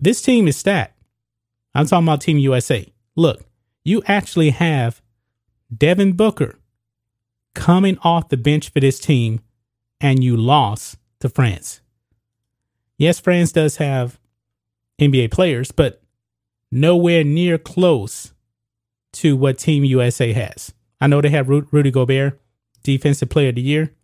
This 0.00 0.22
team 0.22 0.46
is 0.46 0.56
stacked. 0.56 1.00
I'm 1.74 1.86
talking 1.86 2.06
about 2.06 2.20
Team 2.20 2.38
USA. 2.38 2.92
Look, 3.16 3.44
you 3.84 4.02
actually 4.06 4.50
have 4.50 5.02
Devin 5.76 6.12
Booker 6.12 6.58
coming 7.54 7.98
off 8.02 8.28
the 8.28 8.36
bench 8.36 8.70
for 8.70 8.80
this 8.80 9.00
team, 9.00 9.40
and 10.00 10.22
you 10.22 10.36
lost 10.36 10.98
to 11.20 11.28
France. 11.28 11.80
Yes, 12.96 13.18
France 13.18 13.52
does 13.52 13.76
have 13.76 14.18
NBA 15.00 15.30
players, 15.30 15.72
but 15.72 16.02
nowhere 16.70 17.24
near 17.24 17.58
close 17.58 18.32
to 19.14 19.36
what 19.36 19.58
Team 19.58 19.84
USA 19.84 20.32
has. 20.32 20.72
I 21.00 21.06
know 21.06 21.20
they 21.20 21.30
have 21.30 21.48
Rudy 21.48 21.90
Gobert, 21.90 22.40
Defensive 22.82 23.28
Player 23.28 23.48
of 23.48 23.56
the 23.56 23.62
Year, 23.62 23.94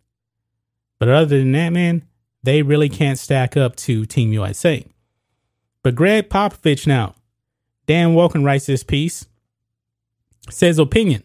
but 0.99 1.09
other 1.09 1.39
than 1.39 1.51
that, 1.53 1.69
man, 1.71 2.05
they 2.43 2.61
really 2.61 2.89
can't 2.89 3.19
stack 3.19 3.57
up 3.57 3.75
to 3.77 4.05
Team 4.05 4.33
USA. 4.33 4.85
But 5.85 5.93
Gregg 5.93 6.29
Popovich 6.29 6.87
now, 6.87 7.13
Dan 7.85 8.15
Wolken 8.15 8.43
writes 8.43 8.65
this 8.65 8.81
piece, 8.81 9.27
says 10.49 10.79
opinion, 10.79 11.21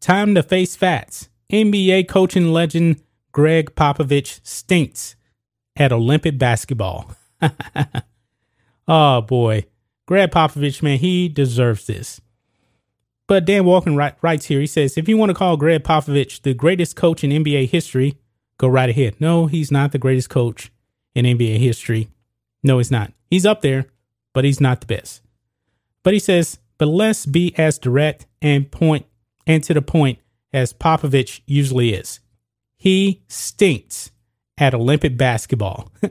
time 0.00 0.34
to 0.34 0.42
face 0.42 0.74
facts. 0.74 1.28
NBA 1.52 2.08
coaching 2.08 2.50
legend 2.50 3.02
Gregg 3.32 3.74
Popovich 3.74 4.40
stinks 4.42 5.14
at 5.76 5.92
Olympic 5.92 6.38
basketball. 6.38 7.10
oh 8.88 9.20
boy. 9.20 9.66
Gregg 10.06 10.30
Popovich, 10.30 10.82
man, 10.82 10.96
he 10.96 11.28
deserves 11.28 11.86
this. 11.86 12.18
But 13.26 13.44
Dan 13.44 13.64
Wolken 13.64 14.16
writes 14.22 14.46
here, 14.46 14.60
he 14.60 14.66
says, 14.66 14.96
if 14.96 15.06
you 15.06 15.18
want 15.18 15.28
to 15.28 15.34
call 15.34 15.58
Gregg 15.58 15.84
Popovich 15.84 16.40
the 16.40 16.54
greatest 16.54 16.96
coach 16.96 17.22
in 17.22 17.30
NBA 17.30 17.68
history, 17.68 18.16
go 18.56 18.68
right 18.68 18.88
ahead. 18.88 19.20
No, 19.20 19.48
he's 19.48 19.70
not 19.70 19.92
the 19.92 19.98
greatest 19.98 20.30
coach 20.30 20.72
in 21.14 21.26
NBA 21.26 21.58
history. 21.58 22.08
No, 22.62 22.78
he's 22.78 22.90
not. 22.90 23.12
He's 23.30 23.44
up 23.44 23.60
there, 23.60 23.84
but 24.32 24.44
he's 24.44 24.60
not 24.60 24.80
the 24.80 24.86
best. 24.86 25.22
But 26.02 26.12
he 26.12 26.18
says, 26.18 26.58
but 26.78 26.86
let's 26.86 27.26
be 27.26 27.54
as 27.58 27.78
direct 27.78 28.26
and 28.40 28.70
point 28.70 29.06
and 29.46 29.62
to 29.64 29.74
the 29.74 29.82
point 29.82 30.18
as 30.52 30.72
Popovich 30.72 31.40
usually 31.46 31.92
is. 31.92 32.20
He 32.76 33.22
stinks 33.28 34.10
at 34.56 34.74
Olympic 34.74 35.16
basketball. 35.16 35.92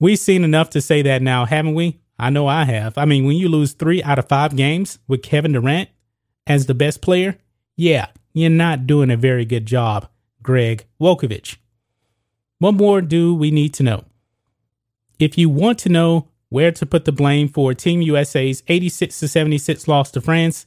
We've 0.00 0.18
seen 0.18 0.44
enough 0.44 0.70
to 0.70 0.80
say 0.80 1.02
that 1.02 1.22
now, 1.22 1.46
haven't 1.46 1.74
we? 1.74 2.00
I 2.18 2.30
know 2.30 2.46
I 2.46 2.64
have. 2.64 2.96
I 2.96 3.04
mean, 3.04 3.26
when 3.26 3.36
you 3.36 3.48
lose 3.48 3.72
three 3.72 4.02
out 4.02 4.18
of 4.18 4.28
five 4.28 4.56
games 4.56 4.98
with 5.08 5.22
Kevin 5.22 5.52
Durant 5.52 5.88
as 6.46 6.66
the 6.66 6.74
best 6.74 7.00
player, 7.02 7.36
yeah, 7.76 8.08
you're 8.32 8.50
not 8.50 8.86
doing 8.86 9.10
a 9.10 9.16
very 9.16 9.44
good 9.44 9.66
job, 9.66 10.08
Gregg 10.42 10.86
Wolkovich. 11.00 11.56
What 12.58 12.72
more 12.72 13.00
do 13.00 13.34
we 13.34 13.50
need 13.50 13.74
to 13.74 13.82
know? 13.82 14.04
If 15.18 15.36
you 15.36 15.48
want 15.48 15.78
to 15.80 15.88
know 15.88 16.28
where 16.56 16.72
to 16.72 16.86
put 16.86 17.04
the 17.04 17.12
blame 17.12 17.48
for 17.48 17.74
Team 17.74 18.00
USA's 18.00 18.62
86 18.66 19.20
to 19.20 19.28
76 19.28 19.86
loss 19.86 20.10
to 20.12 20.22
France, 20.22 20.66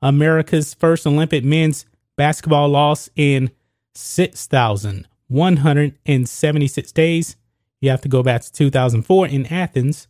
America's 0.00 0.72
first 0.72 1.06
Olympic 1.06 1.44
men's 1.44 1.84
basketball 2.16 2.70
loss 2.70 3.10
in 3.16 3.50
6,176 3.94 6.92
days. 6.92 7.36
You 7.82 7.90
have 7.90 8.00
to 8.00 8.08
go 8.08 8.22
back 8.22 8.40
to 8.40 8.50
2004 8.50 9.26
in 9.26 9.44
Athens. 9.52 10.08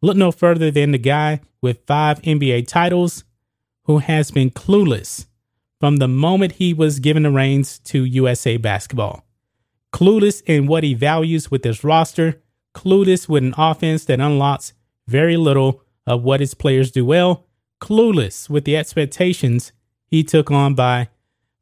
Look 0.00 0.16
no 0.16 0.32
further 0.32 0.70
than 0.70 0.92
the 0.92 0.96
guy 0.96 1.42
with 1.60 1.84
five 1.86 2.22
NBA 2.22 2.66
titles 2.66 3.24
who 3.84 3.98
has 3.98 4.30
been 4.30 4.48
clueless 4.48 5.26
from 5.78 5.98
the 5.98 6.08
moment 6.08 6.52
he 6.52 6.72
was 6.72 6.98
given 6.98 7.24
the 7.24 7.30
reins 7.30 7.78
to 7.80 8.06
USA 8.06 8.56
basketball. 8.56 9.26
Clueless 9.92 10.42
in 10.46 10.66
what 10.66 10.82
he 10.82 10.94
values 10.94 11.50
with 11.50 11.62
his 11.62 11.84
roster, 11.84 12.40
clueless 12.76 13.26
with 13.26 13.42
an 13.42 13.54
offense 13.56 14.04
that 14.04 14.20
unlocks 14.20 14.74
very 15.08 15.36
little 15.36 15.82
of 16.06 16.22
what 16.22 16.40
his 16.40 16.52
players 16.52 16.90
do 16.90 17.06
well, 17.06 17.46
clueless 17.80 18.50
with 18.50 18.66
the 18.66 18.76
expectations 18.76 19.72
he 20.06 20.22
took 20.22 20.50
on 20.50 20.74
by 20.74 21.08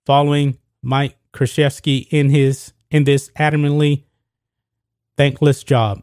following 0.05 0.59
Mike 0.83 1.17
Krzyzewski 1.33 2.09
in 2.11 2.31
his 2.31 2.73
in 2.91 3.05
this 3.05 3.31
adamantly 3.39 4.03
thankless 5.17 5.62
job. 5.62 6.03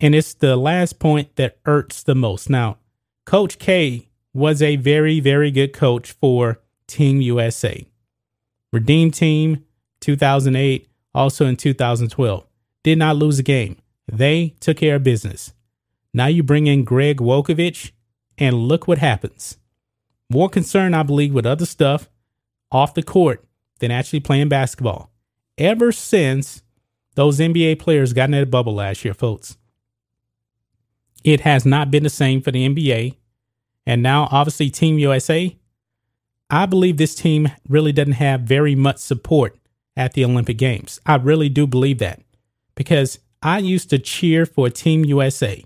And 0.00 0.14
it's 0.14 0.34
the 0.34 0.56
last 0.56 0.98
point 0.98 1.34
that 1.36 1.58
hurts 1.66 2.02
the 2.02 2.14
most. 2.14 2.48
Now, 2.48 2.78
Coach 3.26 3.58
K 3.58 4.08
was 4.32 4.62
a 4.62 4.76
very, 4.76 5.20
very 5.20 5.50
good 5.50 5.72
coach 5.72 6.12
for 6.12 6.60
Team 6.86 7.20
USA. 7.20 7.86
Redeem 8.72 9.10
Team 9.10 9.64
2008, 10.00 10.88
also 11.12 11.46
in 11.46 11.56
2012. 11.56 12.46
Did 12.82 12.98
not 12.98 13.16
lose 13.16 13.38
a 13.38 13.42
game. 13.42 13.76
They 14.10 14.54
took 14.60 14.78
care 14.78 14.96
of 14.96 15.04
business. 15.04 15.52
Now 16.12 16.26
you 16.26 16.42
bring 16.42 16.66
in 16.66 16.84
Greg 16.84 17.18
Wolkovich, 17.18 17.92
and 18.40 18.56
look 18.56 18.88
what 18.88 18.98
happens. 18.98 19.58
More 20.30 20.48
concerned, 20.48 20.96
I 20.96 21.02
believe, 21.02 21.34
with 21.34 21.46
other 21.46 21.66
stuff 21.66 22.08
off 22.72 22.94
the 22.94 23.02
court 23.02 23.44
than 23.80 23.90
actually 23.90 24.20
playing 24.20 24.48
basketball. 24.48 25.12
Ever 25.58 25.92
since 25.92 26.62
those 27.14 27.38
NBA 27.38 27.78
players 27.78 28.12
got 28.12 28.24
in 28.24 28.30
that 28.32 28.50
bubble 28.50 28.74
last 28.74 29.04
year, 29.04 29.12
folks, 29.12 29.58
it 31.22 31.40
has 31.40 31.66
not 31.66 31.90
been 31.90 32.02
the 32.02 32.10
same 32.10 32.40
for 32.40 32.50
the 32.50 32.66
NBA. 32.66 33.16
And 33.86 34.02
now, 34.02 34.28
obviously, 34.30 34.70
Team 34.70 34.98
USA, 34.98 35.56
I 36.48 36.66
believe 36.66 36.96
this 36.96 37.14
team 37.14 37.48
really 37.68 37.92
doesn't 37.92 38.14
have 38.14 38.42
very 38.42 38.74
much 38.74 38.98
support 38.98 39.58
at 39.96 40.14
the 40.14 40.24
Olympic 40.24 40.56
Games. 40.56 41.00
I 41.04 41.16
really 41.16 41.48
do 41.48 41.66
believe 41.66 41.98
that 41.98 42.22
because 42.80 43.18
I 43.42 43.58
used 43.58 43.90
to 43.90 43.98
cheer 43.98 44.46
for 44.46 44.70
Team 44.70 45.04
USA. 45.04 45.62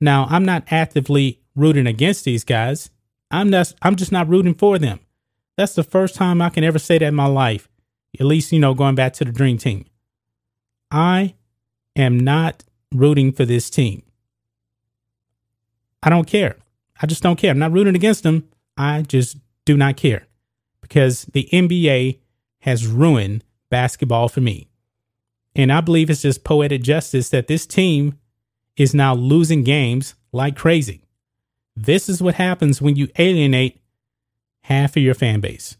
Now, 0.00 0.26
I'm 0.28 0.44
not 0.44 0.64
actively 0.72 1.38
rooting 1.54 1.86
against 1.86 2.24
these 2.24 2.42
guys. 2.42 2.90
I'm 3.30 3.52
just 3.52 3.76
I'm 3.80 3.94
just 3.94 4.10
not 4.10 4.28
rooting 4.28 4.56
for 4.56 4.76
them. 4.76 4.98
That's 5.56 5.76
the 5.76 5.84
first 5.84 6.16
time 6.16 6.42
I 6.42 6.50
can 6.50 6.64
ever 6.64 6.80
say 6.80 6.98
that 6.98 7.06
in 7.06 7.14
my 7.14 7.26
life. 7.26 7.68
At 8.18 8.26
least, 8.26 8.50
you 8.50 8.58
know, 8.58 8.74
going 8.74 8.96
back 8.96 9.12
to 9.12 9.24
the 9.24 9.30
dream 9.30 9.56
team. 9.56 9.84
I 10.90 11.36
am 11.94 12.18
not 12.18 12.64
rooting 12.92 13.30
for 13.30 13.44
this 13.44 13.70
team. 13.70 14.02
I 16.02 16.10
don't 16.10 16.26
care. 16.26 16.56
I 17.00 17.06
just 17.06 17.22
don't 17.22 17.36
care. 17.36 17.52
I'm 17.52 17.60
not 17.60 17.70
rooting 17.70 17.94
against 17.94 18.24
them. 18.24 18.48
I 18.76 19.02
just 19.02 19.36
do 19.64 19.76
not 19.76 19.96
care 19.96 20.26
because 20.80 21.22
the 21.26 21.48
NBA 21.52 22.18
has 22.62 22.88
ruined 22.88 23.44
basketball 23.70 24.28
for 24.28 24.40
me. 24.40 24.67
And 25.58 25.72
I 25.72 25.80
believe 25.80 26.08
it's 26.08 26.22
just 26.22 26.44
poetic 26.44 26.82
justice 26.82 27.30
that 27.30 27.48
this 27.48 27.66
team 27.66 28.16
is 28.76 28.94
now 28.94 29.12
losing 29.14 29.64
games 29.64 30.14
like 30.32 30.56
crazy. 30.56 31.02
This 31.76 32.08
is 32.08 32.22
what 32.22 32.36
happens 32.36 32.80
when 32.80 32.94
you 32.94 33.08
alienate 33.18 33.80
half 34.62 34.96
of 34.96 35.02
your 35.02 35.14
fan 35.14 35.40
base. 35.40 35.76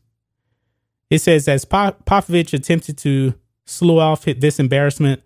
It 1.10 1.20
says 1.20 1.46
as 1.46 1.64
Popovich 1.64 2.52
attempted 2.52 2.98
to 2.98 3.34
slew 3.66 4.00
off 4.00 4.24
this 4.24 4.58
embarrassment 4.58 5.22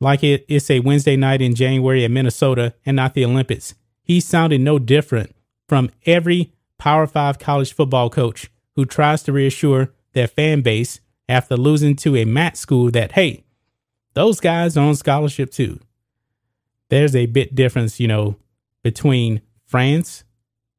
like 0.00 0.22
it, 0.22 0.44
it's 0.48 0.70
a 0.70 0.80
Wednesday 0.80 1.16
night 1.16 1.40
in 1.40 1.54
January 1.54 2.04
at 2.04 2.10
Minnesota 2.10 2.74
and 2.84 2.94
not 2.94 3.14
the 3.14 3.24
Olympics, 3.24 3.74
he 4.02 4.20
sounded 4.20 4.60
no 4.60 4.78
different 4.78 5.34
from 5.66 5.90
every 6.04 6.52
Power 6.78 7.06
5 7.06 7.38
college 7.38 7.72
football 7.72 8.10
coach 8.10 8.50
who 8.76 8.84
tries 8.84 9.22
to 9.22 9.32
reassure 9.32 9.92
their 10.12 10.28
fan 10.28 10.60
base 10.60 11.00
after 11.28 11.56
losing 11.56 11.96
to 11.96 12.16
a 12.16 12.24
mat 12.24 12.56
school 12.56 12.90
that, 12.90 13.12
hey, 13.12 13.44
those 14.18 14.40
guys 14.40 14.76
are 14.76 14.84
on 14.84 14.96
scholarship 14.96 15.48
too. 15.48 15.78
There's 16.88 17.14
a 17.14 17.26
bit 17.26 17.54
difference, 17.54 18.00
you 18.00 18.08
know, 18.08 18.34
between 18.82 19.42
France 19.64 20.24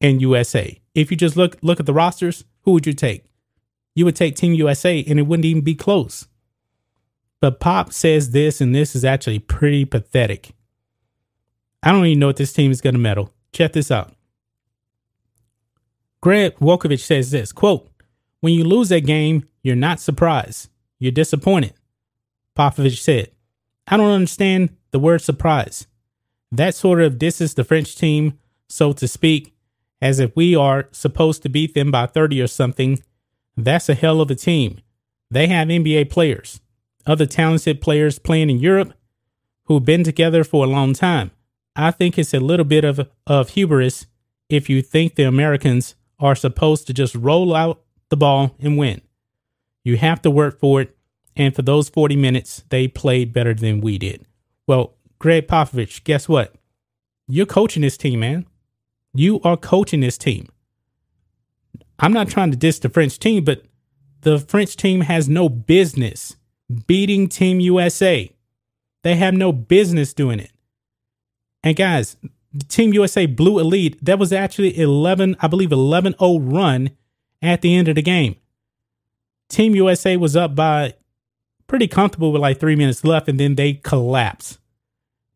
and 0.01 0.21
USA. 0.21 0.77
If 0.93 1.09
you 1.09 1.15
just 1.15 1.37
look 1.37 1.57
look 1.61 1.79
at 1.79 1.85
the 1.85 1.93
rosters, 1.93 2.43
who 2.63 2.73
would 2.73 2.85
you 2.85 2.91
take? 2.91 3.23
You 3.95 4.03
would 4.03 4.17
take 4.17 4.35
Team 4.35 4.53
USA 4.55 5.05
and 5.07 5.17
it 5.17 5.21
wouldn't 5.21 5.45
even 5.45 5.63
be 5.63 5.73
close. 5.73 6.27
But 7.39 7.61
Pop 7.61 7.93
says 7.93 8.31
this, 8.31 8.59
and 8.59 8.75
this 8.75 8.93
is 8.93 9.05
actually 9.05 9.39
pretty 9.39 9.85
pathetic. 9.85 10.51
I 11.81 11.93
don't 11.93 12.05
even 12.05 12.19
know 12.19 12.27
what 12.27 12.35
this 12.35 12.51
team 12.51 12.71
is 12.71 12.81
going 12.81 12.95
to 12.95 12.99
medal. 12.99 13.33
Check 13.53 13.71
this 13.71 13.89
out. 13.89 14.13
Gregg 16.19 16.57
Wolkovich 16.57 17.05
says 17.05 17.31
this 17.31 17.53
quote, 17.53 17.89
When 18.41 18.51
you 18.51 18.65
lose 18.65 18.89
that 18.89 19.05
game, 19.05 19.47
you're 19.63 19.77
not 19.77 20.01
surprised. 20.01 20.69
You're 20.99 21.13
disappointed. 21.13 21.73
Popovich 22.59 22.99
said, 22.99 23.31
I 23.87 23.95
don't 23.95 24.11
understand 24.11 24.75
the 24.91 24.99
word 24.99 25.21
surprise. 25.21 25.87
That 26.51 26.75
sort 26.75 27.01
of 27.01 27.17
disses 27.17 27.53
the 27.53 27.63
French 27.63 27.95
team, 27.95 28.37
so 28.67 28.91
to 28.91 29.07
speak, 29.07 29.55
as 30.01 30.19
if 30.19 30.35
we 30.35 30.57
are 30.57 30.89
supposed 30.91 31.41
to 31.43 31.49
beat 31.49 31.73
them 31.73 31.89
by 31.89 32.05
30 32.05 32.41
or 32.41 32.47
something. 32.47 33.01
That's 33.55 33.87
a 33.87 33.93
hell 33.93 34.19
of 34.19 34.29
a 34.29 34.35
team. 34.35 34.79
They 35.31 35.47
have 35.47 35.69
NBA 35.69 36.09
players. 36.09 36.59
other 37.05 37.25
talented 37.25 37.79
players 37.79 38.19
playing 38.19 38.49
in 38.49 38.59
Europe 38.59 38.93
who've 39.65 39.85
been 39.85 40.03
together 40.03 40.43
for 40.43 40.65
a 40.65 40.67
long 40.67 40.93
time. 40.93 41.31
I 41.75 41.91
think 41.91 42.17
it's 42.17 42.33
a 42.33 42.39
little 42.41 42.65
bit 42.65 42.83
of, 42.83 43.07
of 43.25 43.51
hubris 43.51 44.05
if 44.49 44.69
you 44.69 44.81
think 44.81 45.15
the 45.15 45.23
Americans 45.23 45.95
are 46.19 46.35
supposed 46.35 46.87
to 46.87 46.93
just 46.93 47.15
roll 47.15 47.55
out 47.55 47.81
the 48.09 48.17
ball 48.17 48.55
and 48.59 48.77
win. 48.77 49.01
You 49.85 49.95
have 49.97 50.21
to 50.23 50.29
work 50.29 50.59
for 50.59 50.81
it. 50.81 50.97
And 51.35 51.55
for 51.55 51.61
those 51.61 51.89
40 51.89 52.15
minutes, 52.15 52.63
they 52.69 52.87
played 52.87 53.33
better 53.33 53.53
than 53.53 53.81
we 53.81 53.97
did. 53.97 54.25
Well, 54.67 54.95
Gregg 55.19 55.47
Popovich, 55.47 56.03
guess 56.03 56.27
what? 56.27 56.55
You're 57.27 57.45
coaching 57.45 57.81
this 57.81 57.97
team, 57.97 58.19
man. 58.19 58.45
You 59.13 59.39
are 59.41 59.57
coaching 59.57 60.01
this 60.01 60.17
team. 60.17 60.47
I'm 61.99 62.13
not 62.13 62.29
trying 62.29 62.51
to 62.51 62.57
diss 62.57 62.79
the 62.79 62.89
French 62.89 63.19
team, 63.19 63.43
but 63.43 63.63
the 64.21 64.39
French 64.39 64.75
team 64.75 65.01
has 65.01 65.27
no 65.29 65.49
business 65.49 66.35
beating 66.87 67.27
Team 67.27 67.59
USA. 67.59 68.31
They 69.03 69.15
have 69.15 69.33
no 69.33 69.51
business 69.51 70.13
doing 70.13 70.39
it. 70.39 70.51
And 71.63 71.75
guys, 71.75 72.17
Team 72.67 72.93
USA 72.93 73.25
blew 73.25 73.59
a 73.59 73.63
lead. 73.63 73.97
That 74.01 74.19
was 74.19 74.33
actually 74.33 74.77
11, 74.77 75.35
I 75.39 75.47
believe 75.47 75.71
11 75.71 76.15
0 76.19 76.39
run 76.39 76.91
at 77.41 77.61
the 77.61 77.75
end 77.75 77.87
of 77.87 77.95
the 77.95 78.01
game. 78.01 78.35
Team 79.49 79.75
USA 79.75 80.17
was 80.17 80.35
up 80.35 80.55
by 80.55 80.95
pretty 81.69 81.87
comfortable 81.87 82.33
with 82.33 82.41
like 82.41 82.59
three 82.59 82.75
minutes 82.75 83.05
left, 83.05 83.29
and 83.29 83.39
then 83.39 83.55
they 83.55 83.75
collapse. 83.75 84.57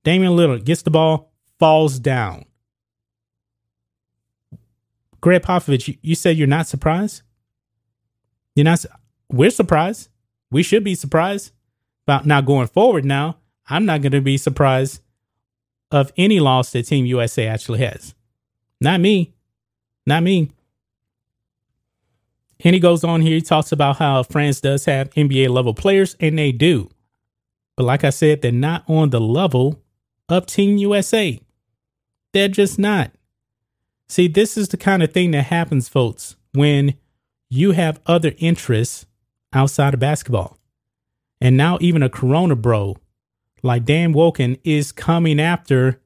Damian 0.03 0.33
Lillard 0.33 0.65
gets 0.65 0.81
the 0.81 0.89
ball, 0.89 1.31
falls 1.59 1.99
down. 1.99 2.43
Gregg 5.21 5.43
Popovich, 5.43 5.87
you, 5.87 5.95
you 6.01 6.15
said 6.15 6.35
you're 6.35 6.47
not 6.47 6.67
surprised? 6.67 7.21
You're 8.55 8.65
not. 8.65 8.85
We're 9.31 9.49
surprised. 9.49 10.09
We 10.51 10.63
should 10.63 10.83
be 10.83 10.95
surprised. 10.95 11.51
About 12.05 12.25
now 12.25 12.41
going 12.41 12.67
forward. 12.67 13.05
Now, 13.05 13.37
I'm 13.69 13.85
not 13.85 14.01
going 14.01 14.11
to 14.11 14.19
be 14.19 14.37
surprised 14.37 15.01
of 15.89 16.11
any 16.17 16.41
loss 16.41 16.73
that 16.73 16.83
Team 16.87 17.05
USA 17.05 17.47
actually 17.47 17.79
has. 17.79 18.13
Not 18.81 18.99
me. 18.99 19.33
Not 20.05 20.23
me. 20.23 20.51
And 22.63 22.73
he 22.73 22.79
goes 22.79 23.03
on 23.03 23.21
here. 23.21 23.35
He 23.35 23.41
talks 23.41 23.71
about 23.71 23.97
how 23.97 24.23
France 24.23 24.61
does 24.61 24.85
have 24.85 25.09
NBA 25.11 25.49
level 25.49 25.73
players, 25.73 26.15
and 26.19 26.37
they 26.37 26.51
do. 26.51 26.89
But 27.75 27.85
like 27.85 28.03
I 28.03 28.09
said, 28.09 28.41
they're 28.41 28.51
not 28.51 28.83
on 28.87 29.09
the 29.09 29.19
level 29.19 29.81
of 30.29 30.45
Team 30.45 30.77
USA. 30.77 31.39
They're 32.31 32.47
just 32.47 32.79
not. 32.79 33.11
See, 34.07 34.27
this 34.27 34.57
is 34.57 34.69
the 34.69 34.77
kind 34.77 35.03
of 35.03 35.11
thing 35.11 35.31
that 35.31 35.43
happens, 35.43 35.89
folks, 35.89 36.35
when 36.53 36.95
you 37.49 37.71
have 37.71 37.99
other 38.05 38.33
interests 38.37 39.05
outside 39.51 39.93
of 39.93 39.99
basketball. 39.99 40.57
And 41.41 41.57
now 41.57 41.77
even 41.81 42.01
a 42.01 42.09
Corona 42.09 42.55
bro 42.55 42.97
like 43.63 43.85
Dan 43.85 44.13
Wolken 44.13 44.59
is 44.63 44.91
coming 44.91 45.39
after 45.39 46.01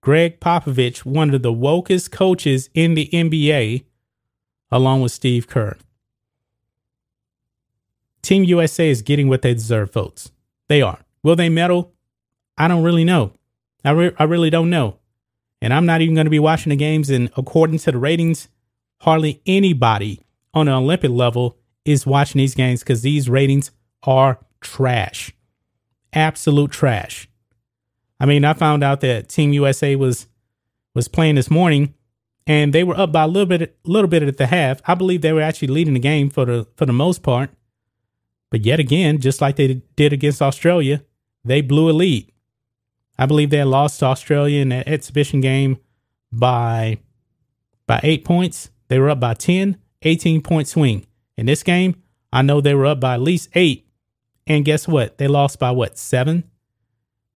Gregg 0.00 0.40
Popovich, 0.40 0.98
one 0.98 1.32
of 1.32 1.42
the 1.42 1.52
wokest 1.52 2.10
coaches 2.10 2.68
in 2.74 2.94
the 2.94 3.08
NBA, 3.12 3.84
along 4.70 5.02
with 5.02 5.12
Steve 5.12 5.46
Kerr. 5.46 5.76
Team 8.26 8.42
USA 8.42 8.90
is 8.90 9.02
getting 9.02 9.28
what 9.28 9.42
they 9.42 9.54
deserve, 9.54 9.92
folks. 9.92 10.32
They 10.68 10.82
are. 10.82 10.98
Will 11.22 11.36
they 11.36 11.48
medal? 11.48 11.92
I 12.58 12.66
don't 12.66 12.82
really 12.82 13.04
know. 13.04 13.30
I, 13.84 13.92
re- 13.92 14.16
I 14.18 14.24
really 14.24 14.50
don't 14.50 14.68
know. 14.68 14.98
And 15.62 15.72
I'm 15.72 15.86
not 15.86 16.00
even 16.00 16.16
going 16.16 16.26
to 16.26 16.30
be 16.30 16.40
watching 16.40 16.70
the 16.70 16.76
games. 16.76 17.08
And 17.08 17.30
according 17.36 17.78
to 17.78 17.92
the 17.92 17.98
ratings, 17.98 18.48
hardly 19.02 19.42
anybody 19.46 20.22
on 20.52 20.66
an 20.66 20.74
Olympic 20.74 21.12
level 21.12 21.56
is 21.84 22.04
watching 22.04 22.40
these 22.40 22.56
games 22.56 22.80
because 22.80 23.02
these 23.02 23.28
ratings 23.28 23.70
are 24.02 24.40
trash. 24.60 25.32
Absolute 26.12 26.72
trash. 26.72 27.28
I 28.18 28.26
mean, 28.26 28.44
I 28.44 28.54
found 28.54 28.82
out 28.82 29.02
that 29.02 29.28
Team 29.28 29.52
USA 29.52 29.94
was 29.94 30.26
was 30.96 31.06
playing 31.06 31.36
this 31.36 31.48
morning 31.48 31.94
and 32.44 32.72
they 32.72 32.82
were 32.82 32.98
up 32.98 33.12
by 33.12 33.22
a 33.22 33.28
little 33.28 33.46
bit 33.46 33.78
little 33.84 34.08
bit 34.08 34.24
at 34.24 34.36
the 34.36 34.48
half. 34.48 34.80
I 34.84 34.96
believe 34.96 35.20
they 35.20 35.32
were 35.32 35.42
actually 35.42 35.68
leading 35.68 35.94
the 35.94 36.00
game 36.00 36.28
for 36.28 36.44
the 36.44 36.66
for 36.74 36.86
the 36.86 36.92
most 36.92 37.22
part. 37.22 37.50
But 38.50 38.64
yet 38.64 38.80
again, 38.80 39.18
just 39.20 39.40
like 39.40 39.56
they 39.56 39.82
did 39.96 40.12
against 40.12 40.42
Australia, 40.42 41.02
they 41.44 41.60
blew 41.60 41.90
a 41.90 41.92
lead. 41.92 42.30
I 43.18 43.26
believe 43.26 43.50
they 43.50 43.64
lost 43.64 44.00
to 44.00 44.06
Australia 44.06 44.60
in 44.60 44.68
that 44.70 44.88
exhibition 44.88 45.40
game 45.40 45.78
by 46.30 46.98
by 47.86 48.00
8 48.02 48.24
points. 48.24 48.70
They 48.88 48.98
were 48.98 49.10
up 49.10 49.20
by 49.20 49.34
10, 49.34 49.78
18 50.02 50.42
point 50.42 50.68
swing. 50.68 51.06
In 51.36 51.46
this 51.46 51.62
game, 51.62 52.02
I 52.32 52.42
know 52.42 52.60
they 52.60 52.74
were 52.74 52.86
up 52.86 53.00
by 53.00 53.14
at 53.14 53.20
least 53.20 53.48
8 53.54 53.86
and 54.46 54.64
guess 54.64 54.86
what? 54.86 55.18
They 55.18 55.26
lost 55.26 55.58
by 55.58 55.72
what, 55.72 55.98
seven? 55.98 56.44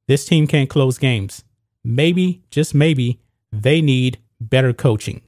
This 0.07 0.25
team 0.25 0.47
can't 0.47 0.71
close 0.71 0.99
games. 0.99 1.45
Maybe, 1.83 2.43
just 2.51 2.75
maybe, 2.75 3.21
they 3.53 3.81
need 3.81 4.19
better 4.41 4.73
coaching. 4.73 5.23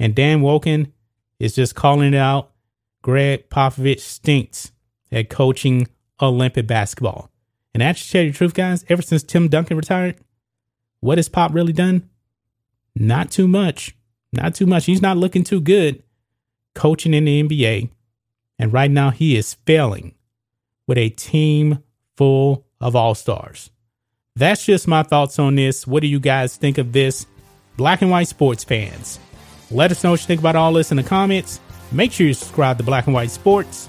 And 0.00 0.14
Dan 0.14 0.40
Wolken 0.40 0.90
is 1.38 1.54
just 1.54 1.74
calling 1.74 2.14
it 2.14 2.16
out. 2.16 2.50
Gregg 3.02 3.48
Popovich 3.50 4.00
stinks 4.00 4.71
at 5.12 5.30
coaching 5.30 5.86
Olympic 6.20 6.66
basketball. 6.66 7.30
And 7.74 7.82
actually, 7.82 8.10
tell 8.10 8.22
you 8.24 8.32
the 8.32 8.38
truth, 8.38 8.54
guys, 8.54 8.84
ever 8.88 9.02
since 9.02 9.22
Tim 9.22 9.48
Duncan 9.48 9.76
retired, 9.76 10.16
what 11.00 11.18
has 11.18 11.28
Pop 11.28 11.54
really 11.54 11.72
done? 11.72 12.08
Not 12.94 13.30
too 13.30 13.48
much. 13.48 13.94
Not 14.32 14.54
too 14.54 14.66
much. 14.66 14.86
He's 14.86 15.02
not 15.02 15.16
looking 15.16 15.44
too 15.44 15.60
good 15.60 16.02
coaching 16.74 17.14
in 17.14 17.24
the 17.24 17.42
NBA. 17.42 17.90
And 18.58 18.72
right 18.72 18.90
now, 18.90 19.10
he 19.10 19.36
is 19.36 19.54
failing 19.66 20.14
with 20.86 20.98
a 20.98 21.10
team 21.10 21.82
full 22.16 22.66
of 22.80 22.96
all 22.96 23.14
stars. 23.14 23.70
That's 24.36 24.64
just 24.64 24.88
my 24.88 25.02
thoughts 25.02 25.38
on 25.38 25.56
this. 25.56 25.86
What 25.86 26.00
do 26.00 26.06
you 26.06 26.20
guys 26.20 26.56
think 26.56 26.78
of 26.78 26.92
this? 26.92 27.26
Black 27.76 28.02
and 28.02 28.10
white 28.10 28.28
sports 28.28 28.64
fans. 28.64 29.18
Let 29.70 29.90
us 29.90 30.04
know 30.04 30.10
what 30.10 30.20
you 30.20 30.26
think 30.26 30.40
about 30.40 30.56
all 30.56 30.72
this 30.72 30.90
in 30.90 30.96
the 30.96 31.02
comments. 31.02 31.60
Make 31.90 32.12
sure 32.12 32.26
you 32.26 32.34
subscribe 32.34 32.78
to 32.78 32.84
Black 32.84 33.06
and 33.06 33.14
White 33.14 33.30
Sports, 33.30 33.88